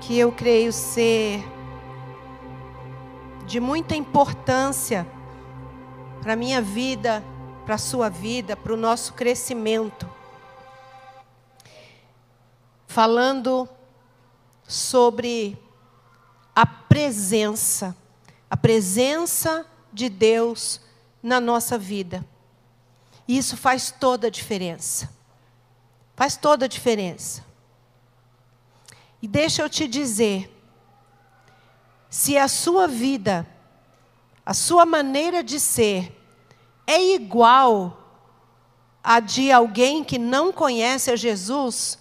que 0.00 0.18
eu 0.18 0.32
creio 0.32 0.72
ser 0.72 1.44
de 3.46 3.60
muita 3.60 3.94
importância 3.94 5.06
para 6.20 6.32
a 6.32 6.36
minha 6.36 6.60
vida, 6.60 7.22
para 7.64 7.76
a 7.76 7.78
sua 7.78 8.08
vida, 8.08 8.56
para 8.56 8.72
o 8.72 8.76
nosso 8.76 9.14
crescimento. 9.14 10.08
Falando 12.86 13.68
sobre 14.66 15.56
a 16.54 16.66
presença, 16.66 17.96
a 18.50 18.56
presença 18.56 19.66
de 19.96 20.10
Deus 20.10 20.78
na 21.22 21.40
nossa 21.40 21.78
vida. 21.78 22.24
E 23.26 23.36
isso 23.36 23.56
faz 23.56 23.90
toda 23.90 24.26
a 24.26 24.30
diferença. 24.30 25.10
Faz 26.14 26.36
toda 26.36 26.66
a 26.66 26.68
diferença. 26.68 27.42
E 29.20 29.26
deixa 29.26 29.62
eu 29.62 29.70
te 29.70 29.88
dizer, 29.88 30.54
se 32.10 32.36
a 32.36 32.46
sua 32.46 32.86
vida, 32.86 33.46
a 34.44 34.52
sua 34.52 34.84
maneira 34.84 35.42
de 35.42 35.58
ser, 35.58 36.14
é 36.86 37.14
igual 37.14 38.04
a 39.02 39.18
de 39.18 39.50
alguém 39.50 40.04
que 40.04 40.18
não 40.18 40.52
conhece 40.52 41.10
a 41.10 41.16
Jesus, 41.16 41.98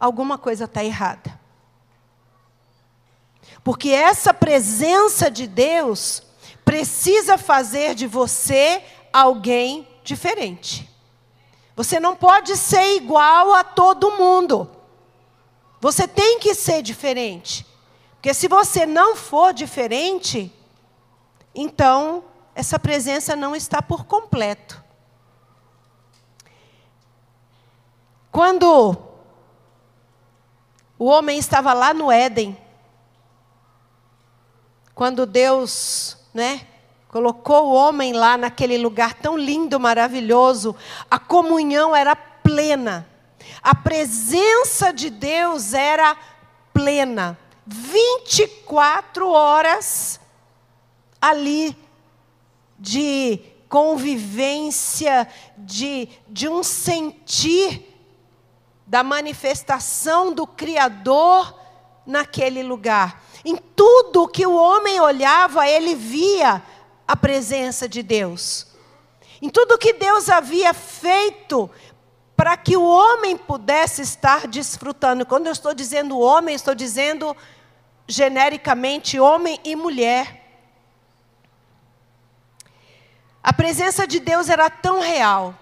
alguma 0.00 0.36
coisa 0.36 0.64
está 0.64 0.82
errada. 0.82 1.38
Porque 3.62 3.90
essa 3.90 4.34
presença 4.34 5.30
de 5.30 5.46
Deus 5.46 6.25
precisa 6.66 7.38
fazer 7.38 7.94
de 7.94 8.08
você 8.08 8.82
alguém 9.12 9.86
diferente. 10.02 10.90
Você 11.76 12.00
não 12.00 12.16
pode 12.16 12.56
ser 12.56 12.96
igual 12.96 13.54
a 13.54 13.62
todo 13.62 14.16
mundo. 14.16 14.68
Você 15.80 16.08
tem 16.08 16.40
que 16.40 16.54
ser 16.56 16.82
diferente. 16.82 17.64
Porque 18.14 18.34
se 18.34 18.48
você 18.48 18.84
não 18.84 19.14
for 19.14 19.54
diferente, 19.54 20.52
então 21.54 22.24
essa 22.52 22.80
presença 22.80 23.36
não 23.36 23.54
está 23.54 23.80
por 23.80 24.04
completo. 24.04 24.82
Quando 28.32 28.96
o 30.98 31.04
homem 31.04 31.38
estava 31.38 31.72
lá 31.72 31.94
no 31.94 32.10
Éden, 32.10 32.58
quando 34.96 35.26
Deus, 35.26 36.15
né, 36.36 36.66
colocou 37.08 37.68
o 37.68 37.72
homem 37.72 38.12
lá 38.12 38.36
naquele 38.36 38.76
lugar 38.76 39.14
tão 39.14 39.38
lindo, 39.38 39.80
maravilhoso, 39.80 40.76
a 41.10 41.18
comunhão 41.18 41.96
era 41.96 42.14
plena. 42.14 43.08
A 43.62 43.74
presença 43.74 44.92
de 44.92 45.08
Deus 45.08 45.72
era 45.72 46.14
plena. 46.74 47.38
24 47.66 49.30
horas 49.30 50.20
ali 51.18 51.74
de 52.78 53.40
convivência, 53.66 55.26
de, 55.56 56.10
de 56.28 56.48
um 56.50 56.62
sentir 56.62 57.96
da 58.86 59.02
manifestação 59.02 60.34
do 60.34 60.46
Criador 60.46 61.65
naquele 62.06 62.62
lugar. 62.62 63.22
Em 63.44 63.56
tudo 63.56 64.28
que 64.28 64.46
o 64.46 64.54
homem 64.54 65.00
olhava, 65.00 65.68
ele 65.68 65.94
via 65.94 66.62
a 67.06 67.16
presença 67.16 67.88
de 67.88 68.02
Deus. 68.02 68.66
Em 69.40 69.50
tudo 69.50 69.78
que 69.78 69.92
Deus 69.92 70.28
havia 70.28 70.72
feito 70.72 71.70
para 72.36 72.56
que 72.56 72.76
o 72.76 72.84
homem 72.84 73.36
pudesse 73.36 74.02
estar 74.02 74.46
desfrutando. 74.46 75.24
Quando 75.24 75.46
eu 75.46 75.52
estou 75.52 75.74
dizendo 75.74 76.18
homem, 76.18 76.54
estou 76.54 76.74
dizendo 76.74 77.36
genericamente 78.06 79.18
homem 79.18 79.58
e 79.64 79.74
mulher. 79.74 80.44
A 83.42 83.52
presença 83.52 84.06
de 84.06 84.20
Deus 84.20 84.48
era 84.48 84.68
tão 84.68 85.00
real. 85.00 85.54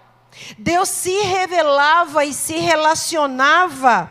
Deus 0.59 0.89
se 0.89 1.17
revelava 1.23 2.25
e 2.25 2.33
se 2.33 2.57
relacionava 2.57 4.11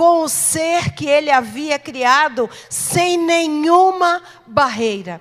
com 0.00 0.22
o 0.22 0.30
ser 0.30 0.94
que 0.94 1.06
ele 1.06 1.30
havia 1.30 1.78
criado 1.78 2.48
sem 2.70 3.18
nenhuma 3.18 4.22
barreira. 4.46 5.20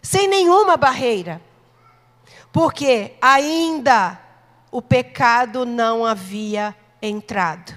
Sem 0.00 0.28
nenhuma 0.28 0.76
barreira. 0.76 1.42
Porque 2.52 3.16
ainda 3.20 4.16
o 4.70 4.80
pecado 4.80 5.66
não 5.66 6.06
havia 6.06 6.72
entrado. 7.02 7.76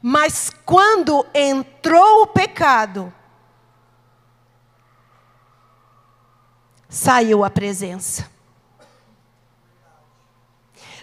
Mas 0.00 0.50
quando 0.64 1.26
entrou 1.34 2.22
o 2.22 2.26
pecado, 2.28 3.12
saiu 6.88 7.44
a 7.44 7.50
presença. 7.50 8.26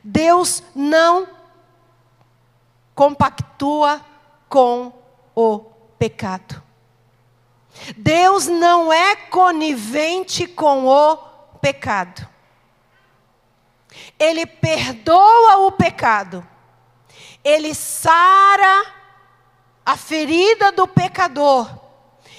Deus 0.03 0.63
não 0.73 1.37
compactua 2.99 4.05
com 4.49 4.91
o 5.33 5.59
pecado. 5.97 6.61
Deus 7.95 8.47
não 8.47 8.91
é 8.91 9.15
conivente 9.15 10.45
com 10.45 10.85
o 10.85 11.15
pecado. 11.61 12.27
Ele 14.19 14.45
perdoa 14.45 15.59
o 15.59 15.71
pecado. 15.71 16.45
Ele 17.41 17.73
sara 17.73 18.85
a 19.85 19.95
ferida 19.95 20.73
do 20.73 20.85
pecador. 20.85 21.73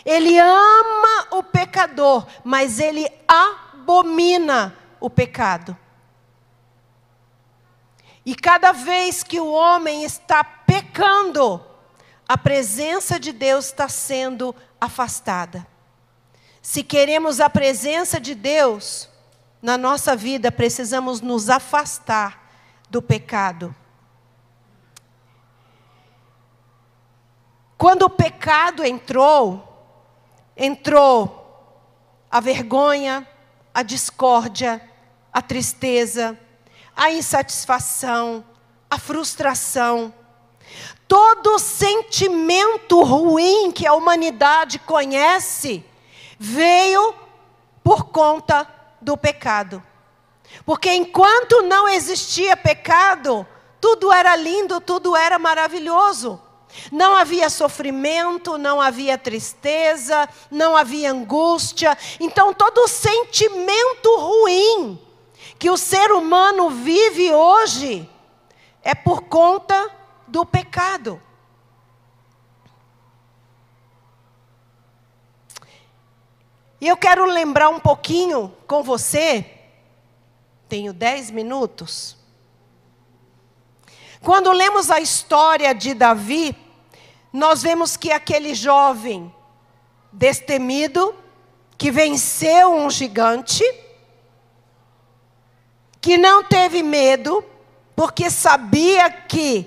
Ele 0.04 0.38
ama 0.38 1.26
o 1.30 1.42
pecador, 1.42 2.26
mas 2.44 2.78
ele 2.78 3.10
abomina 3.26 4.76
o 5.00 5.08
pecado. 5.08 5.74
E 8.24 8.34
cada 8.34 8.72
vez 8.72 9.22
que 9.22 9.40
o 9.40 9.50
homem 9.50 10.04
está 10.04 10.44
pecando, 10.44 11.64
a 12.28 12.36
presença 12.36 13.18
de 13.18 13.32
Deus 13.32 13.66
está 13.66 13.88
sendo 13.88 14.54
afastada. 14.80 15.66
Se 16.62 16.82
queremos 16.82 17.40
a 17.40 17.48
presença 17.48 18.20
de 18.20 18.34
Deus 18.34 19.08
na 19.62 19.78
nossa 19.78 20.14
vida, 20.14 20.52
precisamos 20.52 21.20
nos 21.20 21.48
afastar 21.48 22.50
do 22.88 23.00
pecado. 23.00 23.74
Quando 27.76 28.02
o 28.02 28.10
pecado 28.10 28.84
entrou, 28.84 29.66
entrou 30.54 31.40
a 32.30 32.38
vergonha, 32.38 33.26
a 33.72 33.82
discórdia, 33.82 34.82
a 35.32 35.40
tristeza, 35.40 36.38
a 37.00 37.10
insatisfação, 37.10 38.44
a 38.90 38.98
frustração. 38.98 40.12
Todo 41.08 41.58
sentimento 41.58 43.02
ruim 43.02 43.72
que 43.72 43.86
a 43.86 43.94
humanidade 43.94 44.78
conhece 44.80 45.82
veio 46.38 47.14
por 47.82 48.04
conta 48.04 48.68
do 49.00 49.16
pecado. 49.16 49.82
Porque 50.66 50.92
enquanto 50.92 51.62
não 51.62 51.88
existia 51.88 52.54
pecado, 52.54 53.46
tudo 53.80 54.12
era 54.12 54.36
lindo, 54.36 54.78
tudo 54.78 55.16
era 55.16 55.38
maravilhoso. 55.38 56.38
Não 56.92 57.16
havia 57.16 57.48
sofrimento, 57.48 58.58
não 58.58 58.78
havia 58.78 59.16
tristeza, 59.16 60.28
não 60.50 60.76
havia 60.76 61.10
angústia. 61.12 61.96
Então, 62.20 62.52
todo 62.52 62.86
sentimento 62.86 64.14
ruim 64.18 65.09
que 65.60 65.68
o 65.68 65.76
ser 65.76 66.10
humano 66.10 66.70
vive 66.70 67.34
hoje 67.34 68.08
é 68.82 68.94
por 68.94 69.24
conta 69.24 69.94
do 70.26 70.46
pecado. 70.46 71.20
E 76.80 76.88
eu 76.88 76.96
quero 76.96 77.26
lembrar 77.26 77.68
um 77.68 77.78
pouquinho 77.78 78.56
com 78.66 78.82
você, 78.82 79.44
tenho 80.66 80.94
dez 80.94 81.30
minutos. 81.30 82.16
Quando 84.22 84.50
lemos 84.52 84.90
a 84.90 84.98
história 84.98 85.74
de 85.74 85.92
Davi, 85.92 86.56
nós 87.30 87.62
vemos 87.62 87.98
que 87.98 88.10
aquele 88.10 88.54
jovem 88.54 89.30
destemido, 90.10 91.14
que 91.76 91.90
venceu 91.90 92.72
um 92.72 92.88
gigante, 92.88 93.62
que 96.00 96.16
não 96.16 96.42
teve 96.42 96.82
medo, 96.82 97.44
porque 97.94 98.30
sabia 98.30 99.10
que 99.10 99.66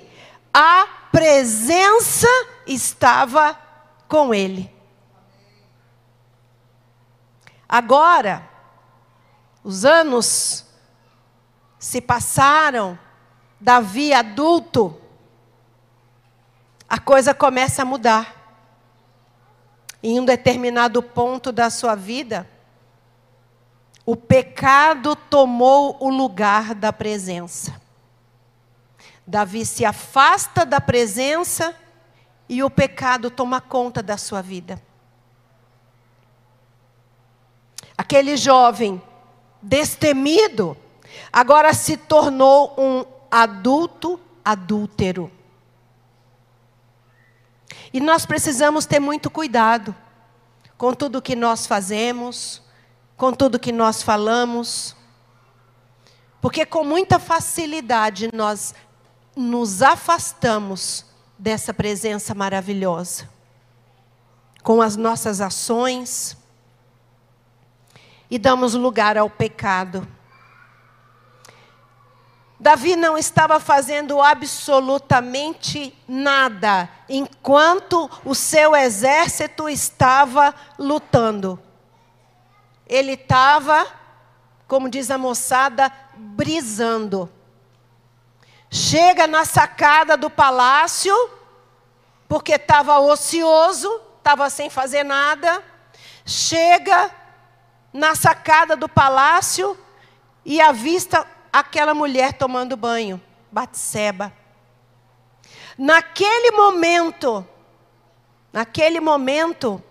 a 0.52 0.86
presença 1.12 2.28
estava 2.66 3.58
com 4.08 4.34
ele. 4.34 4.72
Agora, 7.68 8.48
os 9.62 9.84
anos 9.84 10.64
se 11.78 12.00
passaram, 12.00 12.98
Davi 13.60 14.12
adulto, 14.12 15.00
a 16.88 16.98
coisa 16.98 17.34
começa 17.34 17.82
a 17.82 17.84
mudar. 17.84 18.42
Em 20.02 20.20
um 20.20 20.24
determinado 20.24 21.02
ponto 21.02 21.50
da 21.50 21.70
sua 21.70 21.94
vida, 21.94 22.48
o 24.06 24.14
pecado 24.14 25.16
tomou 25.16 25.96
o 26.00 26.10
lugar 26.10 26.74
da 26.74 26.92
presença. 26.92 27.80
Davi 29.26 29.64
se 29.64 29.84
afasta 29.84 30.66
da 30.66 30.80
presença 30.80 31.74
e 32.48 32.62
o 32.62 32.68
pecado 32.68 33.30
toma 33.30 33.60
conta 33.60 34.02
da 34.02 34.18
sua 34.18 34.42
vida. 34.42 34.80
Aquele 37.96 38.36
jovem 38.36 39.00
destemido 39.62 40.76
agora 41.32 41.72
se 41.72 41.96
tornou 41.96 42.74
um 42.76 43.04
adulto 43.30 44.20
adúltero. 44.44 45.32
E 47.92 48.00
nós 48.00 48.26
precisamos 48.26 48.84
ter 48.84 49.00
muito 49.00 49.30
cuidado 49.30 49.94
com 50.76 50.92
tudo 50.92 51.22
que 51.22 51.36
nós 51.36 51.66
fazemos, 51.66 52.60
com 53.16 53.32
tudo 53.32 53.58
que 53.58 53.72
nós 53.72 54.02
falamos, 54.02 54.96
porque 56.40 56.66
com 56.66 56.84
muita 56.84 57.18
facilidade 57.18 58.28
nós 58.32 58.74
nos 59.36 59.82
afastamos 59.82 61.06
dessa 61.38 61.72
presença 61.72 62.34
maravilhosa, 62.34 63.28
com 64.62 64.80
as 64.82 64.96
nossas 64.96 65.40
ações, 65.40 66.36
e 68.30 68.38
damos 68.38 68.74
lugar 68.74 69.16
ao 69.16 69.30
pecado. 69.30 70.06
Davi 72.58 72.96
não 72.96 73.18
estava 73.18 73.60
fazendo 73.60 74.20
absolutamente 74.22 75.96
nada 76.08 76.88
enquanto 77.08 78.10
o 78.24 78.34
seu 78.34 78.74
exército 78.74 79.68
estava 79.68 80.54
lutando. 80.78 81.60
Ele 82.94 83.14
estava, 83.14 83.84
como 84.68 84.88
diz 84.88 85.10
a 85.10 85.18
moçada, 85.18 85.90
brisando. 86.14 87.28
Chega 88.70 89.26
na 89.26 89.44
sacada 89.44 90.16
do 90.16 90.30
palácio, 90.30 91.12
porque 92.28 92.52
estava 92.52 93.00
ocioso, 93.00 94.00
estava 94.18 94.48
sem 94.48 94.70
fazer 94.70 95.02
nada. 95.02 95.60
Chega 96.24 97.10
na 97.92 98.14
sacada 98.14 98.76
do 98.76 98.88
palácio 98.88 99.76
e 100.44 100.60
avista 100.60 101.26
aquela 101.52 101.94
mulher 101.94 102.34
tomando 102.34 102.76
banho, 102.76 103.20
Batseba. 103.50 104.32
Naquele 105.76 106.52
momento, 106.52 107.44
naquele 108.52 109.00
momento, 109.00 109.82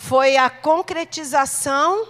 foi 0.00 0.36
a 0.36 0.48
concretização 0.48 2.06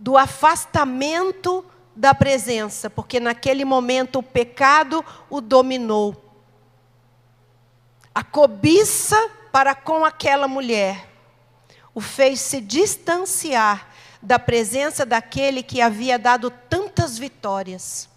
do 0.00 0.18
afastamento 0.18 1.64
da 1.94 2.12
presença, 2.12 2.90
porque 2.90 3.20
naquele 3.20 3.64
momento 3.64 4.18
o 4.18 4.22
pecado 4.22 5.04
o 5.30 5.40
dominou. 5.40 6.24
A 8.12 8.24
cobiça 8.24 9.16
para 9.52 9.72
com 9.72 10.04
aquela 10.04 10.48
mulher 10.48 11.08
o 11.94 12.00
fez 12.00 12.40
se 12.40 12.60
distanciar 12.60 13.90
da 14.20 14.40
presença 14.40 15.06
daquele 15.06 15.62
que 15.62 15.80
havia 15.80 16.18
dado 16.18 16.50
tantas 16.50 17.16
vitórias. 17.16 18.08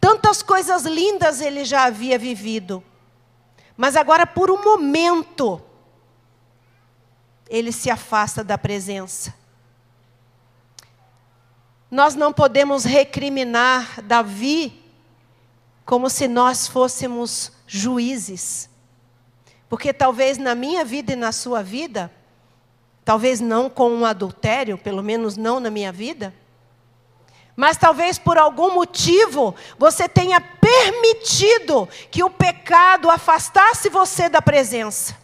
Tantas 0.00 0.42
coisas 0.42 0.82
lindas 0.82 1.40
ele 1.40 1.64
já 1.64 1.84
havia 1.84 2.18
vivido. 2.18 2.82
Mas 3.76 3.94
agora, 3.94 4.26
por 4.26 4.50
um 4.50 4.62
momento, 4.62 5.62
ele 7.54 7.70
se 7.70 7.90
afasta 7.90 8.42
da 8.42 8.58
presença. 8.58 9.32
Nós 11.90 12.16
não 12.16 12.32
podemos 12.32 12.84
recriminar 12.84 14.02
Davi 14.02 14.82
como 15.84 16.10
se 16.10 16.26
nós 16.26 16.66
fôssemos 16.66 17.52
juízes. 17.66 18.68
Porque 19.68 19.92
talvez 19.92 20.36
na 20.36 20.54
minha 20.54 20.84
vida 20.84 21.12
e 21.12 21.16
na 21.16 21.30
sua 21.30 21.62
vida, 21.62 22.10
talvez 23.04 23.40
não 23.40 23.70
com 23.70 23.90
um 23.90 24.04
adultério, 24.04 24.76
pelo 24.76 25.02
menos 25.02 25.36
não 25.36 25.60
na 25.60 25.70
minha 25.70 25.92
vida, 25.92 26.34
mas 27.54 27.76
talvez 27.76 28.18
por 28.18 28.36
algum 28.36 28.74
motivo 28.74 29.54
você 29.78 30.08
tenha 30.08 30.40
permitido 30.40 31.88
que 32.10 32.24
o 32.24 32.30
pecado 32.30 33.08
afastasse 33.08 33.88
você 33.88 34.28
da 34.28 34.42
presença. 34.42 35.23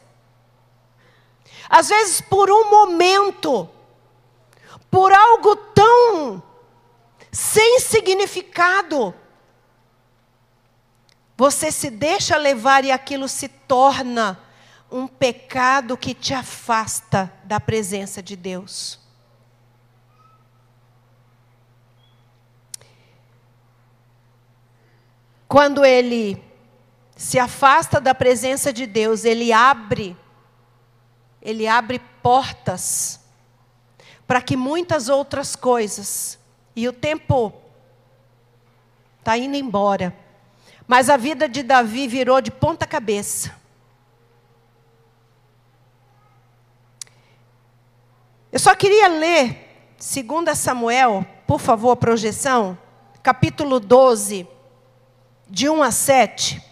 Às 1.71 1.89
vezes 1.89 2.21
por 2.21 2.51
um 2.51 2.69
momento, 2.69 3.69
por 4.91 5.13
algo 5.13 5.55
tão 5.55 6.43
sem 7.31 7.79
significado, 7.79 9.15
você 11.37 11.71
se 11.71 11.89
deixa 11.89 12.37
levar 12.37 12.85
e 12.85 12.91
aquilo 12.91 13.29
se 13.29 13.47
torna 13.49 14.37
um 14.91 15.07
pecado 15.07 15.97
que 15.97 16.13
te 16.13 16.35
afasta 16.35 17.33
da 17.45 17.61
presença 17.61 18.21
de 18.21 18.35
Deus. 18.35 18.99
Quando 25.47 25.85
ele 25.85 26.43
se 27.17 27.39
afasta 27.39 28.01
da 28.01 28.15
presença 28.15 28.73
de 28.73 28.87
Deus, 28.87 29.25
ele 29.25 29.53
abre 29.53 30.17
ele 31.43 31.67
abre 31.67 31.99
portas 32.23 33.21
para 34.27 34.41
que 34.41 34.57
muitas 34.57 35.09
outras 35.09 35.57
coisas 35.57 36.39
e 36.77 36.87
o 36.87 36.93
tempo 36.93 37.53
está 39.19 39.37
indo 39.37 39.57
embora. 39.57 40.17
Mas 40.87 41.09
a 41.09 41.17
vida 41.17 41.49
de 41.49 41.63
Davi 41.63 42.07
virou 42.07 42.41
de 42.41 42.51
ponta 42.51 42.87
cabeça. 42.87 43.55
Eu 48.53 48.59
só 48.59 48.75
queria 48.75 49.09
ler 49.09 49.89
2 49.99 50.59
Samuel, 50.59 51.25
por 51.47 51.61
favor, 51.61 51.93
a 51.93 51.97
projeção, 51.97 52.77
capítulo 53.23 53.79
12, 53.79 54.49
de 55.49 55.69
1 55.69 55.83
a 55.83 55.91
7. 55.91 56.70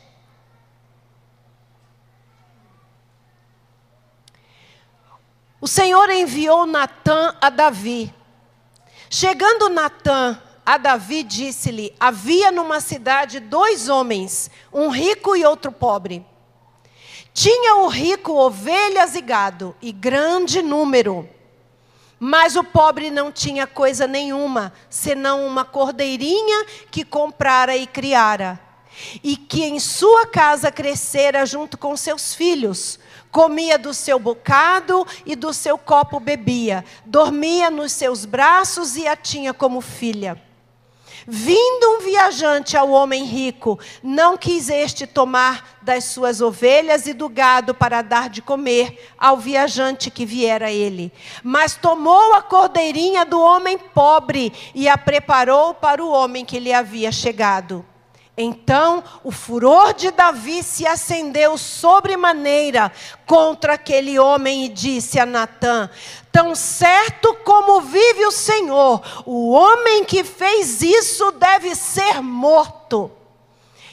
O 5.60 5.66
Senhor 5.66 6.08
enviou 6.10 6.66
Natã 6.66 7.34
a 7.40 7.50
Davi. 7.50 8.14
Chegando 9.10 9.68
Natã 9.68 10.40
a 10.64 10.76
Davi, 10.76 11.22
disse-lhe: 11.22 11.94
Havia 11.98 12.52
numa 12.52 12.80
cidade 12.80 13.40
dois 13.40 13.88
homens, 13.88 14.50
um 14.72 14.88
rico 14.88 15.34
e 15.34 15.44
outro 15.44 15.72
pobre. 15.72 16.24
Tinha 17.32 17.76
o 17.76 17.88
rico 17.88 18.32
ovelhas 18.32 19.14
e 19.14 19.20
gado, 19.20 19.74
e 19.80 19.92
grande 19.92 20.62
número. 20.62 21.28
Mas 22.20 22.56
o 22.56 22.64
pobre 22.64 23.10
não 23.10 23.30
tinha 23.30 23.66
coisa 23.66 24.06
nenhuma, 24.06 24.72
senão 24.90 25.46
uma 25.46 25.64
cordeirinha 25.64 26.66
que 26.90 27.04
comprara 27.04 27.76
e 27.76 27.86
criara, 27.86 28.58
e 29.22 29.36
que 29.36 29.62
em 29.64 29.78
sua 29.78 30.26
casa 30.26 30.72
crescera 30.72 31.46
junto 31.46 31.78
com 31.78 31.96
seus 31.96 32.34
filhos. 32.34 32.98
Comia 33.38 33.78
do 33.78 33.94
seu 33.94 34.18
bocado 34.18 35.06
e 35.24 35.36
do 35.36 35.54
seu 35.54 35.78
copo 35.78 36.18
bebia, 36.18 36.84
dormia 37.06 37.70
nos 37.70 37.92
seus 37.92 38.24
braços 38.24 38.96
e 38.96 39.06
a 39.06 39.14
tinha 39.14 39.54
como 39.54 39.80
filha. 39.80 40.42
Vindo 41.24 41.88
um 41.88 42.00
viajante 42.00 42.76
ao 42.76 42.90
homem 42.90 43.22
rico, 43.22 43.78
não 44.02 44.36
quis 44.36 44.68
este 44.68 45.06
tomar 45.06 45.78
das 45.80 46.02
suas 46.06 46.40
ovelhas 46.40 47.06
e 47.06 47.12
do 47.12 47.28
gado 47.28 47.72
para 47.72 48.02
dar 48.02 48.28
de 48.28 48.42
comer 48.42 49.08
ao 49.16 49.36
viajante 49.36 50.10
que 50.10 50.26
viera 50.26 50.72
ele. 50.72 51.12
Mas 51.44 51.76
tomou 51.76 52.34
a 52.34 52.42
cordeirinha 52.42 53.24
do 53.24 53.40
homem 53.40 53.78
pobre 53.78 54.52
e 54.74 54.88
a 54.88 54.98
preparou 54.98 55.74
para 55.74 56.04
o 56.04 56.10
homem 56.10 56.44
que 56.44 56.58
lhe 56.58 56.72
havia 56.72 57.12
chegado. 57.12 57.86
Então 58.40 59.02
o 59.24 59.32
furor 59.32 59.92
de 59.92 60.12
Davi 60.12 60.62
se 60.62 60.86
acendeu 60.86 61.58
sobremaneira 61.58 62.92
contra 63.26 63.72
aquele 63.72 64.16
homem 64.16 64.64
e 64.64 64.68
disse 64.68 65.18
a 65.18 65.26
Natã: 65.26 65.90
Tão 66.30 66.54
certo 66.54 67.34
como 67.44 67.80
vive 67.80 68.24
o 68.26 68.30
Senhor, 68.30 69.02
o 69.26 69.50
homem 69.50 70.04
que 70.04 70.22
fez 70.22 70.80
isso 70.82 71.32
deve 71.32 71.74
ser 71.74 72.22
morto. 72.22 73.10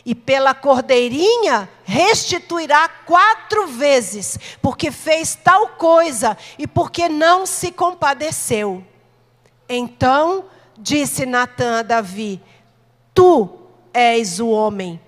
E 0.05 0.13
pela 0.13 0.53
cordeirinha 0.53 1.67
restituirá 1.83 2.87
quatro 2.87 3.65
vezes, 3.65 4.37
porque 4.61 4.91
fez 4.91 5.33
tal 5.33 5.69
coisa 5.69 6.37
e 6.59 6.67
porque 6.67 7.09
não 7.09 7.47
se 7.47 7.71
compadeceu. 7.71 8.83
Então 9.67 10.45
disse 10.77 11.25
Natã 11.25 11.79
a 11.79 11.81
Davi: 11.81 12.39
Tu 13.11 13.64
és 13.95 14.41
o 14.41 14.49
homem. 14.49 14.99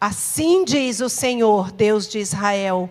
Assim 0.00 0.64
diz 0.64 1.00
o 1.00 1.08
Senhor, 1.08 1.70
Deus 1.70 2.08
de 2.08 2.18
Israel: 2.18 2.90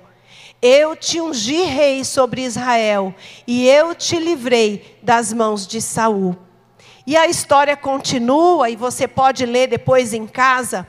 Eu 0.62 0.96
te 0.96 1.20
ungi 1.20 1.64
rei 1.64 2.06
sobre 2.06 2.42
Israel, 2.42 3.14
e 3.46 3.68
eu 3.68 3.94
te 3.94 4.18
livrei 4.18 4.98
das 5.04 5.34
mãos 5.34 5.68
de 5.68 5.82
Saul. 5.82 6.38
E 7.06 7.18
a 7.18 7.28
história 7.28 7.76
continua, 7.76 8.70
e 8.70 8.78
você 8.78 9.08
pode 9.08 9.46
ler 9.46 9.68
depois 9.68 10.14
em 10.14 10.26
casa. 10.26 10.88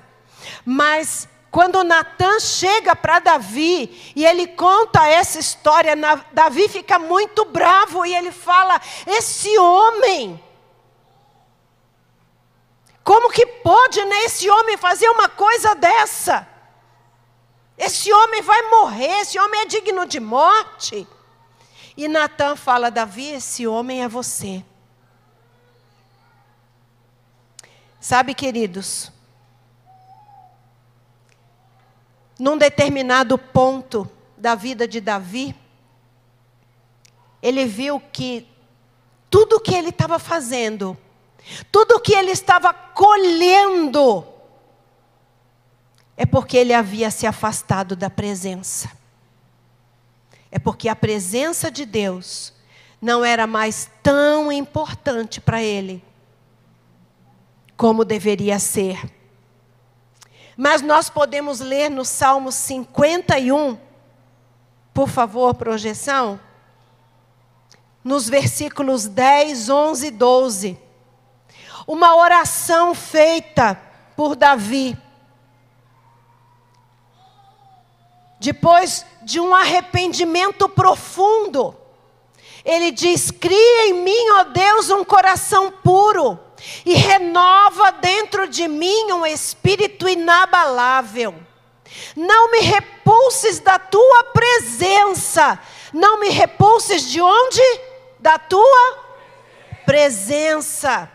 Mas 0.65 1.29
quando 1.51 1.83
Natan 1.83 2.39
chega 2.39 2.95
para 2.95 3.19
Davi 3.19 4.13
e 4.15 4.25
ele 4.25 4.47
conta 4.47 5.07
essa 5.09 5.41
história, 5.41 5.95
Davi 6.33 6.69
fica 6.69 7.01
muito 7.01 7.45
bravo 7.47 8.07
e 8.07 8.15
ele 8.15 8.31
fala: 8.31 8.81
Esse 9.09 9.59
homem 9.59 10.41
como 13.05 13.31
que 13.33 13.45
pode 13.45 14.05
né, 14.05 14.25
esse 14.25 14.49
homem 14.49 14.77
fazer 14.77 15.09
uma 15.09 15.29
coisa 15.29 15.75
dessa? 15.75 16.49
Esse 17.77 18.13
homem 18.13 18.43
vai 18.43 18.63
morrer, 18.71 19.21
esse 19.21 19.39
homem 19.39 19.63
é 19.63 19.67
digno 19.67 20.07
de 20.07 20.21
morte. 20.21 21.07
E 21.97 22.07
Natan 22.07 22.55
fala: 22.55 22.91
Davi, 22.91 23.31
esse 23.31 23.67
homem 23.67 24.03
é 24.03 24.09
você. 24.09 24.65
Sabe, 28.01 28.35
queridos, 28.35 29.13
num 32.39 32.57
determinado 32.57 33.39
ponto 33.39 34.11
da 34.37 34.55
vida 34.55 34.89
de 34.89 35.01
Davi, 35.01 35.55
ele 37.41 37.65
viu 37.65 38.01
que 38.13 38.49
tudo 39.31 39.61
que 39.61 39.75
ele 39.75 39.91
estava 39.91 40.19
fazendo 40.19 40.97
tudo 41.71 42.01
que 42.01 42.15
ele 42.15 42.31
estava 42.31 42.73
colhendo 42.73 44.27
é 46.17 46.27
porque 46.27 46.57
ele 46.57 46.73
havia 46.73 47.11
se 47.11 47.27
afastado 47.27 47.97
da 47.97 48.09
presença. 48.09 48.91
É 50.51 50.59
porque 50.59 50.89
a 50.89 50.95
presença 50.95 51.71
de 51.71 51.87
Deus 51.87 52.53
não 53.01 53.25
era 53.25 53.47
mais 53.47 53.91
tão 54.03 54.53
importante 54.53 55.41
para 55.41 55.63
ele 55.63 56.05
como 57.77 58.05
deveria 58.05 58.59
ser. 58.59 59.11
Mas 60.57 60.83
nós 60.83 61.09
podemos 61.11 61.59
ler 61.59 61.91
no 61.91 62.05
Salmo 62.05 62.53
51, 62.53 63.77
por 64.95 65.09
favor, 65.09 65.55
projeção, 65.55 66.39
nos 68.05 68.29
versículos 68.29 69.07
10, 69.07 69.69
11 69.69 70.07
e 70.07 70.11
12. 70.11 70.79
Uma 71.87 72.17
oração 72.17 72.95
feita 72.95 73.81
por 74.17 74.37
Davi. 74.37 74.97
Depois 78.39 79.07
de 79.23 79.39
um 79.39 79.55
arrependimento 79.55 80.69
profundo, 80.69 81.77
ele 82.65 82.91
diz: 82.91 83.31
Cria 83.31 83.89
em 83.89 83.95
mim, 83.95 84.31
ó 84.33 84.45
Deus, 84.45 84.91
um 84.91 85.05
coração 85.05 85.71
puro 85.71 86.39
e 86.87 86.95
renova 86.95 87.93
dentro 87.93 88.49
de 88.49 88.67
mim 88.69 89.13
um 89.13 89.27
espírito 89.27 90.09
inabalável. 90.09 91.35
Não 92.17 92.51
me 92.51 92.61
repulses 92.61 93.59
da 93.59 93.79
tua 93.79 94.25
presença. 94.33 95.59
Não 95.93 96.19
me 96.19 96.31
repulses 96.31 97.11
de 97.11 97.21
onde? 97.21 97.81
Da 98.19 98.39
tua 98.39 98.99
presença 99.85 101.11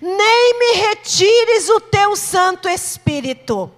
nem 0.00 0.58
me 0.58 0.80
retires 0.80 1.68
o 1.68 1.80
teu 1.80 2.16
Santo 2.16 2.68
Espírito. 2.68 3.70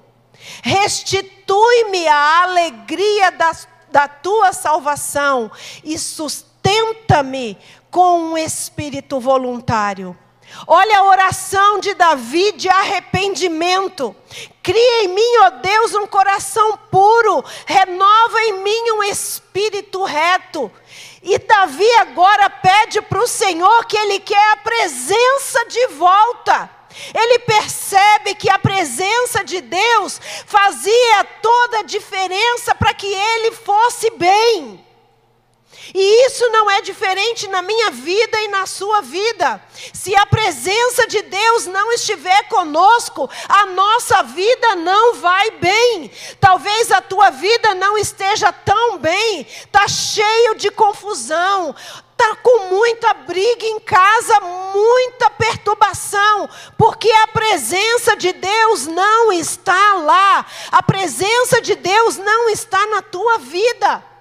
Restitui-me 0.62 2.06
a 2.08 2.42
alegria 2.42 3.30
da, 3.30 3.52
da 3.90 4.08
tua 4.08 4.52
salvação 4.52 5.50
e 5.84 5.98
sustenta-me 5.98 7.56
com 7.90 8.20
um 8.20 8.38
espírito 8.38 9.20
voluntário. 9.20 10.16
Olha 10.66 10.98
a 10.98 11.04
oração 11.04 11.80
de 11.80 11.94
Davi 11.94 12.52
de 12.52 12.68
arrependimento. 12.68 14.14
Cria 14.62 15.04
em 15.04 15.08
mim, 15.08 15.38
ó 15.42 15.50
Deus, 15.50 15.94
um 15.94 16.06
coração 16.06 16.78
puro, 16.90 17.44
renova 17.66 18.40
em 18.42 18.62
mim 18.62 18.90
um 18.92 19.02
espírito 19.02 20.04
reto. 20.04 20.70
E 21.22 21.38
Davi 21.38 21.90
agora 22.00 22.50
pede 22.50 23.00
para 23.00 23.22
o 23.22 23.28
Senhor 23.28 23.84
que 23.86 23.96
ele 23.96 24.18
quer 24.18 24.52
a 24.52 24.56
presença 24.56 25.64
de 25.66 25.86
volta. 25.88 26.68
Ele 27.14 27.38
percebe 27.40 28.34
que 28.34 28.50
a 28.50 28.58
presença 28.58 29.44
de 29.44 29.60
Deus 29.60 30.20
fazia 30.46 31.24
toda 31.40 31.78
a 31.78 31.84
diferença 31.84 32.74
para 32.74 32.92
que 32.92 33.06
ele 33.06 33.52
fosse 33.52 34.10
bem. 34.10 34.84
E 35.94 36.26
isso 36.26 36.48
não 36.50 36.70
é 36.70 36.80
diferente 36.80 37.48
na 37.48 37.60
minha 37.60 37.90
vida 37.90 38.40
e 38.40 38.48
na 38.48 38.66
sua 38.66 39.00
vida. 39.00 39.60
Se 39.92 40.14
a 40.14 40.24
presença 40.24 41.06
de 41.06 41.22
Deus 41.22 41.66
não 41.66 41.92
estiver 41.92 42.48
conosco, 42.48 43.28
a 43.48 43.66
nossa 43.66 44.22
vida 44.22 44.76
não 44.76 45.14
vai 45.14 45.50
bem. 45.52 46.10
Talvez 46.40 46.92
a 46.92 47.00
tua 47.00 47.30
vida 47.30 47.74
não 47.74 47.98
esteja 47.98 48.52
tão 48.52 48.98
bem, 48.98 49.40
está 49.40 49.88
cheio 49.88 50.54
de 50.54 50.70
confusão, 50.70 51.74
está 52.12 52.36
com 52.36 52.68
muita 52.68 53.12
briga 53.14 53.66
em 53.66 53.80
casa, 53.80 54.40
muita 54.40 55.30
perturbação, 55.30 56.48
porque 56.78 57.10
a 57.10 57.28
presença 57.28 58.16
de 58.16 58.32
Deus 58.32 58.86
não 58.86 59.32
está 59.32 59.94
lá, 59.94 60.46
a 60.70 60.82
presença 60.82 61.60
de 61.60 61.74
Deus 61.74 62.16
não 62.16 62.48
está 62.48 62.86
na 62.86 63.02
tua 63.02 63.38
vida. 63.38 64.11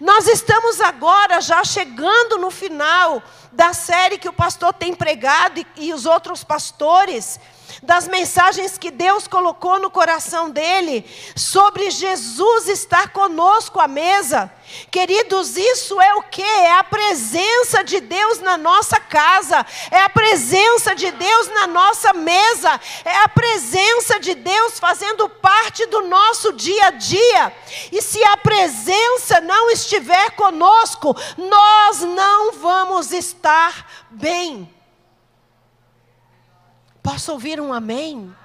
Nós 0.00 0.26
estamos 0.26 0.80
agora 0.80 1.40
já 1.40 1.64
chegando 1.64 2.38
no 2.38 2.50
final 2.50 3.22
da 3.52 3.72
série 3.72 4.18
que 4.18 4.28
o 4.28 4.32
pastor 4.32 4.72
tem 4.72 4.94
pregado 4.94 5.60
e, 5.60 5.66
e 5.76 5.92
os 5.92 6.06
outros 6.06 6.44
pastores. 6.44 7.40
Das 7.82 8.08
mensagens 8.08 8.76
que 8.76 8.90
Deus 8.90 9.26
colocou 9.26 9.78
no 9.78 9.90
coração 9.90 10.50
dele 10.50 11.04
sobre 11.36 11.90
Jesus 11.90 12.68
estar 12.68 13.10
conosco 13.10 13.80
à 13.80 13.86
mesa. 13.86 14.52
Queridos, 14.90 15.56
isso 15.56 16.00
é 16.00 16.14
o 16.14 16.22
que? 16.22 16.42
É 16.42 16.72
a 16.72 16.84
presença 16.84 17.82
de 17.82 18.00
Deus 18.00 18.40
na 18.40 18.58
nossa 18.58 19.00
casa, 19.00 19.64
é 19.90 20.02
a 20.02 20.08
presença 20.10 20.94
de 20.94 21.10
Deus 21.10 21.48
na 21.48 21.66
nossa 21.66 22.12
mesa, 22.12 22.80
é 23.04 23.16
a 23.22 23.28
presença 23.28 24.20
de 24.20 24.34
Deus 24.34 24.78
fazendo 24.78 25.28
parte 25.28 25.86
do 25.86 26.02
nosso 26.02 26.52
dia 26.52 26.86
a 26.86 26.90
dia. 26.90 27.52
E 27.90 28.02
se 28.02 28.22
a 28.24 28.36
presença 28.36 29.40
não 29.40 29.70
estiver 29.70 30.32
conosco, 30.32 31.16
nós 31.36 32.00
não 32.00 32.52
vamos 32.52 33.12
estar 33.12 34.06
bem. 34.10 34.77
Posso 37.10 37.32
ouvir 37.32 37.58
um 37.58 37.72
amém? 37.72 38.36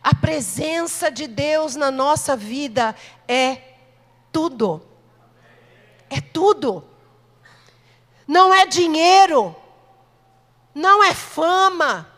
A 0.00 0.14
presença 0.14 1.10
de 1.10 1.26
Deus 1.26 1.74
na 1.74 1.90
nossa 1.90 2.36
vida 2.36 2.94
é 3.26 3.60
tudo. 4.30 4.80
É 6.08 6.20
tudo. 6.20 6.84
Não 8.24 8.54
é 8.54 8.66
dinheiro, 8.66 9.52
não 10.72 11.02
é 11.02 11.12
fama, 11.12 12.08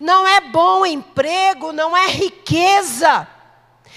não 0.00 0.26
é 0.26 0.40
bom 0.40 0.86
emprego, 0.86 1.70
não 1.70 1.94
é 1.94 2.06
riqueza. 2.06 3.28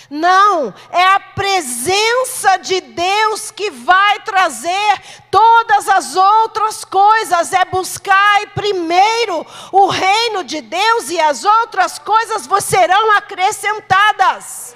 Não, 0.10 0.74
é 0.92 1.04
a 1.04 1.20
presença 1.20 2.58
de 2.58 2.80
Deus 2.80 3.50
que 3.50 3.72
vai 3.72 4.20
trazer 4.20 5.02
todas 5.32 5.90
as 5.90 6.16
outras 6.16 6.86
coisas. 6.86 7.52
É 7.54 7.66
buscar 7.66 8.48
primeiro 8.54 9.46
o 9.72 9.88
reino 9.88 10.44
de 10.44 10.62
Deus 10.62 11.10
e 11.10 11.20
as 11.20 11.44
outras 11.44 11.98
coisas 11.98 12.48
serão 12.64 13.12
acrescentadas. 13.18 14.76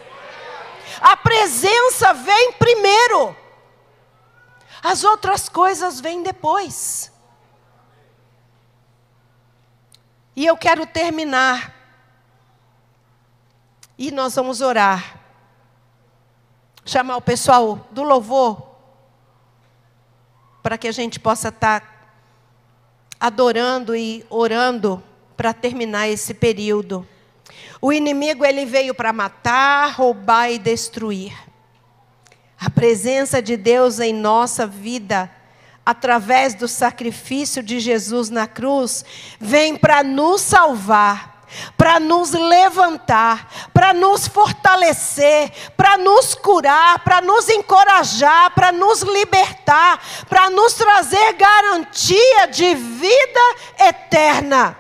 A 1.00 1.16
presença 1.16 2.14
vem 2.14 2.54
primeiro, 2.54 3.36
as 4.84 5.04
outras 5.04 5.48
coisas 5.48 6.02
vêm 6.02 6.24
depois. 6.24 7.12
E 10.36 10.46
eu 10.46 10.58
quero 10.58 10.86
terminar. 10.86 11.76
E 13.98 14.10
nós 14.12 14.36
vamos 14.36 14.62
orar 14.62 15.19
chamar 16.90 17.18
o 17.18 17.22
pessoal 17.22 17.88
do 17.92 18.02
louvor 18.02 18.68
para 20.64 20.76
que 20.76 20.88
a 20.88 20.92
gente 20.92 21.20
possa 21.20 21.50
estar 21.50 22.18
adorando 23.20 23.96
e 23.96 24.26
orando 24.30 25.02
para 25.38 25.54
terminar 25.54 26.10
esse 26.10 26.34
período. 26.34 27.08
O 27.80 27.94
inimigo 27.94 28.44
ele 28.44 28.66
veio 28.66 28.96
para 28.96 29.14
matar, 29.14 29.92
roubar 29.92 30.52
e 30.52 30.58
destruir. 30.58 31.34
A 32.60 32.70
presença 32.70 33.42
de 33.42 33.56
Deus 33.56 34.00
em 34.00 34.12
nossa 34.12 34.66
vida, 34.66 35.32
através 35.86 36.56
do 36.56 36.68
sacrifício 36.68 37.62
de 37.62 37.80
Jesus 37.80 38.32
na 38.32 38.48
cruz, 38.48 39.06
vem 39.40 39.78
para 39.78 40.04
nos 40.04 40.42
salvar 40.42 41.39
para 41.76 42.00
nos 42.00 42.32
levantar, 42.32 43.70
para 43.74 43.94
nos 43.94 44.28
fortalecer, 44.28 45.52
para 45.76 45.98
nos 45.98 46.36
curar, 46.36 47.00
para 47.04 47.22
nos 47.22 47.50
encorajar, 47.50 48.52
para 48.52 48.72
nos 48.72 49.02
libertar, 49.02 50.00
para 50.28 50.50
nos 50.50 50.74
trazer 50.74 51.34
garantia 51.34 52.48
de 52.48 52.76
vida 52.76 53.56
eterna. 53.80 54.78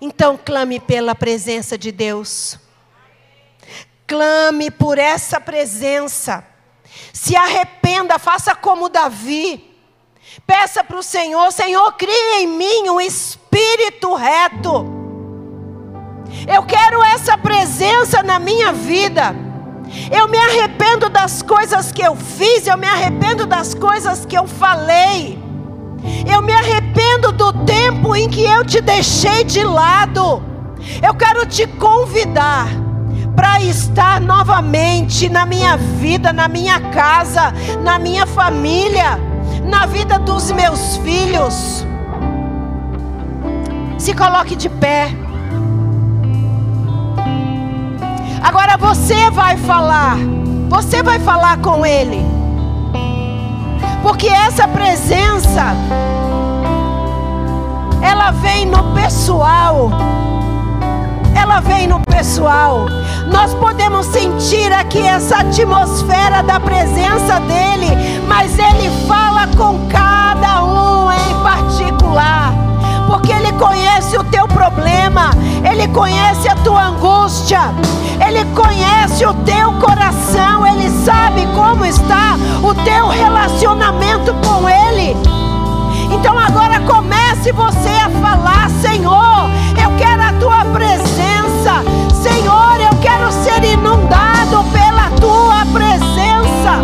Então 0.00 0.38
clame 0.42 0.80
pela 0.80 1.14
presença 1.14 1.78
de 1.78 1.90
Deus. 1.90 2.58
Clame 4.06 4.70
por 4.70 4.98
essa 4.98 5.40
presença. 5.40 6.46
Se 7.12 7.34
arrependa, 7.34 8.18
faça 8.18 8.54
como 8.54 8.88
Davi. 8.88 9.74
Peça 10.46 10.84
para 10.84 10.98
o 10.98 11.02
Senhor, 11.02 11.50
Senhor, 11.50 11.92
crie 11.92 12.42
em 12.42 12.46
mim 12.46 12.90
um 12.90 13.00
espírito 13.00 14.14
reto. 14.14 14.95
Eu 16.46 16.62
quero 16.64 17.02
essa 17.02 17.38
presença 17.38 18.22
na 18.22 18.38
minha 18.38 18.72
vida. 18.72 19.34
Eu 20.10 20.28
me 20.28 20.38
arrependo 20.38 21.08
das 21.08 21.42
coisas 21.42 21.92
que 21.92 22.02
eu 22.02 22.16
fiz, 22.16 22.66
eu 22.66 22.76
me 22.76 22.86
arrependo 22.86 23.46
das 23.46 23.74
coisas 23.74 24.26
que 24.26 24.36
eu 24.36 24.46
falei. 24.46 25.38
Eu 26.30 26.42
me 26.42 26.52
arrependo 26.52 27.32
do 27.32 27.52
tempo 27.64 28.14
em 28.14 28.28
que 28.28 28.44
eu 28.44 28.64
te 28.64 28.80
deixei 28.80 29.44
de 29.44 29.62
lado. 29.62 30.42
Eu 31.02 31.14
quero 31.14 31.46
te 31.46 31.66
convidar 31.66 32.68
para 33.34 33.60
estar 33.60 34.20
novamente 34.20 35.28
na 35.28 35.44
minha 35.44 35.76
vida, 35.76 36.32
na 36.32 36.48
minha 36.48 36.80
casa, 36.80 37.52
na 37.82 37.98
minha 37.98 38.26
família, 38.26 39.20
na 39.62 39.86
vida 39.86 40.18
dos 40.18 40.50
meus 40.50 40.96
filhos. 40.98 41.86
Se 43.98 44.14
coloque 44.14 44.56
de 44.56 44.68
pé. 44.68 45.25
Agora 48.46 48.76
você 48.76 49.28
vai 49.32 49.56
falar. 49.56 50.16
Você 50.68 51.02
vai 51.02 51.18
falar 51.18 51.58
com 51.58 51.84
Ele. 51.84 52.24
Porque 54.04 54.28
essa 54.28 54.68
presença, 54.68 55.74
ela 58.00 58.30
vem 58.30 58.66
no 58.66 58.94
pessoal. 58.94 59.90
Ela 61.34 61.58
vem 61.58 61.88
no 61.88 61.98
pessoal. 61.98 62.86
Nós 63.32 63.52
podemos 63.54 64.06
sentir 64.06 64.72
aqui 64.72 65.00
essa 65.00 65.38
atmosfera 65.38 66.40
da 66.44 66.60
presença 66.60 67.40
dEle. 67.40 68.20
Mas 68.28 68.56
Ele 68.60 68.88
fala 69.08 69.48
com 69.56 69.88
cada 69.88 70.62
um 70.62 71.10
em 71.10 71.42
particular 71.42 72.66
porque 73.06 73.32
Ele 73.32 73.52
conhece 73.52 74.16
o 74.16 74.24
teu 74.24 74.46
problema, 74.48 74.95
Ele 75.86 75.94
conhece 75.94 76.48
a 76.48 76.56
tua 76.56 76.86
angústia, 76.86 77.72
Ele 78.26 78.44
conhece 78.56 79.24
o 79.24 79.32
teu 79.32 79.72
coração, 79.74 80.66
Ele 80.66 80.90
sabe 81.04 81.46
como 81.54 81.84
está 81.84 82.36
o 82.60 82.74
teu 82.74 83.06
relacionamento 83.06 84.34
com 84.44 84.68
Ele. 84.68 85.16
Então 86.10 86.36
agora 86.36 86.80
comece 86.80 87.52
você 87.52 87.88
a 87.88 88.10
falar: 88.20 88.68
Senhor, 88.82 89.48
eu 89.80 89.96
quero 89.96 90.22
a 90.22 90.32
tua 90.40 90.64
presença, 90.72 91.84
Senhor, 92.20 92.80
eu 92.80 92.98
quero 93.00 93.30
ser 93.30 93.62
inundado 93.62 94.64
pela 94.72 95.08
tua 95.20 95.64
presença. 95.72 96.80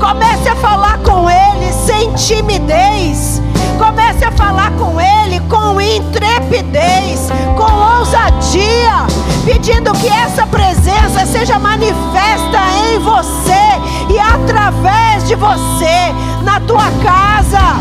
Comece 0.00 0.48
a 0.48 0.56
falar 0.56 0.98
com 0.98 1.30
Ele 1.30 1.72
sem 1.72 2.12
timidez. 2.14 3.40
Comece 3.78 4.24
a 4.24 4.32
falar 4.32 4.72
com 4.72 5.00
Ele 5.00 5.40
com 5.48 5.80
intrepidez, 5.80 7.30
com 7.56 7.81
ousadia, 8.02 9.06
pedindo 9.44 9.92
que 9.92 10.08
essa 10.08 10.44
presença 10.44 11.24
seja 11.24 11.56
manifesta 11.58 12.58
em 12.84 12.98
você 12.98 14.12
e 14.12 14.18
através 14.18 15.28
de 15.28 15.36
você, 15.36 16.12
na 16.42 16.58
tua 16.60 16.90
casa, 17.00 17.76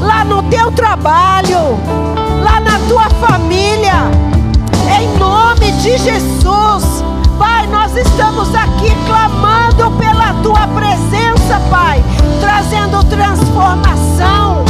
lá 0.00 0.24
no 0.24 0.42
teu 0.44 0.72
trabalho, 0.72 1.78
lá 2.42 2.60
na 2.60 2.78
tua 2.88 3.10
família, 3.26 4.10
em 4.98 5.18
nome 5.18 5.70
de 5.82 5.98
Jesus. 5.98 7.04
Pai, 7.38 7.66
nós 7.66 7.94
estamos 7.94 8.54
aqui 8.54 8.90
clamando 9.04 9.90
pela 9.98 10.32
tua 10.42 10.66
presença, 10.68 11.60
Pai, 11.68 12.02
trazendo 12.40 13.04
transformação, 13.04 14.64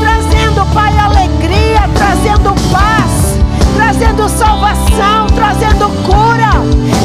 trazendo, 0.00 0.66
Pai, 0.74 0.92
alegria, 0.98 1.88
trazendo 1.94 2.52
paz, 2.72 3.17
trazendo 3.88 4.28
salvação, 4.28 5.26
trazendo 5.34 5.88
cura. 6.04 6.50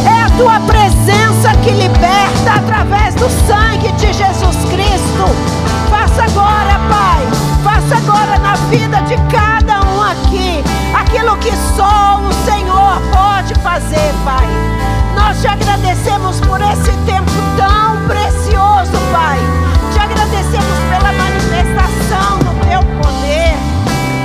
É 0.05 0.23
a 0.23 0.29
tua 0.37 0.59
presença 0.59 1.55
que 1.63 1.71
liberta 1.71 2.55
através 2.57 3.15
do 3.15 3.29
sangue 3.47 3.89
de 3.93 4.11
Jesus 4.11 4.57
Cristo. 4.69 5.23
Faça 5.89 6.23
agora, 6.23 6.77
Pai, 6.89 7.25
faça 7.63 7.95
agora 7.95 8.37
na 8.39 8.55
vida 8.67 9.01
de 9.03 9.15
cada 9.31 9.79
um 9.81 10.01
aqui 10.03 10.61
aquilo 10.93 11.37
que 11.37 11.53
só 11.77 12.19
o 12.19 12.33
Senhor 12.45 13.01
pode 13.13 13.55
fazer, 13.61 14.13
Pai. 14.25 14.45
Nós 15.15 15.39
te 15.39 15.47
agradecemos 15.47 16.41
por 16.41 16.59
esse 16.59 16.91
tempo 17.05 17.31
tão 17.55 18.05
precioso, 18.09 18.91
Pai. 19.09 19.39
Te 19.93 19.99
agradecemos 19.99 20.79
pela 20.89 21.13
manifestação 21.13 22.39
do 22.39 22.67
teu 22.67 22.79
poder, 23.01 23.55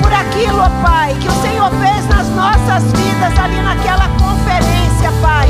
por 0.02 0.12
aquilo, 0.12 0.68
Pai, 0.82 1.14
que 1.20 1.28
o 1.28 1.42
Senhor 1.42 1.70
fez 1.70 2.08
nas 2.08 2.27
nossas 2.38 2.84
vidas 2.92 3.36
ali 3.36 3.60
naquela 3.60 4.08
conferência, 4.10 5.10
Pai. 5.20 5.48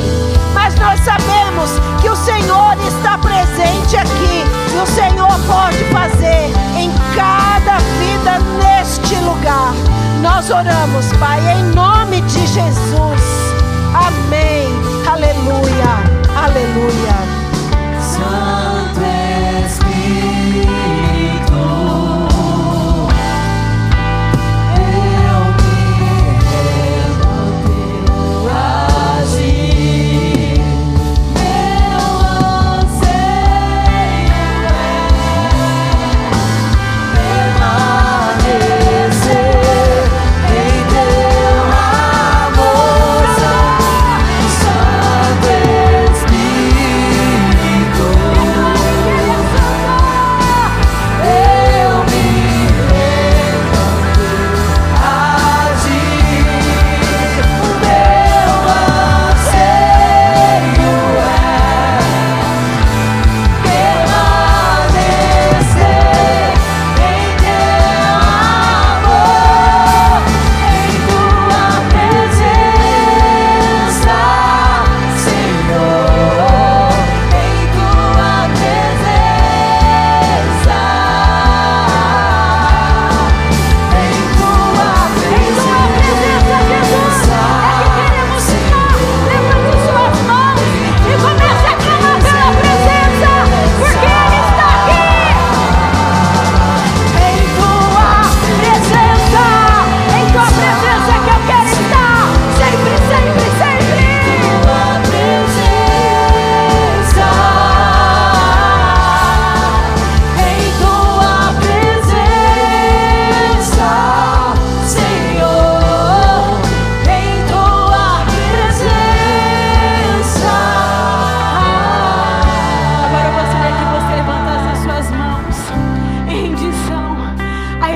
Mas 0.54 0.74
nós 0.76 0.98
sabemos 1.00 1.70
que 2.00 2.08
o 2.08 2.16
Senhor 2.16 2.76
está 2.88 3.18
presente 3.18 3.94
aqui 3.94 4.42
e 4.74 4.78
o 4.78 4.86
Senhor 4.86 5.28
pode 5.46 5.84
fazer 5.92 6.50
em 6.78 6.90
cada 7.14 7.76
vida 8.00 8.38
neste 8.58 9.14
lugar. 9.16 9.74
Nós 10.22 10.48
oramos, 10.50 11.12
Pai, 11.20 11.40
em 11.52 11.74
nome 11.74 12.22
de 12.22 12.46
Jesus. 12.46 13.22
Amém. 13.94 14.68
Aleluia. 15.06 15.92
Aleluia. 16.42 17.47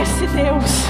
Esse 0.03 0.27
Deus 0.27 0.85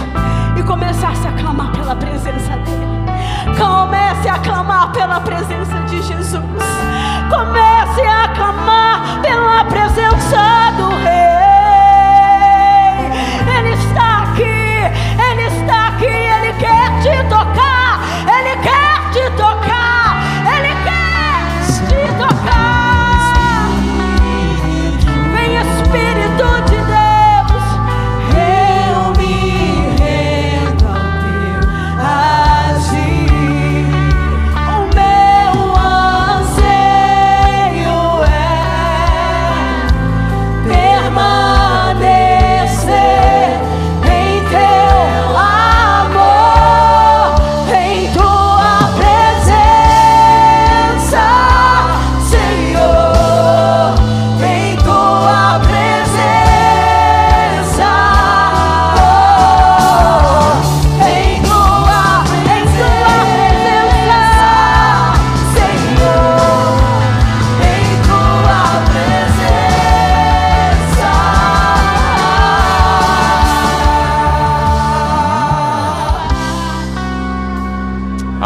e 0.59 0.63
começasse 0.63 1.27
a 1.27 1.33
clamar 1.33 1.71
pela 1.73 1.95
presença 1.95 2.57
dEle. 2.65 3.57
Comece 3.59 4.29
a 4.29 4.39
clamar 4.39 4.91
pela 4.93 5.21
presença 5.21 5.81
de 5.83 6.03
Jesus. 6.03 6.43
Comece 7.31 8.01
a 8.01 8.29
clamar 8.29 9.21
pela 9.21 9.65
presença 9.67 10.73
do 10.79 10.89
Rei. 10.97 11.32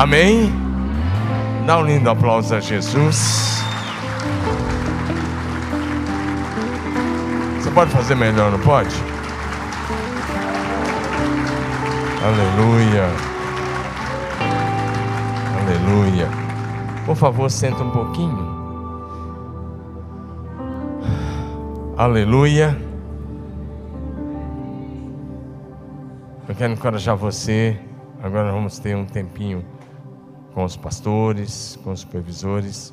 Amém? 0.07 0.53
Dá 1.67 1.79
um 1.79 1.83
lindo 1.85 2.09
aplauso 2.09 2.55
a 2.55 2.61
Jesus. 2.61 3.61
Você 7.59 7.69
pode 7.73 7.91
fazer 7.91 8.15
melhor, 8.15 8.53
não 8.53 8.61
pode? 8.61 8.95
Aleluia. 12.25 13.09
Aleluia. 15.61 16.29
Por 17.05 17.17
favor, 17.17 17.51
senta 17.51 17.83
um 17.83 17.91
pouquinho. 17.91 18.47
Aleluia. 21.97 22.81
Eu 26.49 26.55
quero 26.55 26.75
encorajar 26.75 27.17
você. 27.17 27.77
Agora 28.23 28.53
vamos 28.53 28.79
ter 28.79 28.95
um 28.97 29.05
tempinho 29.05 29.65
com 30.57 30.65
os 30.65 30.75
pastores, 30.75 31.79
com 31.85 31.93
os 31.93 32.01
supervisores. 32.01 32.91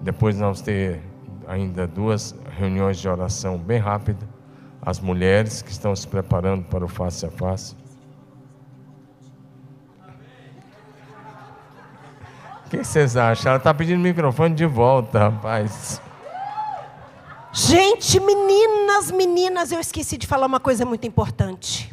Depois 0.00 0.36
nós 0.36 0.42
vamos 0.42 0.60
ter 0.60 1.02
ainda 1.48 1.84
duas 1.84 2.32
reuniões 2.56 2.96
de 2.96 3.08
oração 3.08 3.58
bem 3.58 3.80
rápida. 3.80 4.24
As 4.80 5.00
mulheres 5.00 5.62
que 5.62 5.72
estão 5.72 5.96
se 5.96 6.06
preparando 6.06 6.62
para 6.62 6.84
o 6.84 6.88
face 6.88 7.26
a 7.26 7.28
face. 7.28 7.74
O 12.66 12.70
que 12.70 12.84
vocês 12.84 13.16
acham? 13.16 13.50
Ela 13.50 13.58
está 13.58 13.74
pedindo 13.74 13.98
o 13.98 14.02
microfone 14.04 14.54
de 14.54 14.64
volta, 14.64 15.28
rapaz. 15.28 16.00
Gente, 17.52 18.20
meninas, 18.20 19.10
meninas, 19.10 19.72
eu 19.72 19.80
esqueci 19.80 20.16
de 20.16 20.24
falar 20.24 20.46
uma 20.46 20.60
coisa 20.60 20.86
muito 20.86 21.04
importante. 21.04 21.92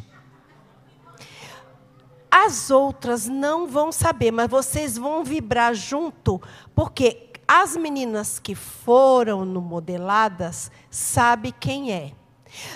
As 2.30 2.70
outras 2.70 3.26
não 3.26 3.66
vão 3.66 3.90
saber, 3.90 4.30
mas 4.30 4.50
vocês 4.50 4.98
vão 4.98 5.24
vibrar 5.24 5.74
junto, 5.74 6.40
porque 6.74 7.28
as 7.46 7.76
meninas 7.76 8.38
que 8.38 8.54
foram 8.54 9.44
no 9.44 9.60
modeladas 9.60 10.70
sabe 10.90 11.52
quem 11.52 11.92
é. 11.92 12.12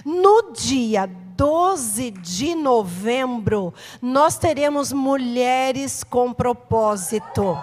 No 0.04 0.52
dia 0.52 1.06
12 1.06 2.10
de 2.10 2.54
novembro, 2.54 3.74
nós 4.00 4.38
teremos 4.38 4.92
mulheres 4.92 6.02
com 6.04 6.32
propósito. 6.32 7.58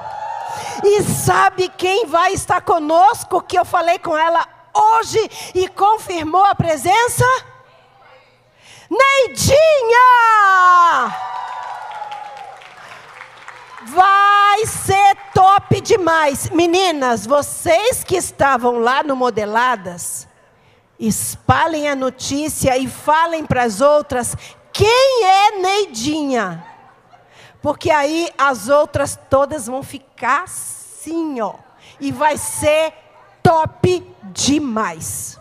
E 0.84 1.04
sabe 1.04 1.70
quem 1.70 2.06
vai 2.06 2.34
estar 2.34 2.62
conosco? 2.62 3.42
Que 3.42 3.58
eu 3.58 3.66
falei 3.66 3.98
com 4.00 4.18
ela 4.18 4.48
hoje 4.74 5.20
e 5.56 5.68
confirmou 5.68 6.44
a 6.44 6.56
presença? 6.56 7.26
Neidinha! 8.90 10.00
Vai 13.92 14.66
ser 14.66 15.16
top 15.34 15.82
demais. 15.82 16.50
Meninas, 16.50 17.26
vocês 17.26 18.04
que 18.04 18.16
estavam 18.16 18.80
lá 18.80 19.02
no 19.02 19.16
Modeladas, 19.16 20.28
espalhem 21.00 21.90
a 21.90 21.96
notícia 21.96 22.78
e 22.78 22.88
falem 22.88 23.46
para 23.46 23.64
as 23.64 23.82
outras 23.82 24.36
quem 24.72 25.26
é 25.26 25.60
Neidinha. 25.60 26.66
Porque 27.62 27.90
aí 27.90 28.30
as 28.38 28.70
outras 28.70 29.20
todas 29.30 29.68
vão 29.68 29.82
ficar 29.84 30.44
assim, 30.44 31.42
ó. 31.42 31.56
E 32.00 32.12
vai 32.12 32.38
ser 32.38 32.94
top 33.42 34.06
demais. 34.32 35.38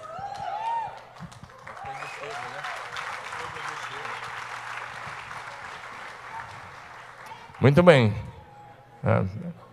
Muito 7.61 7.83
bem. 7.83 8.28
Ah, 9.03 9.25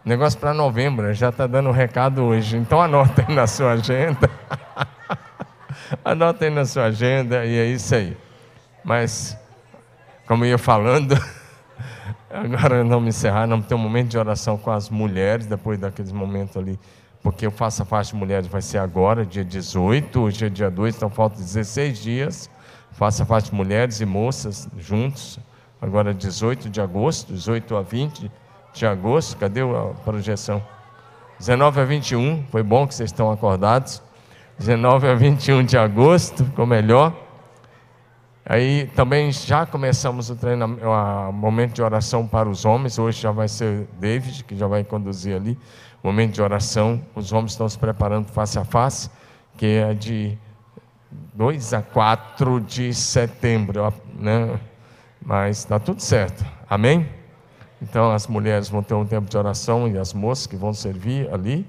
negócio 0.03 0.39
para 0.39 0.53
novembro, 0.53 1.13
já 1.13 1.29
está 1.29 1.47
dando 1.47 1.69
um 1.69 1.71
recado 1.71 2.23
hoje. 2.23 2.57
Então 2.57 2.81
anota 2.81 3.25
aí 3.27 3.33
na 3.33 3.47
sua 3.47 3.71
agenda. 3.71 4.29
anota 6.03 6.45
aí 6.45 6.51
na 6.51 6.65
sua 6.65 6.85
agenda 6.85 7.45
e 7.45 7.57
é 7.57 7.65
isso 7.65 7.95
aí. 7.95 8.15
Mas, 8.83 9.37
como 10.27 10.45
eu 10.45 10.49
ia 10.49 10.57
falando, 10.57 11.17
agora 12.29 12.83
não 12.83 13.01
me 13.01 13.09
encerrar, 13.09 13.47
não 13.47 13.61
ter 13.61 13.73
um 13.73 13.79
momento 13.79 14.09
de 14.09 14.17
oração 14.17 14.57
com 14.57 14.71
as 14.71 14.89
mulheres, 14.89 15.47
depois 15.47 15.79
daqueles 15.79 16.11
momentos 16.11 16.55
ali, 16.55 16.79
porque 17.23 17.47
eu 17.47 17.51
faço 17.51 17.81
a 17.81 17.85
faixa 17.85 18.11
de 18.11 18.17
mulheres, 18.17 18.47
vai 18.47 18.61
ser 18.61 18.77
agora, 18.77 19.25
dia 19.25 19.43
18, 19.43 20.21
hoje 20.21 20.45
é 20.45 20.49
dia 20.49 20.69
2, 20.69 20.95
então 20.95 21.09
faltam 21.09 21.39
16 21.39 21.99
dias. 21.99 22.49
Faça 22.91 23.23
a 23.23 23.25
faixa 23.25 23.47
de 23.49 23.55
mulheres 23.55 23.99
e 23.99 24.05
moças 24.05 24.69
juntos 24.77 25.39
agora 25.81 26.13
18 26.13 26.69
de 26.69 26.79
agosto, 26.79 27.33
18 27.33 27.75
a 27.75 27.81
20 27.81 28.31
de 28.75 28.85
agosto, 28.85 29.37
cadê 29.37 29.61
a 29.61 29.93
projeção? 30.03 30.61
19 31.39 31.81
a 31.81 31.85
21, 31.85 32.45
foi 32.49 32.63
bom 32.63 32.87
que 32.87 32.95
vocês 32.95 33.09
estão 33.09 33.31
acordados. 33.31 34.01
19 34.57 35.07
a 35.07 35.15
21 35.15 35.63
de 35.63 35.77
agosto, 35.77 36.45
ficou 36.45 36.65
melhor. 36.65 37.13
Aí 38.45 38.87
também 38.95 39.31
já 39.31 39.65
começamos 39.65 40.29
o 40.29 40.35
treinamento, 40.35 40.85
o 40.85 41.31
momento 41.31 41.73
de 41.73 41.81
oração 41.81 42.27
para 42.27 42.47
os 42.47 42.63
homens. 42.63 42.99
Hoje 42.99 43.21
já 43.21 43.31
vai 43.31 43.47
ser 43.47 43.87
David 43.99 44.43
que 44.43 44.55
já 44.55 44.67
vai 44.67 44.83
conduzir 44.83 45.35
ali. 45.35 45.57
Momento 46.03 46.35
de 46.35 46.41
oração. 46.41 47.01
Os 47.15 47.33
homens 47.33 47.51
estão 47.51 47.67
se 47.67 47.77
preparando 47.77 48.27
face 48.27 48.59
a 48.59 48.63
face, 48.63 49.09
que 49.57 49.65
é 49.65 49.93
de 49.93 50.37
2 51.33 51.73
a 51.73 51.81
4 51.81 52.61
de 52.61 52.93
setembro, 52.93 53.91
né? 54.13 54.59
Mas 55.19 55.57
está 55.57 55.79
tudo 55.79 56.01
certo. 56.01 56.45
Amém? 56.69 57.09
Então 57.81 58.11
as 58.11 58.27
mulheres 58.27 58.69
vão 58.69 58.81
ter 58.81 58.93
um 58.93 59.05
tempo 59.05 59.29
de 59.29 59.37
oração 59.37 59.87
e 59.87 59.97
as 59.97 60.13
moças 60.13 60.47
que 60.47 60.55
vão 60.55 60.73
servir 60.73 61.31
ali 61.33 61.65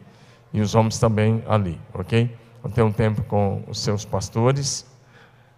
e 0.53 0.61
os 0.61 0.75
homens 0.75 0.99
também 0.99 1.43
ali, 1.49 1.81
ok? 1.93 2.35
Vão 2.63 2.71
ter 2.71 2.83
um 2.83 2.93
tempo 2.93 3.23
com 3.25 3.63
os 3.69 3.81
seus 3.81 4.05
pastores. 4.05 4.87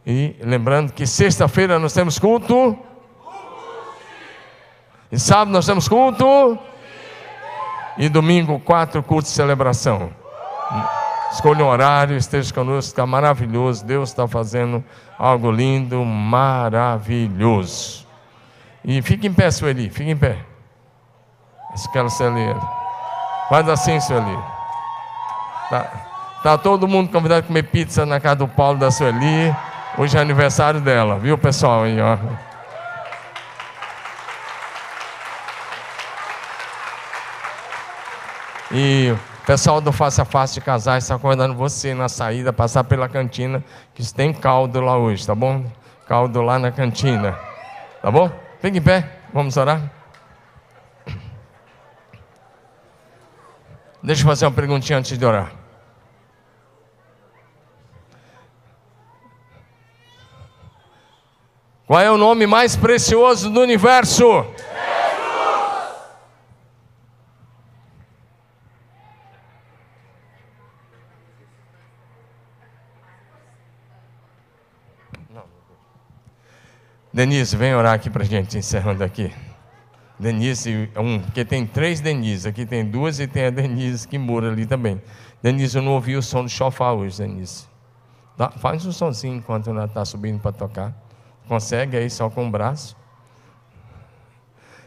E 0.07 0.35
lembrando 0.41 0.93
que 0.93 1.07
sexta-feira 1.07 1.79
nós 1.79 1.93
temos 1.93 2.19
culto. 2.19 2.77
E 5.13 5.19
sábado 5.19 5.53
nós 5.53 5.67
temos 5.67 5.89
culto. 5.89 6.59
E 7.97 8.09
domingo, 8.09 8.59
quatro 8.61 9.03
cultos 9.03 9.31
de 9.31 9.37
celebração. 9.37 10.11
Escolha 11.33 11.65
um 11.65 11.69
horário, 11.69 12.17
esteja 12.17 12.55
conosco, 12.55 12.91
está 12.91 13.07
maravilhoso. 13.07 13.85
Deus 13.85 14.09
está 14.09 14.27
fazendo 14.27 14.83
algo 15.19 15.51
lindo, 15.51 16.03
maravilhoso. 16.05 18.08
E 18.89 19.03
fique 19.03 19.27
em 19.27 19.35
pé, 19.35 19.51
Sueli, 19.51 19.91
fique 19.91 20.11
em 20.11 20.17
pé. 20.17 20.39
Escala 21.75 22.09
Sueli. 22.09 22.57
Faz 23.51 23.69
assim, 23.69 24.01
Sueli. 24.01 24.39
Tá, 25.69 25.93
tá 26.43 26.57
todo 26.57 26.89
mundo 26.89 27.13
convidado 27.13 27.41
a 27.41 27.43
comer 27.43 27.65
pizza 27.65 28.07
na 28.07 28.19
casa 28.19 28.37
do 28.37 28.49
Paulo 28.49 28.79
da 28.79 28.91
Sueli. 28.91 29.55
Hoje 29.99 30.17
é 30.17 30.21
aniversário 30.23 30.81
dela, 30.81 31.19
viu, 31.19 31.37
pessoal? 31.37 31.83
Aí, 31.83 32.01
ó. 32.01 32.17
E 38.73 39.15
o 39.43 39.47
pessoal 39.47 39.83
do 39.83 39.93
Face 39.93 40.19
a 40.19 40.25
Face 40.25 40.55
de 40.55 40.63
Casais 40.63 41.05
está 41.05 41.17
acordando 41.17 41.55
você 41.55 41.93
na 41.93 42.09
saída, 42.09 42.55
passar 42.55 42.85
pela 42.85 43.07
cantina, 43.07 43.63
que 43.95 44.15
tem 44.15 44.33
caldo 44.33 44.81
lá 44.81 44.97
hoje, 44.97 45.27
tá 45.27 45.35
bom? 45.35 45.63
Caldo 46.07 46.41
lá 46.41 46.59
na 46.59 46.73
cantina. 46.73 47.39
Tá 48.01 48.11
bom? 48.11 48.48
Fique 48.61 48.79
em 48.79 48.83
pé, 48.83 49.21
vamos 49.33 49.57
orar. 49.57 49.91
Deixa 54.03 54.23
eu 54.23 54.27
fazer 54.27 54.47
uma 54.47 54.53
perguntinha 54.53 54.99
antes 54.99 55.17
de 55.17 55.25
orar. 55.25 55.53
Qual 61.87 62.01
é 62.01 62.11
o 62.11 62.19
nome 62.19 62.47
mais 62.47 62.77
precioso 62.77 63.49
do 63.49 63.61
universo? 63.61 64.45
Denise, 77.19 77.57
vem 77.57 77.75
orar 77.75 77.95
aqui 77.95 78.09
para 78.09 78.23
a 78.23 78.25
gente, 78.25 78.57
encerrando 78.57 79.03
aqui. 79.03 79.35
Denise, 80.21 80.89
um, 80.97 81.19
porque 81.19 81.45
tem 81.45 81.67
três 81.67 82.01
Denise, 82.01 82.49
aqui 82.49 82.65
tem 82.65 82.89
duas 82.89 83.19
e 83.19 83.27
tem 83.27 83.47
a 83.47 83.51
Denise 83.51 84.07
que 84.07 84.17
mora 84.17 84.53
ali 84.53 84.65
também. 84.65 85.03
Denise, 85.43 85.77
eu 85.77 85.83
não 85.83 85.95
ouvi 85.95 86.17
o 86.17 86.23
som 86.23 86.45
do 86.45 86.49
chofar 86.49 86.93
hoje, 86.93 87.19
Denise. 87.19 87.67
Dá, 88.37 88.51
faz 88.53 88.87
um 88.87 88.93
sonzinho 88.93 89.35
enquanto 89.35 89.69
ela 89.69 89.87
está 89.87 90.05
subindo 90.05 90.39
para 90.39 90.53
tocar. 90.53 90.95
Consegue 91.49 91.97
aí 91.97 92.09
só 92.09 92.31
com 92.31 92.47
o 92.47 92.51
braço? 92.53 92.97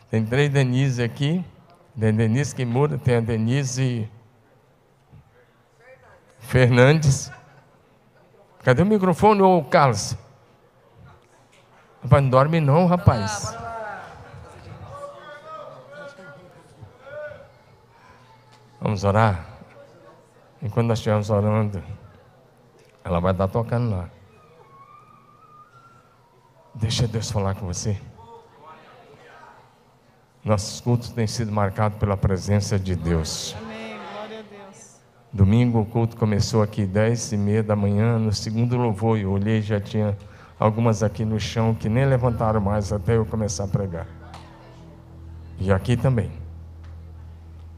Tem 0.10 0.26
três 0.26 0.49
Denise 0.49 1.03
aqui. 1.03 1.44
Tem 1.99 2.14
Denise 2.14 2.56
que 2.56 2.64
mora, 2.64 2.98
tem 2.98 3.18
a 3.18 3.20
Denise 3.20 4.10
Fernandes. 6.40 7.30
Cadê 8.64 8.84
o 8.84 8.86
microfone, 8.86 9.41
ô 9.41 9.62
Carlos? 9.66 10.16
Rapaz, 12.03 12.23
não 12.23 12.30
dorme 12.30 12.60
não, 12.60 12.86
rapaz. 12.88 13.56
Vamos 18.82 19.03
orar? 19.03 19.45
Enquanto 20.61 20.88
nós 20.88 20.98
estivermos 20.98 21.30
orando, 21.30 21.84
ela 23.03 23.19
vai 23.19 23.32
estar 23.32 23.48
tocando 23.48 23.91
lá. 23.91 24.10
Deixa 26.73 27.07
Deus 27.07 27.30
falar 27.30 27.53
com 27.56 27.68
você. 27.68 27.98
Nossos 30.44 30.82
cultos 30.82 31.10
têm 31.10 31.28
sido 31.28 31.52
marcados 31.52 31.99
pela 31.99 32.18
presença 32.18 32.80
de 32.80 32.95
Deus. 32.95 33.56
Amém. 33.60 33.99
Glória 34.11 34.40
a 34.40 34.41
Deus. 34.41 34.99
Domingo 35.32 35.80
o 35.80 35.86
culto 35.86 36.18
começou 36.18 36.64
aqui 36.64 36.86
dez 36.88 37.32
e 37.32 37.38
meia 37.38 37.61
da 37.61 37.76
manhã, 37.76 38.18
no 38.18 38.34
segundo 38.34 38.76
louvor, 38.76 39.19
eu 39.19 39.32
olhei 39.32 39.61
já 39.61 39.80
tinha 39.80 40.18
algumas 40.62 41.02
aqui 41.02 41.26
no 41.26 41.40
chão 41.40 41.74
que 41.74 41.90
nem 41.90 42.06
levantaram 42.06 42.62
mais 42.62 42.94
até 42.94 43.18
eu 43.18 43.26
começar 43.26 43.64
a 43.64 43.68
pregar. 43.68 44.06
E 45.60 45.72
aqui 45.72 45.98
também. 45.98 46.30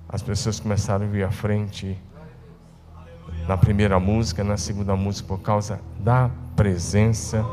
As 0.09 0.21
pessoas 0.21 0.59
começaram 0.59 1.05
a 1.05 1.07
vir 1.07 1.23
à 1.23 1.31
frente 1.31 1.97
na 3.47 3.55
primeira 3.55 3.97
música, 4.01 4.43
na 4.43 4.57
segunda 4.57 4.97
música, 4.97 5.29
por 5.29 5.39
causa 5.39 5.79
da 5.97 6.29
presença 6.57 7.45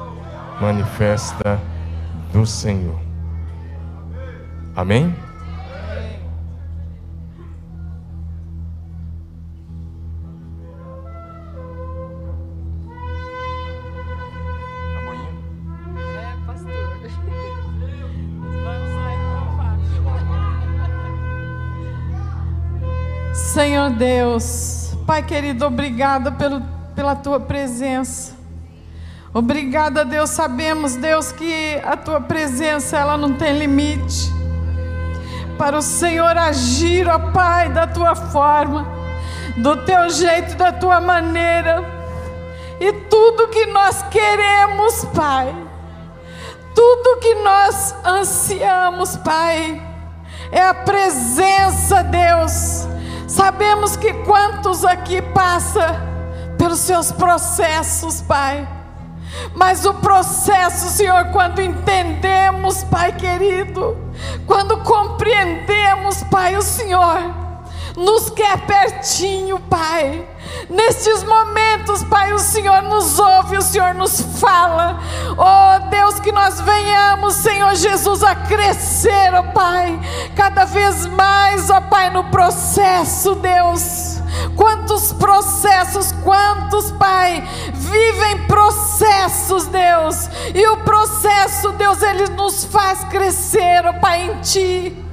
manifesta 0.60 1.60
do 2.32 2.44
Senhor. 2.44 2.98
Amém? 4.74 5.14
Deus, 23.90 24.94
Pai 25.06 25.22
querido, 25.22 25.66
obrigada 25.66 26.32
pelo, 26.32 26.62
pela 26.94 27.14
tua 27.16 27.40
presença. 27.40 28.38
Obrigada, 29.32 30.04
Deus. 30.04 30.30
Sabemos, 30.30 30.96
Deus, 30.96 31.30
que 31.30 31.80
a 31.84 31.96
tua 31.96 32.20
presença 32.20 32.96
ela 32.96 33.16
não 33.16 33.34
tem 33.34 33.56
limite. 33.56 34.32
Para 35.56 35.78
o 35.78 35.82
Senhor 35.82 36.36
agir, 36.36 37.08
ó 37.08 37.18
Pai, 37.30 37.68
da 37.68 37.86
tua 37.86 38.16
forma, 38.16 38.86
do 39.56 39.76
teu 39.84 40.10
jeito, 40.10 40.56
da 40.56 40.72
tua 40.72 41.00
maneira. 41.00 41.84
E 42.80 42.92
tudo 42.92 43.48
que 43.48 43.66
nós 43.66 44.02
queremos, 44.10 45.04
Pai, 45.14 45.54
tudo 46.74 47.20
que 47.20 47.34
nós 47.36 47.94
ansiamos, 48.04 49.16
Pai, 49.18 49.80
é 50.50 50.62
a 50.62 50.74
presença, 50.74 52.02
Deus. 52.02 52.88
Sabemos 53.30 53.94
que 53.94 54.12
quantos 54.12 54.84
aqui 54.84 55.22
passa 55.22 56.00
pelos 56.58 56.80
seus 56.80 57.12
processos, 57.12 58.20
Pai. 58.20 58.68
Mas 59.54 59.84
o 59.84 59.94
processo, 59.94 60.88
Senhor, 60.88 61.26
quando 61.26 61.62
entendemos, 61.62 62.82
Pai 62.82 63.12
querido, 63.12 63.96
quando 64.48 64.78
compreendemos, 64.78 66.24
Pai, 66.24 66.56
o 66.56 66.62
Senhor 66.62 67.49
nos 67.96 68.30
quer 68.30 68.58
pertinho, 68.66 69.58
Pai. 69.60 70.26
Nestes 70.68 71.22
momentos, 71.24 72.02
Pai, 72.04 72.32
o 72.32 72.38
Senhor 72.38 72.82
nos 72.82 73.18
ouve, 73.18 73.56
o 73.56 73.62
Senhor 73.62 73.94
nos 73.94 74.20
fala. 74.38 74.98
Oh 75.36 75.88
Deus, 75.90 76.20
que 76.20 76.32
nós 76.32 76.60
venhamos, 76.60 77.34
Senhor 77.36 77.74
Jesus, 77.74 78.22
a 78.22 78.34
crescer, 78.34 79.34
ó 79.34 79.42
Pai, 79.52 79.98
cada 80.36 80.64
vez 80.64 81.06
mais, 81.06 81.70
ó 81.70 81.80
Pai, 81.80 82.10
no 82.10 82.24
processo, 82.24 83.34
Deus. 83.34 84.20
Quantos 84.56 85.12
processos, 85.12 86.12
quantos, 86.22 86.90
Pai, 86.92 87.42
vivem 87.72 88.46
processos, 88.46 89.66
Deus. 89.66 90.28
E 90.54 90.66
o 90.68 90.78
processo, 90.78 91.72
Deus, 91.72 92.02
ele 92.02 92.28
nos 92.30 92.64
faz 92.64 93.04
crescer, 93.04 93.84
ó 93.86 93.92
Pai, 93.94 94.30
em 94.30 94.40
Ti. 94.40 95.09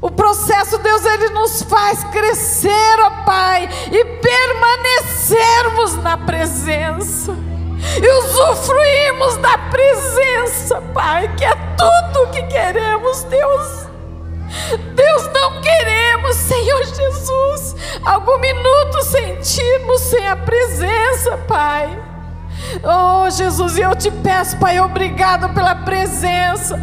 O 0.00 0.10
processo, 0.10 0.78
Deus, 0.78 1.04
ele 1.04 1.30
nos 1.30 1.62
faz 1.62 2.04
crescer, 2.04 3.00
ó 3.00 3.10
Pai, 3.24 3.68
e 3.90 4.04
permanecermos 4.04 5.96
na 5.96 6.16
presença. 6.16 7.36
E 8.00 8.08
usufruirmos 8.08 9.36
da 9.38 9.58
presença, 9.58 10.80
Pai, 10.94 11.34
que 11.36 11.44
é 11.44 11.54
tudo 11.76 12.24
o 12.24 12.30
que 12.30 12.42
queremos, 12.44 13.24
Deus. 13.24 13.88
Deus, 14.94 15.28
não 15.32 15.60
queremos, 15.60 16.36
Senhor 16.36 16.84
Jesus, 16.84 17.76
algum 18.04 18.38
minuto 18.38 19.02
sentirmos 19.02 20.00
sem 20.02 20.28
a 20.28 20.36
presença, 20.36 21.36
Pai. 21.48 22.17
Oh, 22.82 23.30
Jesus, 23.30 23.78
eu 23.78 23.94
te 23.94 24.10
peço, 24.10 24.56
Pai, 24.58 24.78
obrigado 24.80 25.52
pela 25.54 25.74
presença. 25.74 26.78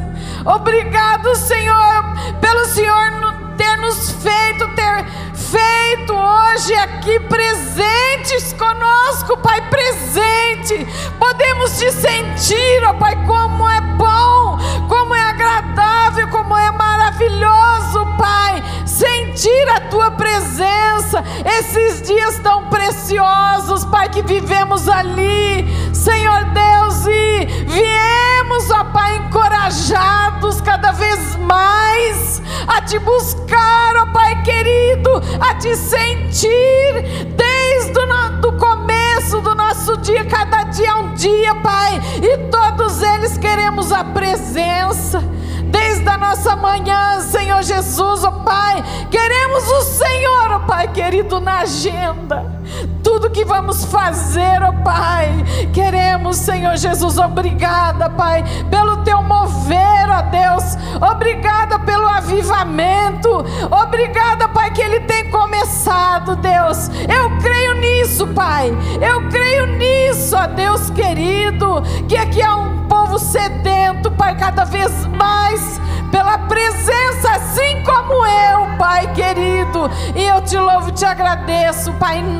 Obrigado, 0.46 1.36
Senhor, 1.36 2.04
pelo 2.40 2.66
Senhor 2.66 3.35
ter 3.58 3.78
nos 3.78 4.12
feito, 4.12 4.68
ter 4.76 5.06
feito 5.34 6.14
hoje 6.14 6.74
aqui 6.76 7.20
presentes 7.22 8.54
conosco, 8.54 9.38
Pai, 9.38 9.62
presente. 9.70 10.86
Podemos 11.20 11.78
te 11.78 11.92
sentir, 11.92 12.84
ó 12.86 12.94
Pai, 12.94 13.16
como 13.26 13.68
é 13.70 13.82
bom, 13.82 14.58
como 14.88 15.16
é 15.16 15.22
agradável, 15.22 16.28
como 16.30 16.58
é 16.58 16.72
maravilhoso, 16.72 18.06
Pai, 18.18 18.64
sentir 18.86 19.70
a 19.70 19.82
tua 19.82 20.12
presença, 20.12 21.24
esses 21.46 22.02
dias 22.02 22.40
tão 22.40 22.68
preciosos, 22.70 23.86
Pai, 23.86 24.10
que 24.10 24.22
vivemos 24.22 24.90
ali, 24.90 25.66
Senhor 25.94 26.46
Deus, 26.46 27.06
e 27.08 27.46
viemos, 27.68 28.70
ó 28.72 28.84
Pai, 28.86 29.18
encorajados 29.18 30.62
cada 30.62 30.92
vez 30.92 31.36
mais 31.38 32.42
a 32.68 32.82
te 32.82 32.98
buscar, 33.00 33.45
ó 33.54 34.06
Pai 34.12 34.42
querido, 34.44 35.22
a 35.40 35.54
te 35.56 35.76
sentir 35.76 37.26
desde 37.36 38.00
o 38.00 38.06
no- 38.06 38.42
do 38.42 38.54
começo 38.54 39.42
do 39.42 39.54
nosso 39.54 39.98
dia, 39.98 40.26
cada 40.26 40.64
dia 40.64 40.90
é 40.90 40.96
um 40.96 41.14
dia, 41.14 41.54
Pai, 41.56 42.00
e 42.22 42.38
todos 42.50 43.02
eles 43.02 43.38
queremos 43.38 43.92
a 43.92 44.04
presença. 44.04 45.24
Desde 45.66 46.08
a 46.08 46.18
nossa 46.18 46.56
manhã, 46.56 47.20
Senhor 47.22 47.62
Jesus, 47.62 48.24
ó 48.24 48.32
Pai, 48.32 48.84
queremos 49.12 49.68
o 49.70 49.82
Senhor, 49.82 50.52
ó 50.52 50.60
Pai 50.60 50.88
querido, 50.88 51.40
na 51.40 51.60
agenda. 51.60 52.62
Tudo 53.06 53.30
que 53.30 53.46
vamos 53.46 53.86
fazer, 53.86 54.64
ó 54.64 54.72
Pai, 54.84 55.46
queremos, 55.72 56.38
Senhor 56.38 56.76
Jesus, 56.76 57.20
obrigada, 57.20 58.10
Pai, 58.10 58.44
pelo 58.72 58.98
teu 59.04 59.22
mover, 59.22 60.10
ó 60.10 60.24
Deus, 60.24 60.76
obrigada 61.12 61.78
pelo 61.78 62.08
avivamento, 62.08 63.46
obrigada, 63.70 64.48
Pai, 64.50 64.72
que 64.72 64.82
ele 64.82 65.02
tem 65.02 65.30
começado, 65.30 66.36
Deus. 66.36 66.90
Eu 67.08 67.38
creio 67.38 67.76
nisso, 67.76 68.26
Pai, 68.30 68.76
eu 69.00 69.30
creio 69.30 69.68
nisso, 69.68 70.36
ó 70.36 70.48
Deus 70.48 70.90
querido, 70.90 71.84
que 72.10 72.18
aqui 72.18 72.42
há 72.42 72.56
um 72.56 72.88
povo 72.88 73.20
sedento, 73.20 74.10
Pai, 74.10 74.36
cada 74.36 74.64
vez 74.64 75.06
mais 75.06 75.80
pela 76.12 76.40
presença, 76.40 77.32
assim 77.34 77.84
como 77.84 78.26
eu, 78.26 78.78
Pai 78.80 79.14
querido. 79.14 79.92
E 80.16 80.24
eu 80.24 80.42
te 80.42 80.58
louvo 80.58 80.92
te 80.92 81.06
agradeço, 81.06 81.92
Pai, 81.94 82.20
em 82.20 82.38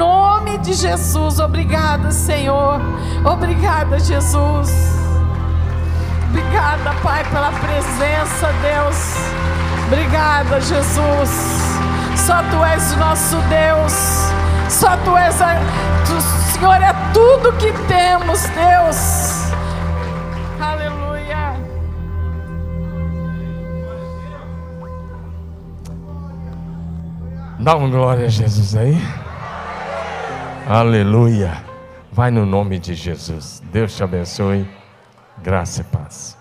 de 0.58 0.74
Jesus. 0.74 1.40
Obrigada, 1.40 2.12
Senhor. 2.12 2.80
Obrigada, 3.24 4.00
Jesus. 4.00 4.72
Obrigada, 6.30 6.94
Pai, 7.02 7.24
pela 7.26 7.52
presença, 7.52 8.52
Deus. 8.62 9.16
Obrigada, 9.88 10.60
Jesus. 10.62 11.30
Só 12.16 12.42
Tu 12.50 12.64
és 12.64 12.94
o 12.94 12.98
nosso 12.98 13.38
Deus. 13.50 13.94
Só 14.70 14.98
Tu 14.98 15.18
és 15.18 15.42
a. 15.42 15.56
Tu, 16.06 16.22
Senhor, 16.52 16.82
é 16.82 16.94
tudo 17.14 17.54
que 17.54 17.72
temos, 17.88 18.42
Deus. 18.50 19.52
Aleluia. 20.60 21.56
Dá 27.60 27.76
uma 27.76 27.90
glória 27.90 28.26
a 28.26 28.30
Jesus 28.30 28.76
aí. 28.76 29.25
Aleluia. 30.68 31.64
Vai 32.12 32.32
no 32.32 32.44
nome 32.44 32.80
de 32.80 32.96
Jesus. 32.96 33.62
Deus 33.72 33.96
te 33.96 34.04
abençoe. 34.04 34.68
Graça 35.44 35.82
e 35.82 35.84
paz. 35.84 36.35